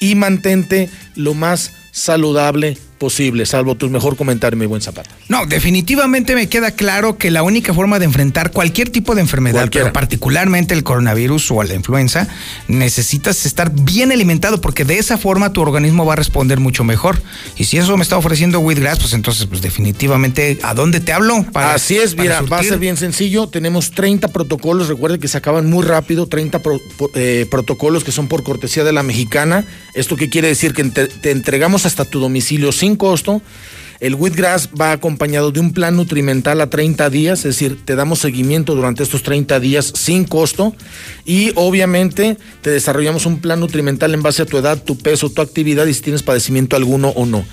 [0.00, 5.10] y mantente lo más saludable posible, salvo tu mejor comentario, mi buen Zapata.
[5.28, 9.60] No, definitivamente me queda claro que la única forma de enfrentar cualquier tipo de enfermedad,
[9.60, 9.84] Cualquiera.
[9.86, 12.26] pero particularmente el coronavirus o la influenza,
[12.68, 17.20] necesitas estar bien alimentado porque de esa forma tu organismo va a responder mucho mejor.
[17.56, 21.44] Y si eso me está ofreciendo Wheatgrass, pues entonces pues definitivamente ¿a dónde te hablo?
[21.52, 23.46] Para- Así es, mira, va a ser bien sencillo.
[23.48, 28.12] Tenemos 30 protocolos, recuerden que se acaban muy rápido, 30 pro- po- eh, protocolos que
[28.12, 29.64] son por cortesía de la mexicana.
[29.94, 30.72] ¿Esto qué quiere decir?
[30.72, 33.42] Que te, te entregamos hasta tu domicilio sin costo.
[33.98, 38.18] El Wheatgrass va acompañado de un plan nutrimental a 30 días, es decir, te damos
[38.18, 40.74] seguimiento durante estos 30 días sin costo
[41.24, 45.40] y obviamente te desarrollamos un plan nutrimental en base a tu edad, tu peso, tu
[45.40, 47.44] actividad y si tienes padecimiento alguno o no.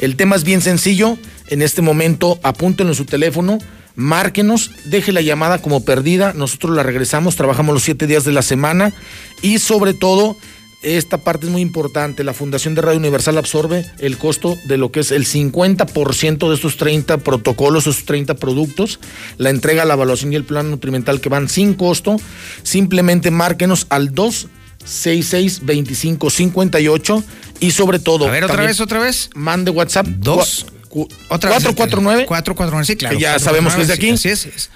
[0.00, 1.18] El tema es bien sencillo,
[1.48, 3.58] en este momento apúntenlo en su teléfono,
[3.94, 8.40] márquenos, deje la llamada como perdida, nosotros la regresamos, trabajamos los siete días de la
[8.40, 8.94] semana
[9.42, 10.38] y sobre todo
[10.82, 12.24] esta parte es muy importante.
[12.24, 16.54] La Fundación de Radio Universal absorbe el costo de lo que es el 50% de
[16.54, 18.98] estos 30 protocolos, estos 30 productos.
[19.36, 22.16] La entrega, la evaluación y el plan nutrimental que van sin costo.
[22.62, 27.24] Simplemente márquenos al 266 2558
[27.60, 28.26] y sobre todo.
[28.26, 29.30] A ver, otra vez, otra vez.
[29.34, 30.06] Mande WhatsApp.
[30.06, 30.66] Dos.
[30.88, 31.62] Cu- Otra vez.
[31.62, 32.26] 449.
[32.26, 33.16] 449, sí, claro.
[33.16, 34.16] que ya sabemos que es de aquí.
[34.16, 34.70] Sí, así es.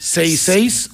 [0.00, 0.90] 266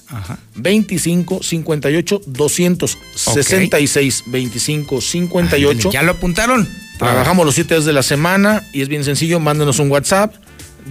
[0.55, 5.91] 25 58 266 25 58.
[5.91, 6.67] Ya lo apuntaron.
[6.99, 10.33] Trabajamos los siete días de la semana y es bien sencillo, mándenos un WhatsApp,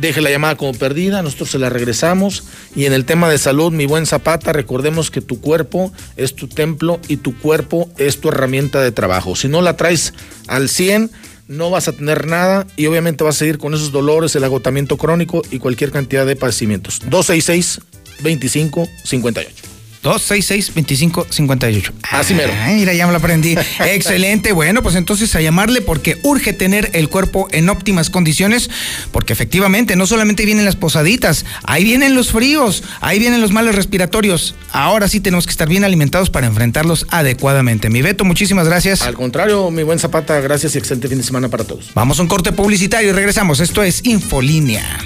[0.00, 2.44] deje la llamada como perdida, nosotros se la regresamos.
[2.74, 6.48] Y en el tema de salud, mi buen Zapata, recordemos que tu cuerpo es tu
[6.48, 9.36] templo y tu cuerpo es tu herramienta de trabajo.
[9.36, 10.14] Si no la traes
[10.46, 11.10] al 100,
[11.48, 14.96] no vas a tener nada y obviamente vas a seguir con esos dolores, el agotamiento
[14.96, 17.00] crónico y cualquier cantidad de padecimientos.
[17.10, 17.80] 266
[18.20, 19.76] 25 58.
[20.06, 21.92] 266-2558.
[22.10, 22.52] Así mero.
[22.68, 23.56] Mira, ya me lo aprendí.
[23.84, 24.52] Excelente.
[24.52, 28.70] Bueno, pues entonces a llamarle porque urge tener el cuerpo en óptimas condiciones,
[29.10, 33.74] porque efectivamente no solamente vienen las posaditas, ahí vienen los fríos, ahí vienen los males
[33.74, 34.54] respiratorios.
[34.70, 37.90] Ahora sí tenemos que estar bien alimentados para enfrentarlos adecuadamente.
[37.90, 39.02] Mi Beto, muchísimas gracias.
[39.02, 41.90] Al contrario, mi buen Zapata, gracias y excelente fin de semana para todos.
[41.94, 43.58] Vamos a un corte publicitario y regresamos.
[43.58, 45.00] Esto es Infolínea.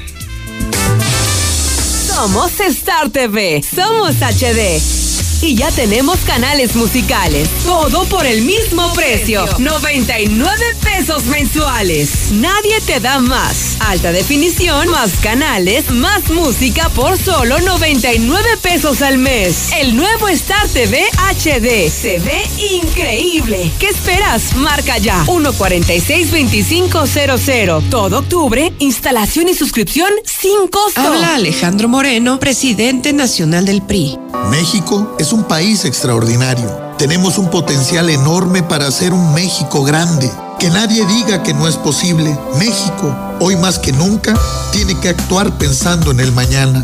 [2.20, 5.09] Somos Star TV, somos HD.
[5.42, 7.48] Y ya tenemos canales musicales.
[7.64, 9.46] Todo por el mismo precio.
[9.58, 12.30] 99 pesos mensuales.
[12.32, 13.78] Nadie te da más.
[13.80, 19.70] Alta definición, más canales, más música por solo 99 pesos al mes.
[19.80, 21.90] El nuevo Star TV HD.
[21.90, 22.42] Se ve
[22.74, 23.72] increíble.
[23.78, 24.54] ¿Qué esperas?
[24.56, 25.24] Marca ya.
[25.24, 27.88] 146-2500.
[27.88, 31.00] Todo octubre, instalación y suscripción sin costo.
[31.00, 34.18] Habla Alejandro Moreno, presidente nacional del PRI.
[34.50, 36.68] México es un país extraordinario.
[36.98, 40.30] Tenemos un potencial enorme para hacer un México grande.
[40.58, 42.36] Que nadie diga que no es posible.
[42.58, 44.34] México, hoy más que nunca,
[44.72, 46.82] tiene que actuar pensando en el mañana.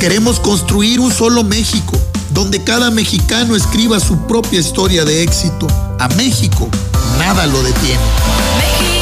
[0.00, 1.98] Queremos construir un solo México,
[2.30, 5.66] donde cada mexicano escriba su propia historia de éxito.
[5.98, 6.68] A México,
[7.18, 9.01] nada lo detiene.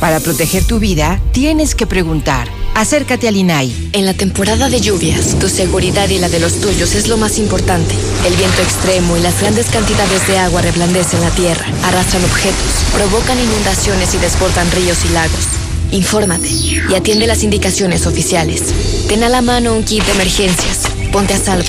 [0.00, 2.48] Para proteger tu vida, tienes que preguntar.
[2.74, 3.90] Acércate al INAI.
[3.92, 7.36] En la temporada de lluvias, tu seguridad y la de los tuyos es lo más
[7.36, 7.94] importante.
[8.26, 12.56] El viento extremo y las grandes cantidades de agua reblandecen la tierra, arrastran objetos,
[12.94, 15.48] provocan inundaciones y desbordan ríos y lagos.
[15.90, 18.62] Infórmate y atiende las indicaciones oficiales.
[19.06, 20.78] Ten a la mano un kit de emergencias.
[21.12, 21.68] Ponte a salvo.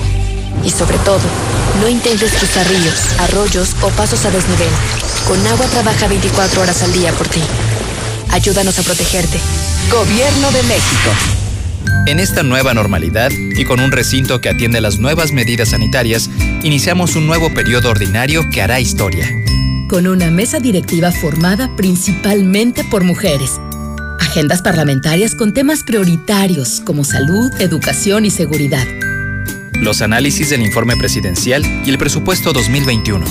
[0.64, 1.20] Y sobre todo,
[1.82, 4.70] no intentes cruzar ríos, arroyos o pasos a desnivel.
[5.28, 7.42] Con agua trabaja 24 horas al día por ti.
[8.32, 9.40] Ayúdanos a protegerte.
[9.92, 11.12] Gobierno de México.
[12.08, 16.30] En esta nueva normalidad y con un recinto que atiende las nuevas medidas sanitarias,
[16.64, 19.28] iniciamos un nuevo periodo ordinario que hará historia.
[19.90, 23.60] Con una mesa directiva formada principalmente por mujeres.
[24.20, 28.88] Agendas parlamentarias con temas prioritarios como salud, educación y seguridad.
[29.74, 33.26] Los análisis del informe presidencial y el presupuesto 2021.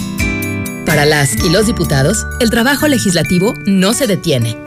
[0.84, 4.58] Para las y los diputados, el trabajo legislativo no se detiene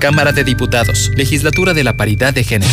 [0.00, 2.72] Cámara de Diputados, Legislatura de la Paridad de Género.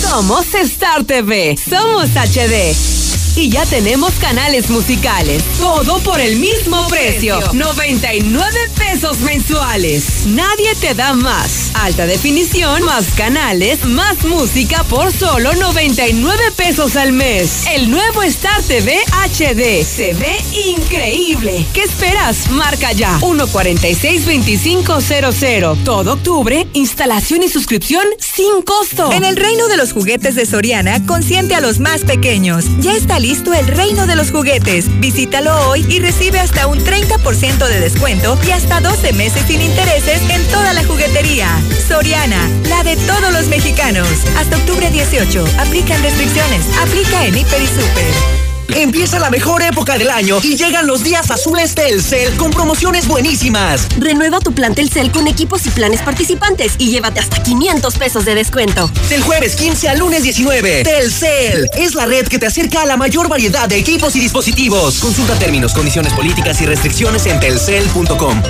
[0.00, 2.95] Somos Star TV, somos HD
[3.36, 5.44] y ya tenemos canales musicales.
[5.58, 7.38] Todo por el mismo precio.
[7.52, 10.24] 99 pesos mensuales.
[10.26, 11.70] Nadie te da más.
[11.74, 17.66] Alta definición, más canales, más música por solo 99 pesos al mes.
[17.74, 19.84] El nuevo Star TV HD.
[19.84, 20.34] Se ve
[20.66, 21.66] increíble.
[21.74, 22.50] ¿Qué esperas?
[22.50, 23.18] Marca ya.
[23.20, 25.84] 146-2500.
[25.84, 29.12] Todo octubre, instalación y suscripción sin costo.
[29.12, 32.64] En el reino de los juguetes de Soriana, consiente a los más pequeños.
[32.80, 34.86] Ya está listo el reino de los juguetes.
[35.00, 40.22] Visítalo hoy y recibe hasta un 30% de descuento y hasta 12 meses sin intereses
[40.30, 41.48] en toda la juguetería.
[41.88, 44.08] Soriana, la de todos los mexicanos.
[44.36, 45.44] Hasta octubre 18.
[45.58, 46.66] Aplican restricciones.
[46.78, 48.45] Aplica en Hiper y Super.
[48.74, 53.86] Empieza la mejor época del año y llegan los días azules Telcel con promociones buenísimas.
[53.98, 58.34] Renueva tu plan Telcel con equipos y planes participantes y llévate hasta 500 pesos de
[58.34, 58.90] descuento.
[59.08, 62.96] Del jueves 15 al lunes 19, Telcel es la red que te acerca a la
[62.96, 64.98] mayor variedad de equipos y dispositivos.
[64.98, 68.42] Consulta términos, condiciones políticas y restricciones en telcel.com.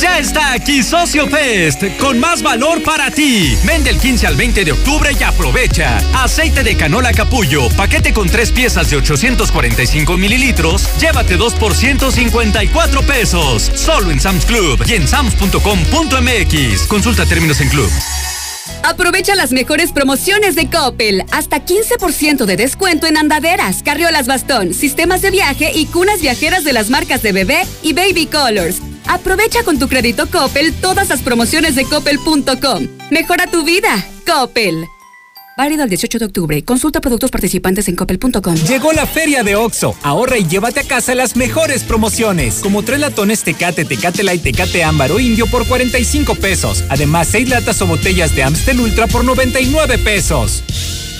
[0.00, 3.56] Ya está aquí Socio Fest, con más valor para ti.
[3.64, 5.98] Vende el 15 al 20 de octubre y aprovecha.
[6.14, 13.02] Aceite de canola capullo, paquete con tres piezas de 845 mililitros, llévate 2 por 154
[13.02, 13.70] pesos.
[13.74, 16.86] Solo en Sam's Club y en sams.com.mx.
[16.88, 17.90] Consulta términos en club.
[18.82, 21.24] Aprovecha las mejores promociones de Coppel.
[21.30, 26.72] Hasta 15% de descuento en andaderas, carriolas bastón, sistemas de viaje y cunas viajeras de
[26.72, 28.80] las marcas de bebé y baby colors.
[29.06, 32.88] Aprovecha con tu crédito Coppel todas las promociones de coppel.com.
[33.10, 34.06] Mejora tu vida.
[34.26, 34.86] Coppel.
[35.56, 36.64] Válido el 18 de octubre.
[36.64, 38.54] Consulta productos participantes en coppel.com.
[38.66, 39.94] Llegó la feria de OXO.
[40.02, 42.60] Ahorra y llévate a casa las mejores promociones.
[42.62, 46.84] Como tres latones Tecate, Tecate Light, Tecate Ámbar o Indio por 45 pesos.
[46.88, 50.62] Además, seis latas o botellas de Amstel Ultra por 99 pesos.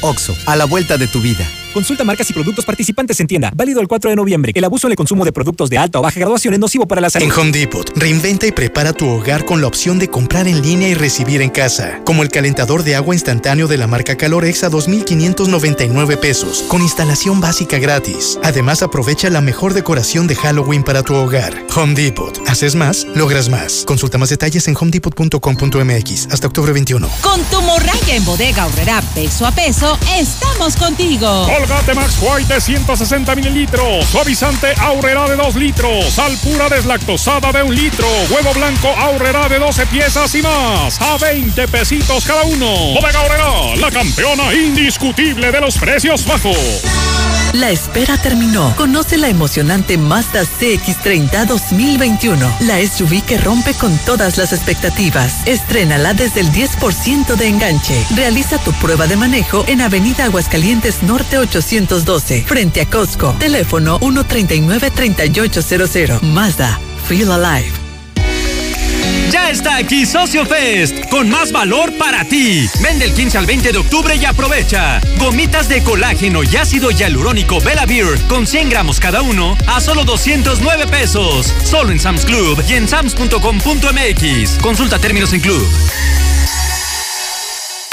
[0.01, 1.47] OXO, a la vuelta de tu vida.
[1.73, 3.53] Consulta marcas y productos participantes en tienda.
[3.55, 4.53] Válido el 4 de noviembre.
[4.55, 7.01] El abuso en el consumo de productos de alta o baja graduación es nocivo para
[7.01, 7.27] la salud.
[7.27, 10.89] En Home Depot, reinventa y prepara tu hogar con la opción de comprar en línea
[10.89, 12.01] y recibir en casa.
[12.05, 17.41] Como el calentador de agua instantáneo de la marca Calorex a 2.599 pesos, con instalación
[17.41, 18.39] básica gratis.
[18.43, 21.55] Además, aprovecha la mejor decoración de Halloween para tu hogar.
[21.77, 22.37] Home Depot.
[22.49, 23.85] Haces más, logras más.
[23.87, 27.09] Consulta más detalles en homedepot.com.mx hasta octubre 21.
[27.23, 31.47] Con tu morralla en bodega horrera peso a peso, estamos contigo.
[31.61, 34.07] Colgate Max White de 160 mililitros.
[34.07, 36.07] Suavizante Aurrera de 2 litros.
[36.07, 38.07] Sal pura deslactosada de 1 litro.
[38.31, 40.99] Huevo blanco Aurrera de 12 piezas y más.
[41.03, 42.95] A 20 pesitos cada uno.
[42.95, 46.83] Bodega Aurrera, la campeona indiscutible de los precios bajos.
[47.53, 48.75] La espera terminó.
[48.77, 52.57] Conoce la emocionante Mazda CX30 2021.
[52.61, 55.47] La SUV que rompe con todas las expectativas.
[55.47, 58.07] Estrénala desde el 10% de enganche.
[58.15, 63.35] Realiza tu prueba de manejo en Avenida Aguascalientes Norte 812, frente a Costco.
[63.39, 66.23] Teléfono 139-3800.
[66.23, 66.81] Mazda.
[67.07, 67.71] Feel Alive.
[69.31, 72.69] Ya está aquí Socio Fest, con más valor para ti.
[72.81, 75.01] Vende el 15 al 20 de octubre y aprovecha.
[75.19, 80.05] Gomitas de colágeno y ácido hialurónico Bella Beer con 100 gramos cada uno a solo
[80.05, 81.55] 209 pesos.
[81.65, 84.59] Solo en Sam's Club y en sams.com.mx.
[84.61, 85.65] Consulta términos en club.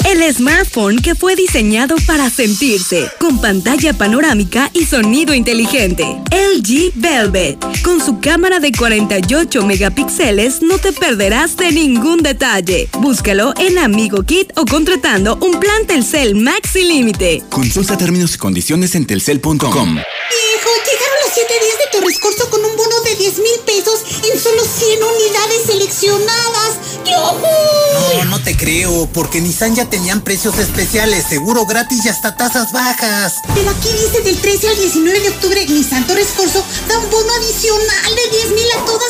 [0.08, 6.04] El smartphone que fue diseñado para sentirse, con pantalla panorámica y sonido inteligente.
[6.32, 7.58] LG Velvet.
[7.82, 12.88] Con su cámara de 48 megapíxeles no te perderás de ningún detalle.
[13.00, 17.42] Búscalo en Amigo Kit o contratando un plan Telcel Maxi Límite.
[17.50, 19.98] Consulta términos y condiciones en telcel.com.
[19.98, 20.70] Hijo,
[21.32, 25.02] 7 días de Torres Corso con un bono de 10 mil pesos en solo 100
[25.02, 26.78] unidades seleccionadas.
[27.04, 32.72] No, no te creo, porque Nissan ya tenían precios especiales, seguro gratis y hasta tasas
[32.72, 33.34] bajas.
[33.54, 37.32] Pero aquí dice del 13 al 19 de octubre, Nissan Torres Corso da un bono
[37.34, 39.07] adicional de 10 mil a todas.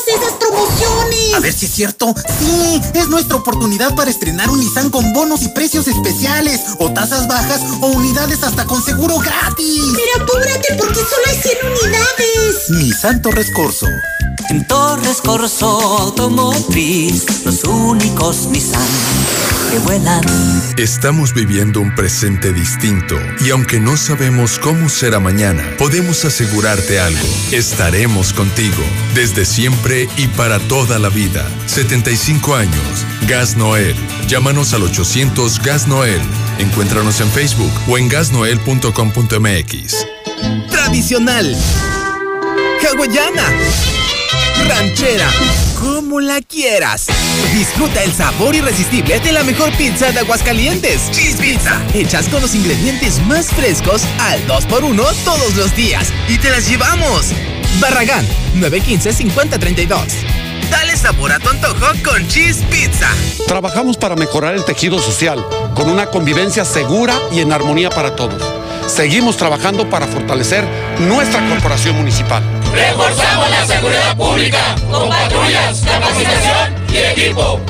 [1.39, 2.13] A ver si es cierto.
[2.41, 7.29] Sí, es nuestra oportunidad para estrenar un Nissan con bonos y precios especiales, o tasas
[7.29, 9.85] bajas, o unidades hasta con seguro gratis.
[9.95, 12.71] Pero apúrate porque solo hay 100 unidades.
[12.71, 13.87] Nissan Torres Corso.
[14.51, 19.38] En Torres Corso Automotriz, los únicos Nissan
[19.71, 20.23] que vuelan.
[20.77, 27.27] Estamos viviendo un presente distinto y aunque no sabemos cómo será mañana, podemos asegurarte algo.
[27.53, 28.83] Estaremos contigo
[29.15, 31.47] desde siempre y para toda la vida.
[31.67, 33.07] 75 años.
[33.27, 33.97] Gas Noel.
[34.27, 36.21] Llámanos al 800 Gas Noel.
[36.59, 40.07] Encuéntranos en Facebook o en gasnoel.com.mx.
[40.71, 41.57] Tradicional.
[42.81, 43.98] Hawaiana
[44.67, 45.29] ranchera,
[45.79, 47.07] como la quieras.
[47.53, 51.11] Disfruta el sabor irresistible de la mejor pizza de Aguascalientes.
[51.11, 51.81] Cheese Pizza.
[51.95, 56.13] Hechas con los ingredientes más frescos al 2x1 todos los días.
[56.29, 57.27] Y te las llevamos.
[57.81, 58.27] Barragán,
[58.57, 59.99] 915-5032.
[60.71, 63.09] Dale sabor a tu antojo con Cheese Pizza.
[63.47, 65.45] Trabajamos para mejorar el tejido social,
[65.75, 68.58] con una convivencia segura y en armonía para todos.
[68.89, 70.65] Seguimos trabajando para fortalecer
[70.99, 72.43] nuestra corporación municipal.
[72.73, 77.61] Reforzamos la seguridad pública con patrullas, capacitación y equipo.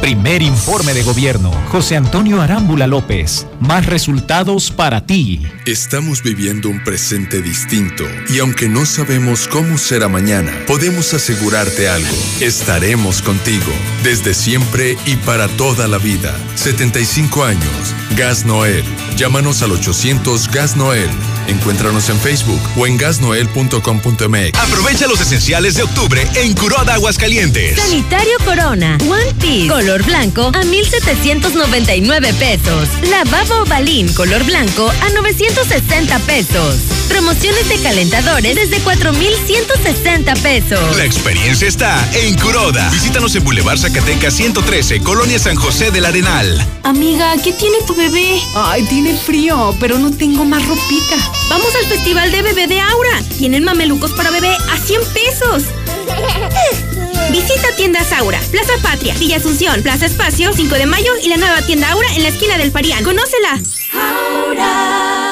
[0.00, 1.50] Primer informe de gobierno.
[1.68, 3.46] José Antonio Arámbula López.
[3.60, 5.46] Más resultados para ti.
[5.66, 12.16] Estamos viviendo un presente distinto y aunque no sabemos cómo será mañana, podemos asegurarte algo.
[12.40, 13.72] Estaremos contigo
[14.02, 16.34] desde siempre y para toda la vida.
[16.56, 17.94] 75 años.
[18.16, 18.84] Gas Noel.
[19.16, 21.10] Llámanos al 800 Gas Noel.
[21.48, 24.58] Encuéntranos en Facebook o en gasnoel.com.mx.
[24.58, 27.78] Aprovecha los esenciales de octubre en Curoda Aguascalientes.
[27.78, 32.88] Sanitario Corona, One Piece, color blanco a 1,799 pesos.
[33.10, 36.76] Lavabo Balín, color blanco a 960 pesos.
[37.08, 40.96] Promociones de calentadores desde 4,160 pesos.
[40.96, 42.88] La experiencia está en Curoda.
[42.90, 46.66] Visítanos en Boulevard Zacatecas 113, Colonia San José del Arenal.
[46.82, 48.40] Amiga, ¿qué tiene tu bebé?
[48.54, 51.16] Ay, tiene frío, pero no tengo más ropita.
[51.48, 53.22] Vamos al festival de bebé de Aura.
[53.38, 55.64] Tienen mamelucos para bebé a 100 pesos.
[57.30, 61.62] Visita tiendas Aura, Plaza Patria, Villa Asunción, Plaza Espacio, 5 de mayo y la nueva
[61.62, 63.02] tienda Aura en la esquina del Parián.
[63.02, 63.60] ¡Conócela!
[63.92, 65.23] Aura.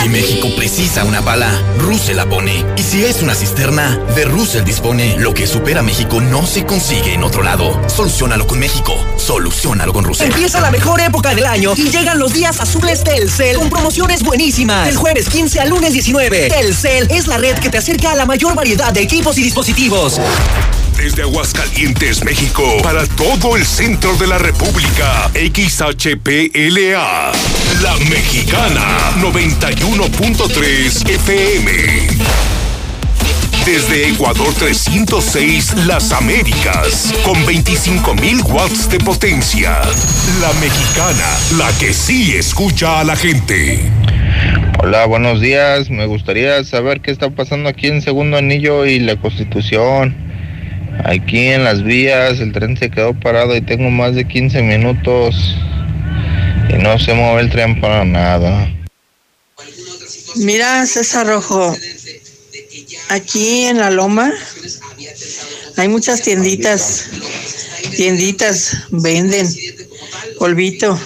[0.00, 2.64] Si México precisa una bala, Russell la pone.
[2.76, 5.16] Y si es una cisterna, de Russell dispone.
[5.18, 7.80] Lo que supera México no se consigue en otro lado.
[7.88, 8.94] Solucionalo con México.
[9.16, 10.26] Solucionalo con Russell.
[10.26, 14.88] Empieza la mejor época del año y llegan los días azules Telcel con promociones buenísimas.
[14.88, 16.48] El jueves 15 al lunes 19.
[16.48, 20.20] Telcel es la red que te acerca a la mayor variedad de equipos y dispositivos.
[21.02, 25.28] Desde Aguascalientes, México, para todo el centro de la República.
[25.34, 27.32] XHPLA.
[27.82, 31.72] La Mexicana 91.3 FM.
[33.66, 39.80] Desde Ecuador 306, Las Américas, con 25.000 watts de potencia.
[40.40, 41.26] La Mexicana,
[41.58, 43.90] la que sí escucha a la gente.
[44.78, 45.90] Hola, buenos días.
[45.90, 50.21] Me gustaría saber qué está pasando aquí en Segundo Anillo y la Constitución.
[51.04, 55.56] Aquí en las vías el tren se quedó parado y tengo más de 15 minutos
[56.68, 58.68] y no se mueve el tren para nada.
[60.36, 61.76] Mira, César Rojo,
[63.08, 64.32] aquí en la Loma
[65.76, 67.06] hay muchas tienditas,
[67.96, 69.46] tienditas venden
[70.38, 70.98] polvito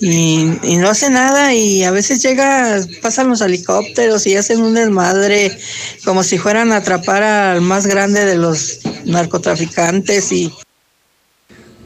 [0.00, 5.52] y, no hace nada y a veces llega, pasan los helicópteros y hacen un desmadre
[6.04, 10.52] como si fueran a atrapar al más grande de los narcotraficantes y...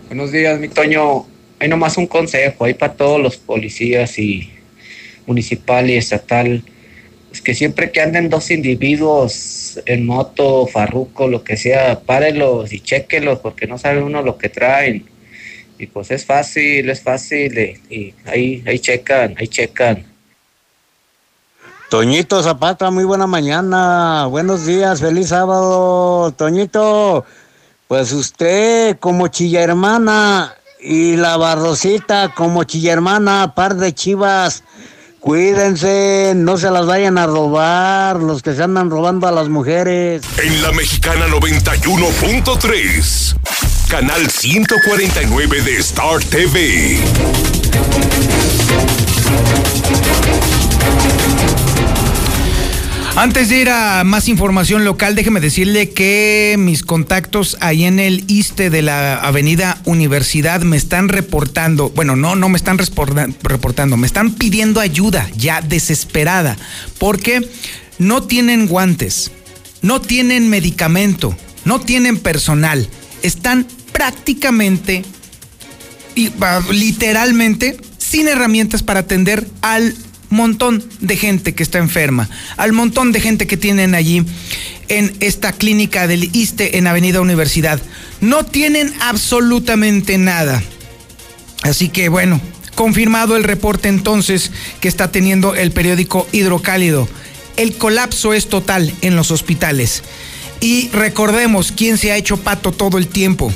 [0.07, 1.27] Buenos días, mi Toño.
[1.59, 4.51] Hay nomás un consejo, hay para todos los policías y
[5.27, 6.63] municipal y estatal.
[7.29, 12.81] pues que siempre que anden dos individuos en moto, farruco, lo que sea, párelos y
[12.81, 15.14] chequenlos porque no sabe uno lo que traen.
[15.79, 17.59] Y pues es fácil, es fácil
[17.91, 20.05] y, ahí, ahí checan, ahí checan.
[21.91, 27.25] Toñito Zapata, muy buena mañana, buenos días, feliz sábado, Toñito.
[27.89, 34.65] Pues usted como chilla hermana y la barrosita como chilla hermana, par de chivas
[35.25, 40.21] Cuídense, no se las vayan a robar los que se andan robando a las mujeres.
[40.37, 43.35] En la Mexicana 91.3,
[44.01, 46.99] canal 149 de Star TV.
[53.15, 58.25] Antes de ir a más información local, déjeme decirle que mis contactos ahí en el
[58.27, 64.09] ISTE de la Avenida Universidad me están reportando, bueno, no, no me están reportando, me
[64.09, 66.57] están pidiendo ayuda ya desesperada,
[66.99, 67.49] porque
[67.99, 69.31] no tienen guantes,
[69.83, 72.89] no tienen medicamento, no tienen personal,
[73.23, 75.05] están prácticamente
[76.15, 76.31] y
[76.71, 79.95] literalmente sin herramientas para atender al
[80.31, 84.25] montón de gente que está enferma, al montón de gente que tienen allí
[84.89, 87.81] en esta clínica del ISTE en Avenida Universidad.
[88.21, 90.63] No tienen absolutamente nada.
[91.63, 92.41] Así que bueno,
[92.75, 94.51] confirmado el reporte entonces
[94.81, 97.09] que está teniendo el periódico Hidrocálido.
[97.57, 100.03] El colapso es total en los hospitales.
[100.61, 103.53] Y recordemos quién se ha hecho pato todo el tiempo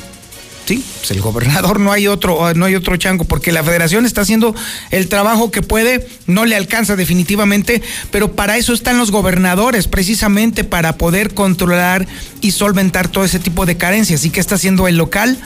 [0.69, 4.21] sí, pues el gobernador no hay otro, no hay otro chango, porque la federación está
[4.21, 4.55] haciendo
[4.91, 7.81] el trabajo que puede, no le alcanza definitivamente,
[8.11, 12.07] pero para eso están los gobernadores, precisamente para poder controlar
[12.43, 14.27] y solventar todo ese tipo de carencias.
[14.27, 15.39] ¿Y qué está haciendo el local?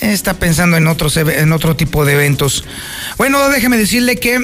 [0.00, 2.64] Está pensando en otros en otro tipo de eventos.
[3.18, 4.42] Bueno, déjeme decirle que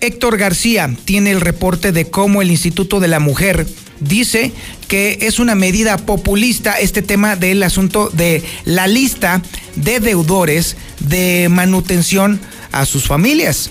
[0.00, 3.66] Héctor García tiene el reporte de cómo el Instituto de la Mujer
[4.00, 4.52] dice
[4.88, 9.42] que es una medida populista este tema del asunto de la lista
[9.76, 12.40] de deudores de manutención
[12.72, 13.70] a sus familias.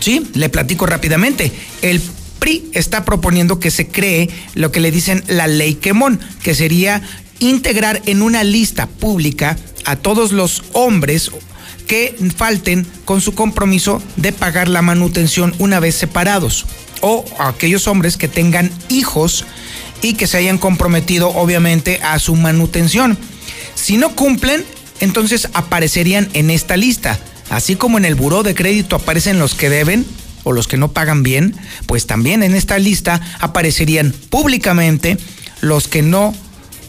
[0.00, 1.52] Sí, le platico rápidamente.
[1.80, 2.00] El
[2.38, 7.02] PRI está proponiendo que se cree lo que le dicen la ley Quemón, que sería
[7.38, 11.30] integrar en una lista pública a todos los hombres
[11.86, 16.66] que falten con su compromiso de pagar la manutención una vez separados
[17.00, 19.44] o aquellos hombres que tengan hijos
[20.00, 23.18] y que se hayan comprometido obviamente a su manutención.
[23.74, 24.64] Si no cumplen,
[25.00, 27.18] entonces aparecerían en esta lista.
[27.50, 30.06] Así como en el buró de crédito aparecen los que deben
[30.44, 31.54] o los que no pagan bien,
[31.86, 35.18] pues también en esta lista aparecerían públicamente
[35.60, 36.34] los que no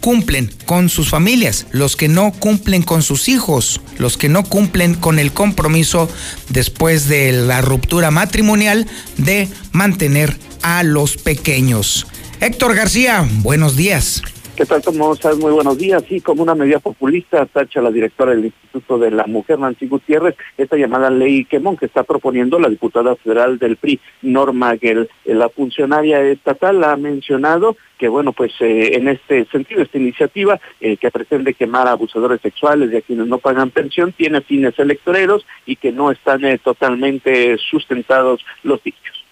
[0.03, 4.95] cumplen con sus familias, los que no cumplen con sus hijos, los que no cumplen
[4.95, 6.09] con el compromiso
[6.49, 8.85] después de la ruptura matrimonial
[9.15, 12.05] de mantener a los pequeños.
[12.41, 14.21] Héctor García, buenos días.
[14.55, 14.83] ¿Qué tal?
[14.83, 15.35] ¿Cómo estás?
[15.39, 16.03] Muy buenos días.
[16.07, 20.35] Sí, como una medida populista, tacha la directora del Instituto de la Mujer, Nancy Gutiérrez,
[20.59, 25.09] esta llamada ley Quemón que está proponiendo la diputada federal del PRI, Norma Gell.
[25.25, 30.97] La funcionaria estatal ha mencionado que, bueno, pues eh, en este sentido, esta iniciativa eh,
[30.97, 35.47] que pretende quemar a abusadores sexuales y a quienes no pagan pensión tiene fines electoreros
[35.65, 39.22] y que no están eh, totalmente sustentados los dichos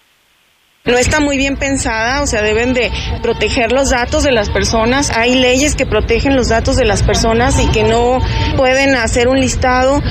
[0.83, 2.91] no está muy bien pensada, o sea, deben de
[3.21, 5.11] proteger los datos de las personas.
[5.15, 8.19] Hay leyes que protegen los datos de las personas y que no
[8.57, 10.01] pueden hacer un listado.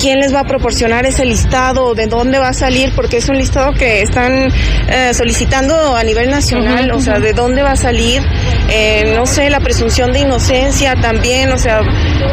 [0.00, 1.94] ¿Quién les va a proporcionar ese listado?
[1.94, 2.92] ¿De dónde va a salir?
[2.96, 4.52] Porque es un listado que están
[4.88, 8.20] eh, solicitando a nivel nacional, o sea, ¿de dónde va a salir?
[8.68, 11.82] Eh, no sé, la presunción de inocencia también, o sea,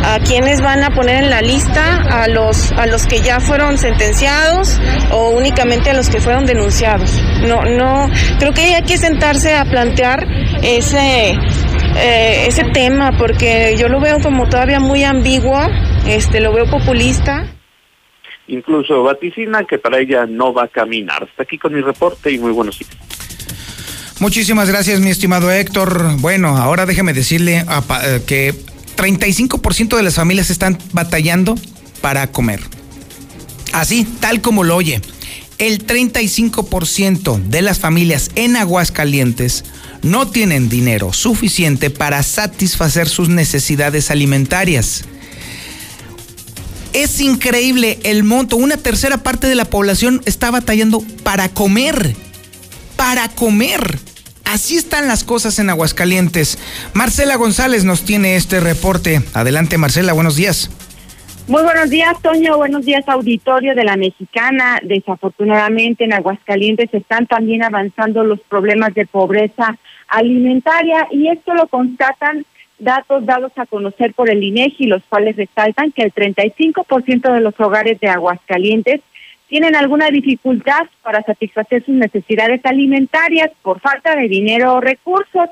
[0.03, 2.01] ¿a quiénes van a poner en la lista?
[2.09, 4.79] ¿A los, a los que ya fueron sentenciados
[5.11, 7.21] o únicamente a los que fueron denunciados?
[7.47, 8.09] No, no
[8.39, 10.25] creo que hay que sentarse a plantear
[10.61, 11.31] ese,
[11.95, 15.59] eh, ese tema porque yo lo veo como todavía muy ambiguo,
[16.07, 17.45] este, lo veo populista.
[18.47, 21.23] Incluso vaticina que para ella no va a caminar.
[21.23, 22.91] Hasta aquí con mi reporte y muy buenos días.
[24.19, 26.17] Muchísimas gracias, mi estimado Héctor.
[26.19, 28.53] Bueno, ahora déjeme decirle eh, que
[28.95, 31.55] 35% de las familias están batallando
[32.01, 32.61] para comer.
[33.73, 35.01] Así, tal como lo oye
[35.67, 39.63] el 35% de las familias en Aguascalientes
[40.01, 45.05] no tienen dinero suficiente para satisfacer sus necesidades alimentarias.
[46.91, 48.57] Es increíble el monto.
[48.57, 52.13] Una tercera parte de la población está batallando para comer.
[52.97, 53.99] Para comer.
[54.43, 56.57] Así están las cosas en Aguascalientes.
[56.93, 59.23] Marcela González nos tiene este reporte.
[59.33, 60.69] Adelante Marcela, buenos días.
[61.45, 62.55] Muy buenos días, Toño.
[62.55, 64.79] Buenos días, auditorio de la Mexicana.
[64.81, 72.45] Desafortunadamente, en Aguascalientes están también avanzando los problemas de pobreza alimentaria y esto lo constatan
[72.79, 77.59] datos dados a conocer por el INEGI, los cuales resaltan que el 35% de los
[77.59, 79.01] hogares de Aguascalientes
[79.49, 85.49] tienen alguna dificultad para satisfacer sus necesidades alimentarias por falta de dinero o recursos.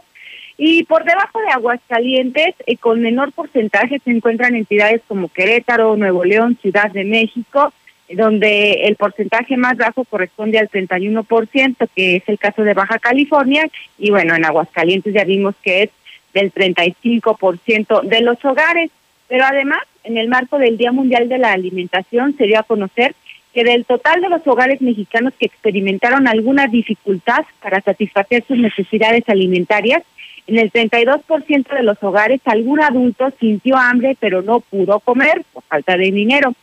[0.64, 6.24] Y por debajo de Aguascalientes, eh, con menor porcentaje, se encuentran entidades como Querétaro, Nuevo
[6.24, 7.74] León, Ciudad de México,
[8.14, 13.68] donde el porcentaje más bajo corresponde al 31%, que es el caso de Baja California,
[13.98, 15.90] y bueno, en Aguascalientes ya vimos que es
[16.36, 18.92] del 35% de los hogares.
[19.30, 23.16] Pero además, en el marco del Día Mundial de la Alimentación, se dio a conocer
[23.52, 29.28] que del total de los hogares mexicanos que experimentaron alguna dificultad para satisfacer sus necesidades
[29.28, 30.04] alimentarias,
[30.48, 35.64] en el 32% de los hogares, algún adulto sintió hambre pero no pudo comer por
[35.64, 36.54] falta de dinero.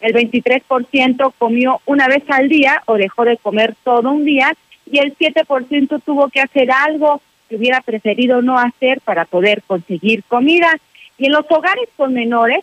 [0.00, 4.52] El 23% comió una vez al día o dejó de comer todo un día
[4.90, 10.22] y el 7% tuvo que hacer algo que hubiera preferido no hacer para poder conseguir
[10.24, 10.76] comida.
[11.16, 12.60] Y en los hogares con menores,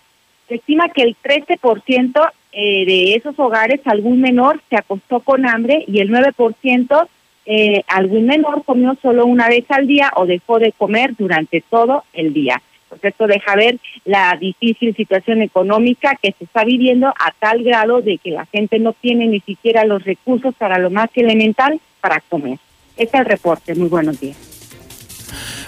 [0.47, 5.84] se estima que el 13% eh, de esos hogares, algún menor se acostó con hambre
[5.88, 7.07] y el 9%
[7.46, 12.04] eh, algún menor comió solo una vez al día o dejó de comer durante todo
[12.14, 12.62] el día.
[12.90, 18.02] Pues esto deja ver la difícil situación económica que se está viviendo a tal grado
[18.02, 22.22] de que la gente no tiene ni siquiera los recursos para lo más elemental para
[22.22, 22.58] comer.
[22.98, 23.76] Este es el reporte.
[23.76, 24.38] Muy buenos días.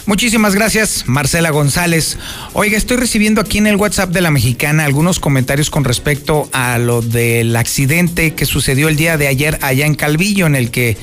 [0.06, 2.18] Muchísimas gracias, Marcela González.
[2.54, 6.78] Oiga, estoy recibiendo aquí en el WhatsApp de la mexicana algunos comentarios con respecto a
[6.78, 10.95] lo del accidente que sucedió el día de ayer allá en Calvillo, en el que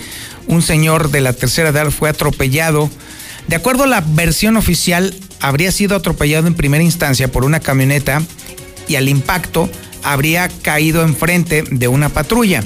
[0.46, 2.90] un señor de la tercera edad fue atropellado.
[3.48, 8.22] De acuerdo a la versión oficial, habría sido atropellado en primera instancia por una camioneta
[8.88, 9.68] y al impacto
[10.02, 12.62] habría caído enfrente de una patrulla.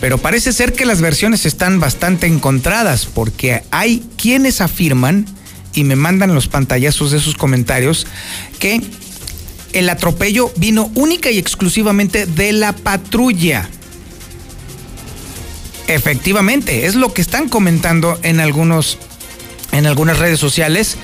[0.00, 5.26] Pero parece ser que las versiones están bastante encontradas porque hay quienes afirman
[5.74, 8.06] y me mandan los pantallazos de sus comentarios
[8.58, 8.82] que
[9.72, 13.68] el atropello vino única y exclusivamente de la patrulla.
[15.88, 18.98] Efectivamente, es lo que están comentando en algunos
[19.72, 20.96] en algunas redes sociales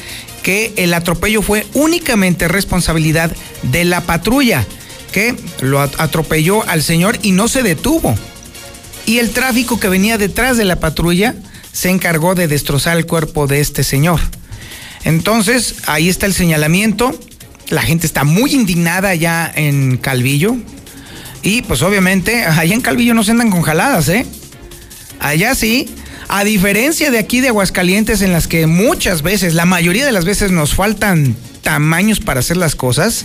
[0.42, 3.32] que el atropello fue únicamente responsabilidad
[3.62, 4.66] de la patrulla
[5.12, 8.14] que lo atropelló al señor y no se detuvo.
[9.06, 11.34] Y el tráfico que venía detrás de la patrulla
[11.72, 14.20] se encargó de destrozar el cuerpo de este señor.
[15.04, 17.18] Entonces, ahí está el señalamiento.
[17.68, 20.56] La gente está muy indignada ya en Calvillo.
[21.42, 24.26] Y pues obviamente, allá en Calvillo no se andan con jaladas, ¿eh?
[25.20, 25.88] Allá sí.
[26.28, 30.26] A diferencia de aquí de Aguascalientes, en las que muchas veces, la mayoría de las
[30.26, 33.24] veces nos faltan tamaños para hacer las cosas,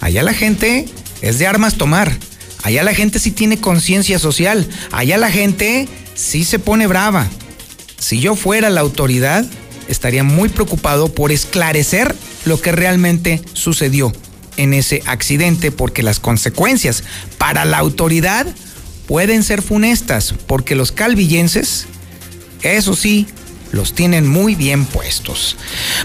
[0.00, 0.86] allá la gente
[1.20, 2.16] es de armas tomar.
[2.62, 4.66] Allá la gente sí tiene conciencia social.
[4.90, 7.28] Allá la gente sí se pone brava.
[7.98, 9.44] Si yo fuera la autoridad,
[9.88, 12.14] estaría muy preocupado por esclarecer
[12.46, 14.12] lo que realmente sucedió
[14.56, 17.02] en ese accidente, porque las consecuencias
[17.38, 18.46] para la autoridad
[19.06, 21.86] pueden ser funestas, porque los calvillenses,
[22.62, 23.26] eso sí,
[23.72, 25.56] los tienen muy bien puestos.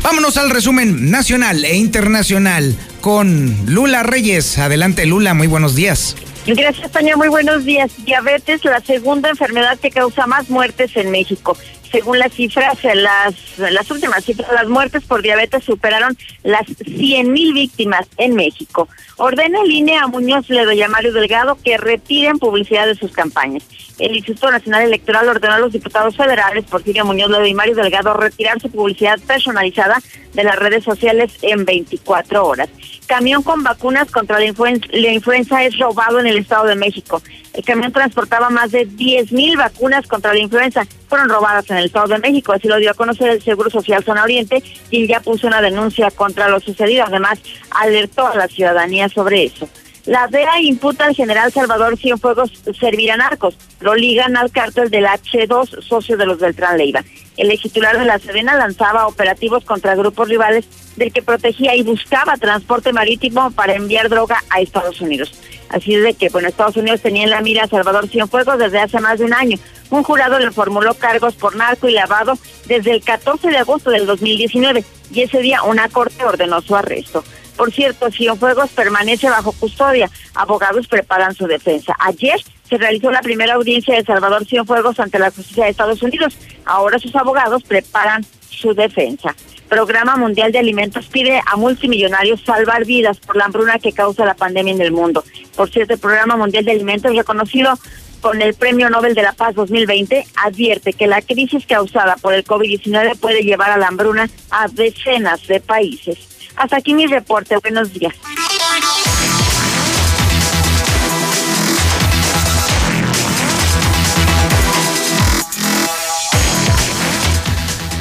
[0.02, 4.58] Vámonos al resumen nacional e internacional con Lula Reyes.
[4.58, 6.16] Adelante Lula, muy buenos días.
[6.48, 7.16] Gracias, Tania.
[7.16, 7.92] Muy buenos días.
[8.06, 11.56] Diabetes, la segunda enfermedad que causa más muertes en México
[11.92, 17.54] según las cifras, las, las últimas cifras, las muertes por diabetes superaron las 100 mil
[17.54, 18.88] víctimas en México.
[19.18, 23.12] Ordena el INE a Muñoz Ledo y a Mario Delgado que retiren publicidad de sus
[23.12, 23.64] campañas.
[23.98, 28.14] El Instituto Nacional Electoral ordenó a los diputados federales, Porfirio Muñoz Ledo y Mario Delgado,
[28.14, 30.02] retirar su publicidad personalizada
[30.34, 32.70] de las redes sociales en 24 horas.
[33.08, 37.22] Camión con vacunas contra la la influenza es robado en el Estado de México.
[37.54, 40.86] El camión transportaba más de 10 mil vacunas contra la influenza.
[41.08, 42.54] Fueron robadas en el Estado de México.
[42.54, 46.12] Así lo dio a conocer el Seguro Social Zona Oriente, quien ya puso una denuncia
[46.12, 47.06] contra lo sucedido.
[47.06, 47.40] Además,
[47.72, 49.68] alertó a la ciudadanía sobre eso.
[50.06, 53.56] La DEA imputa al general Salvador Cienfuegos servir a narcos.
[53.80, 57.04] Lo ligan al cártel del H2, socio de los Beltrán Leiva.
[57.38, 60.66] El ex titular de la Sedena lanzaba operativos contra grupos rivales
[60.96, 65.32] del que protegía y buscaba transporte marítimo para enviar droga a Estados Unidos.
[65.70, 68.80] Así es de que, bueno, Estados Unidos tenía en la mira a Salvador Cienfuegos desde
[68.80, 69.58] hace más de un año.
[69.90, 74.06] Un jurado le formuló cargos por narco y lavado desde el 14 de agosto del
[74.06, 77.24] 2019 y ese día una corte ordenó su arresto.
[77.56, 80.10] Por cierto, Cienfuegos permanece bajo custodia.
[80.34, 81.94] Abogados preparan su defensa.
[82.00, 82.40] Ayer
[82.70, 86.38] se realizó la primera audiencia de Salvador Cienfuegos ante la justicia de Estados Unidos.
[86.66, 89.36] Ahora sus abogados preparan su defensa.
[89.68, 94.34] Programa Mundial de Alimentos pide a multimillonarios salvar vidas por la hambruna que causa la
[94.34, 95.24] pandemia en el mundo.
[95.60, 97.78] Por cierto, el Programa Mundial de Alimentos, reconocido
[98.22, 102.46] con el Premio Nobel de la Paz 2020, advierte que la crisis causada por el
[102.46, 106.18] COVID-19 puede llevar a la hambruna a decenas de países.
[106.56, 107.58] Hasta aquí mi reporte.
[107.58, 108.14] Buenos días.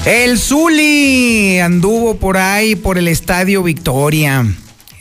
[0.07, 4.47] El Zuli anduvo por ahí, por el Estadio Victoria.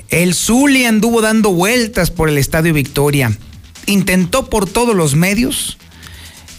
[0.09, 3.37] El Zuli anduvo dando vueltas por el Estadio Victoria.
[3.85, 5.77] Intentó por todos los medios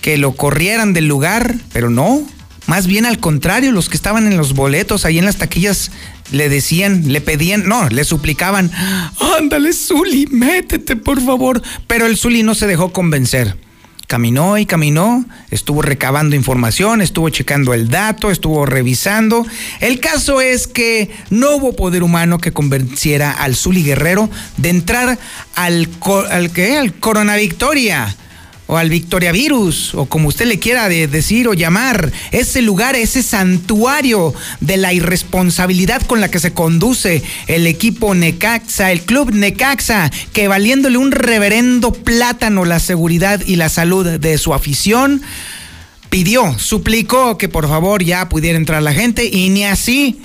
[0.00, 2.22] que lo corrieran del lugar, pero no.
[2.66, 5.90] Más bien al contrario, los que estaban en los boletos, ahí en las taquillas,
[6.30, 8.70] le decían, le pedían, no, le suplicaban,
[9.38, 11.62] ándale Zuli, métete por favor.
[11.86, 13.56] Pero el Zuli no se dejó convencer
[14.08, 19.46] caminó y caminó, estuvo recabando información, estuvo checando el dato, estuvo revisando.
[19.80, 25.18] El caso es que no hubo poder humano que convenciera al Zuli Guerrero de entrar
[25.54, 25.88] al,
[26.30, 28.16] al, al Corona Victoria
[28.68, 33.22] o al Victoria Virus, o como usted le quiera decir o llamar, ese lugar, ese
[33.22, 40.10] santuario de la irresponsabilidad con la que se conduce el equipo Necaxa, el club Necaxa,
[40.34, 45.22] que valiéndole un reverendo plátano la seguridad y la salud de su afición,
[46.10, 50.20] pidió, suplicó que por favor ya pudiera entrar la gente y ni así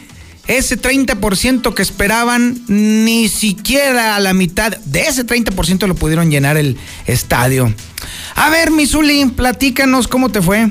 [0.48, 6.58] ese 30% que esperaban, ni siquiera a la mitad de ese 30% lo pudieron llenar
[6.58, 7.74] el estadio.
[8.36, 10.68] A ver, Misuli, platícanos cómo te fue.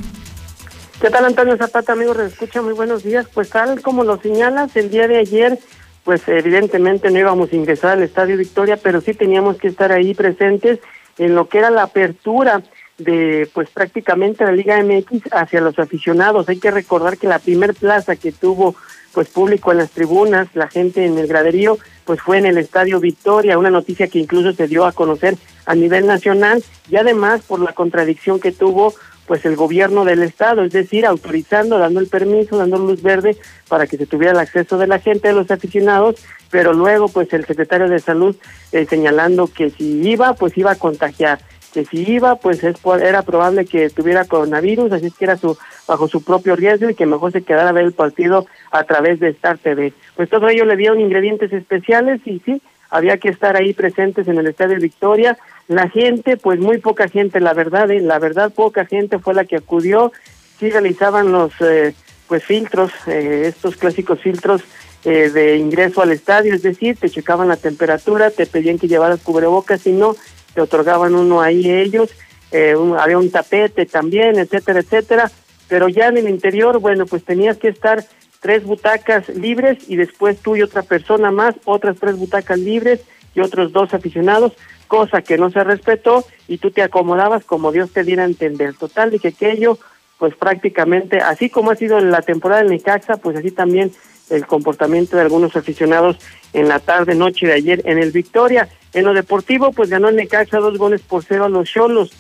[1.01, 2.15] ¿Qué tal, Antonio Zapata, amigo?
[2.15, 3.27] Escucha, muy buenos días.
[3.33, 5.59] Pues tal como lo señalas, el día de ayer,
[6.05, 10.15] pues evidentemente no íbamos a ingresar al Estadio Victoria, pero sí teníamos que estar ahí
[10.15, 10.79] presentes
[11.19, 12.63] en lo que era la apertura
[12.99, 16.49] de pues prácticamente la Liga MX hacia los aficionados.
[16.49, 18.77] Hay que recordar que la primer plaza que tuvo
[19.13, 23.01] pues público en las tribunas, la gente en el graderío, pues fue en el Estadio
[23.01, 25.37] Victoria, una noticia que incluso se dio a conocer
[25.67, 28.95] a nivel nacional y además por la contradicción que tuvo
[29.27, 33.37] pues el gobierno del estado, es decir, autorizando, dando el permiso, dando luz verde
[33.69, 36.17] para que se tuviera el acceso de la gente, de los aficionados,
[36.51, 38.37] pero luego pues el secretario de salud
[38.73, 41.39] eh, señalando que si iba, pues iba a contagiar
[41.73, 45.57] que si iba, pues es era probable que tuviera coronavirus, así es que era su,
[45.87, 49.21] bajo su propio riesgo y que mejor se quedara a ver el partido a través
[49.21, 49.93] de Star TV.
[50.17, 54.39] Pues todo ello le dieron ingredientes especiales y sí, había que estar ahí presentes en
[54.39, 55.39] el Estadio Victoria.
[55.67, 58.01] La gente, pues muy poca gente, la verdad, ¿eh?
[58.01, 60.13] la verdad poca gente fue la que acudió,
[60.59, 61.95] sí realizaban los eh,
[62.29, 64.63] pues filtros, eh, estos clásicos filtros
[65.05, 69.21] eh, de ingreso al estadio, es decir, te checaban la temperatura, te pedían que llevaras
[69.21, 70.15] cubrebocas y no,
[70.55, 72.11] te otorgaban uno ahí ellos,
[72.51, 75.31] eh, había un tapete también, etcétera, etcétera,
[75.69, 78.05] pero ya en el interior, bueno, pues tenías que estar
[78.41, 83.01] tres butacas libres y después tú y otra persona más, otras tres butacas libres
[83.35, 84.53] y otros dos aficionados,
[84.89, 88.75] cosa que no se respetó y tú te acomodabas como Dios te diera a entender.
[88.75, 89.79] Total, de que aquello,
[90.19, 93.93] pues prácticamente, así como ha sido en la temporada de Necaxa, pues así también
[94.31, 96.17] el comportamiento de algunos aficionados
[96.53, 98.69] en la tarde, noche de ayer en el Victoria.
[98.93, 102.13] En lo deportivo, pues ganó el Necaxa dos goles por cero a los Cholos,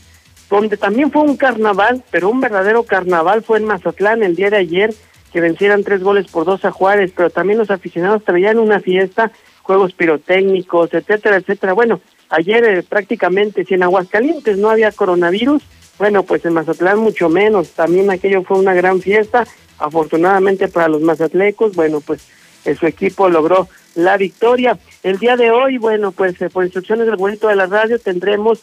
[0.49, 4.59] donde también fue un carnaval, pero un verdadero carnaval fue en Mazatlán el día de
[4.59, 4.95] ayer,
[5.33, 9.33] que vencieran tres goles por dos a Juárez, pero también los aficionados traían una fiesta,
[9.62, 11.73] juegos pirotécnicos, etcétera, etcétera.
[11.73, 15.62] Bueno, ayer eh, prácticamente, si en Aguascalientes no había coronavirus,
[15.99, 19.47] bueno, pues en Mazatlán mucho menos, también aquello fue una gran fiesta,
[19.83, 22.27] afortunadamente para los mazatlecos, bueno, pues
[22.65, 24.79] eh, su equipo logró la victoria.
[25.03, 28.61] El día de hoy, bueno, pues eh, por instrucciones del bonito de la radio tendremos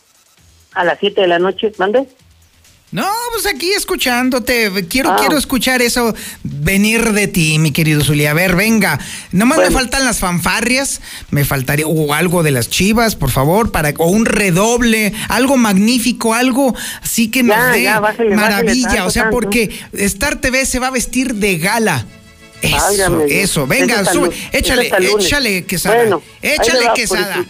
[0.74, 2.08] a las 7 de la noche, ¿mande?
[2.91, 4.72] No, pues aquí escuchándote.
[4.90, 5.18] Quiero, Ah.
[5.20, 8.26] quiero escuchar eso venir de ti, mi querido Zuli.
[8.26, 8.99] A ver, venga.
[9.32, 10.99] Nomás me faltan las fanfarrias.
[11.30, 16.34] Me faltaría, o algo de las chivas, por favor, para, o un redoble, algo magnífico,
[16.34, 18.64] algo así que nos Ya, dé ya, bájale, maravilla.
[18.64, 22.06] bájale tanto, o sea, porque Star TV se va a vestir de gala.
[22.61, 23.68] Eso, Válgame eso.
[23.68, 25.95] Venga, Eso sube, eso échale, échale quesada.
[25.95, 27.45] Bueno, échale quesada.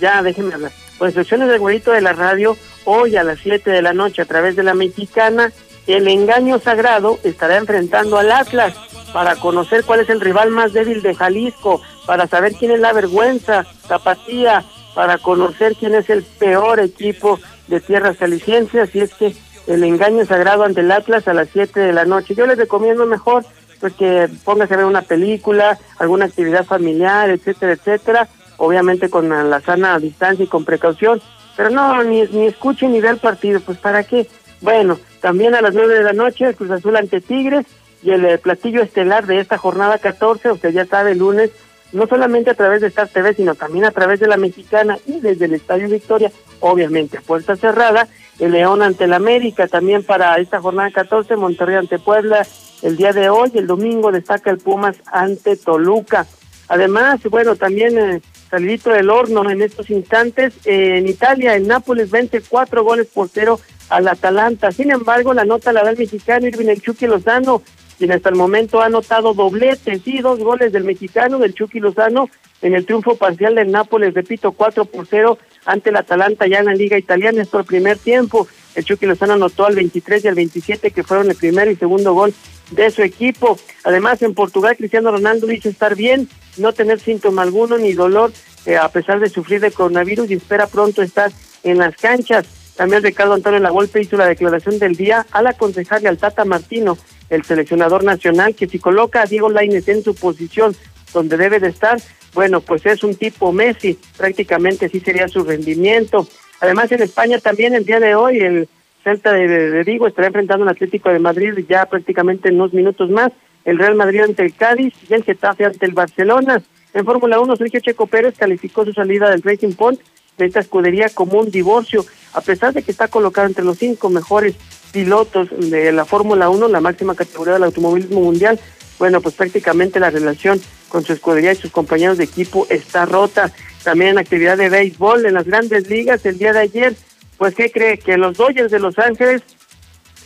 [0.00, 0.72] Ya, déjeme hablar.
[0.98, 4.26] Por instrucciones del güerito de la radio, hoy a las 7 de la noche a
[4.26, 5.52] través de la mexicana,
[5.86, 8.74] el engaño sagrado estará enfrentando al Atlas
[9.12, 12.92] para conocer cuál es el rival más débil de Jalisco, para saber quién es la
[12.92, 17.38] vergüenza, Tapatía, para conocer quién es el peor equipo
[17.68, 19.34] de tierras jaliscienses, así es que
[19.66, 22.34] el engaño sagrado ante el Atlas a las 7 de la noche.
[22.34, 23.44] Yo les recomiendo mejor
[23.80, 29.42] pues que póngase a ver una película, alguna actividad familiar, etcétera, etcétera, obviamente con la,
[29.42, 31.20] la sana distancia y con precaución,
[31.56, 34.26] pero no, ni, ni escuche ni ve el partido, pues ¿para qué?
[34.60, 37.66] Bueno, también a las nueve de la noche, Cruz Azul ante Tigres
[38.02, 41.50] y el eh, platillo estelar de esta jornada 14, usted ya sabe, lunes,
[41.92, 45.20] no solamente a través de Star TV, sino también a través de la Mexicana y
[45.20, 48.08] desde el Estadio Victoria, obviamente puerta cerrada,
[48.38, 52.46] el León ante el América, también para esta jornada 14, Monterrey ante Puebla,
[52.82, 56.26] el día de hoy, el domingo destaca el Pumas ante Toluca.
[56.68, 58.22] Además, bueno, también eh,
[58.54, 63.28] salidito del horno en estos instantes, eh, en Italia, el Nápoles vence cuatro goles por
[63.28, 63.58] cero
[63.88, 64.70] al Atalanta.
[64.70, 67.62] Sin embargo, la nota la da el mexicano Irving El Chucky Lozano,
[67.98, 72.30] quien hasta el momento ha anotado dobletes, y dos goles del mexicano, del Chucky Lozano,
[72.62, 76.66] en el triunfo parcial del Nápoles, repito, 4 por 0 ante el Atalanta ya en
[76.66, 78.46] la Liga Italiana, es por primer tiempo.
[78.76, 82.14] El Chucky Lozano anotó al 23 y al 27, que fueron el primer y segundo
[82.14, 82.32] gol
[82.70, 83.58] de su equipo.
[83.84, 88.32] Además, en Portugal, Cristiano Ronaldo dice estar bien, no tener síntoma alguno ni dolor,
[88.66, 91.30] eh, a pesar de sufrir de coronavirus, y espera pronto estar
[91.62, 92.46] en las canchas.
[92.76, 96.98] También Ricardo Antonio Lagolpe hizo la declaración del día al aconsejarle al Tata Martino,
[97.30, 100.76] el seleccionador nacional, que si coloca a Diego Lainez en su posición
[101.12, 101.98] donde debe de estar,
[102.34, 106.28] bueno, pues es un tipo Messi, prácticamente sí sería su rendimiento.
[106.60, 108.68] Además, en España también el día de hoy el
[109.04, 113.30] Celta de, Vigo estará enfrentando al Atlético de Madrid ya prácticamente en unos minutos más,
[113.66, 116.62] el Real Madrid ante el Cádiz y el Getafe ante el Barcelona.
[116.94, 120.00] En Fórmula 1, Sergio Checo Pérez calificó su salida del Racing Point
[120.38, 124.10] de esta escudería como un divorcio, a pesar de que está colocado entre los cinco
[124.10, 124.54] mejores
[124.92, 128.58] pilotos de la Fórmula 1, la máxima categoría del automovilismo mundial,
[128.98, 133.52] bueno, pues prácticamente la relación con su escudería y sus compañeros de equipo está rota.
[133.82, 136.94] También en actividad de béisbol en las grandes ligas el día de ayer,
[137.38, 137.98] pues ¿qué cree?
[137.98, 139.42] Que los Dodgers de Los Ángeles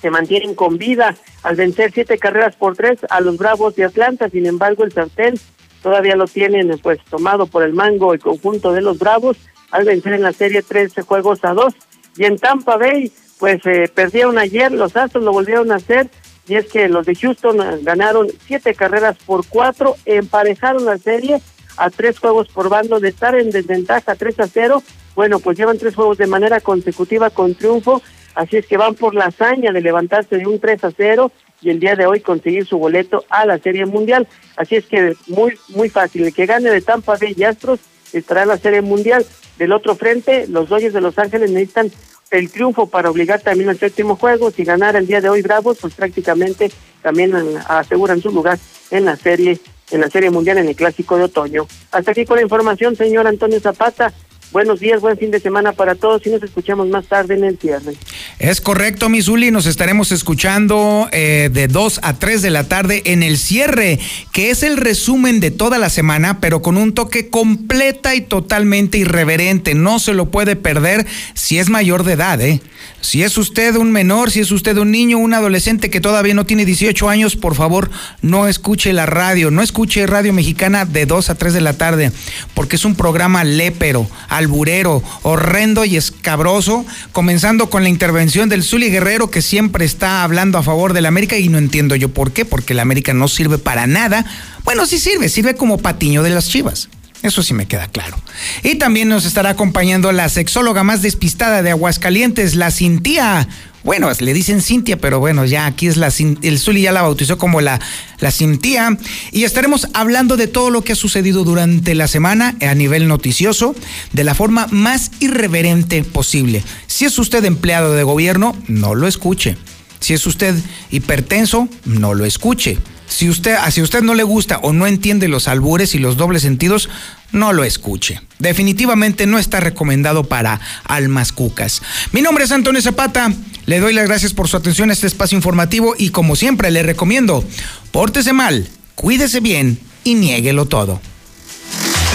[0.00, 4.28] se mantienen con vida al vencer siete carreras por tres a los Bravos de Atlanta.
[4.28, 5.34] Sin embargo, el sartén
[5.82, 9.36] todavía lo tienen pues tomado por el mango el conjunto de los Bravos
[9.70, 11.74] al vencer en la serie 13 juegos a dos.
[12.16, 16.08] Y en Tampa Bay, pues eh, perdieron ayer, los Astros lo volvieron a hacer,
[16.48, 21.40] y es que los de Houston eh, ganaron siete carreras por cuatro, emparejaron la serie
[21.76, 24.82] a tres juegos por bando de estar en desventaja 3 a 0.
[25.18, 28.00] Bueno, pues llevan tres juegos de manera consecutiva con triunfo,
[28.36, 31.70] así es que van por la hazaña de levantarse de un 3 a 0 y
[31.70, 34.28] el día de hoy conseguir su boleto a la Serie Mundial.
[34.54, 37.80] Así es que muy muy fácil, el que gane de Tampa Bay Astros
[38.12, 39.26] estará en la Serie Mundial.
[39.58, 41.90] Del otro frente, los Dodgers de Los Ángeles necesitan
[42.30, 44.52] el triunfo para obligar también al séptimo juego.
[44.52, 46.70] Si ganar el día de hoy Bravos, pues prácticamente
[47.02, 47.34] también
[47.66, 48.56] aseguran su lugar
[48.92, 49.58] en la serie
[49.90, 51.66] en la serie mundial en el clásico de otoño.
[51.90, 54.12] Hasta aquí con la información, señor Antonio Zapata.
[54.50, 57.58] Buenos días, buen fin de semana para todos y nos escuchamos más tarde en el
[57.58, 57.92] cierre.
[58.38, 63.22] Es correcto, Misuli, nos estaremos escuchando eh, de 2 a 3 de la tarde en
[63.22, 63.98] el cierre,
[64.32, 68.96] que es el resumen de toda la semana, pero con un toque completa y totalmente
[68.96, 69.74] irreverente.
[69.74, 72.62] No se lo puede perder si es mayor de edad, ¿eh?
[73.00, 76.46] Si es usted un menor, si es usted un niño, un adolescente que todavía no
[76.46, 77.90] tiene 18 años, por favor,
[78.22, 82.12] no escuche la radio, no escuche Radio Mexicana de 2 a 3 de la tarde,
[82.54, 88.90] porque es un programa lépero, alburero, horrendo y escabroso, comenzando con la intervención del Zuli
[88.90, 92.32] Guerrero, que siempre está hablando a favor de la América, y no entiendo yo por
[92.32, 94.24] qué, porque la América no sirve para nada.
[94.64, 96.88] Bueno, sí sirve, sirve como patiño de las chivas.
[97.22, 98.16] Eso sí me queda claro.
[98.62, 103.48] Y también nos estará acompañando la sexóloga más despistada de Aguascalientes, la Cintia.
[103.82, 106.12] Bueno, le dicen Cintia, pero bueno, ya aquí es la
[106.42, 107.80] el Zuli ya la bautizó como la,
[108.20, 108.96] la Cintia.
[109.32, 113.74] Y estaremos hablando de todo lo que ha sucedido durante la semana a nivel noticioso,
[114.12, 116.62] de la forma más irreverente posible.
[116.86, 119.56] Si es usted empleado de gobierno, no lo escuche.
[120.00, 120.54] Si es usted
[120.90, 122.78] hipertenso, no lo escuche.
[123.08, 126.42] Si usted, si usted no le gusta o no entiende los albures y los dobles
[126.42, 126.88] sentidos,
[127.32, 128.20] no lo escuche.
[128.38, 131.82] Definitivamente no está recomendado para almas cucas.
[132.12, 133.32] Mi nombre es Antonio Zapata.
[133.66, 136.82] Le doy las gracias por su atención a este espacio informativo y como siempre le
[136.82, 137.44] recomiendo,
[137.90, 141.00] pórtese mal, cuídese bien y niéguelo todo.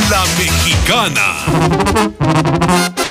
[0.09, 1.35] La mexicana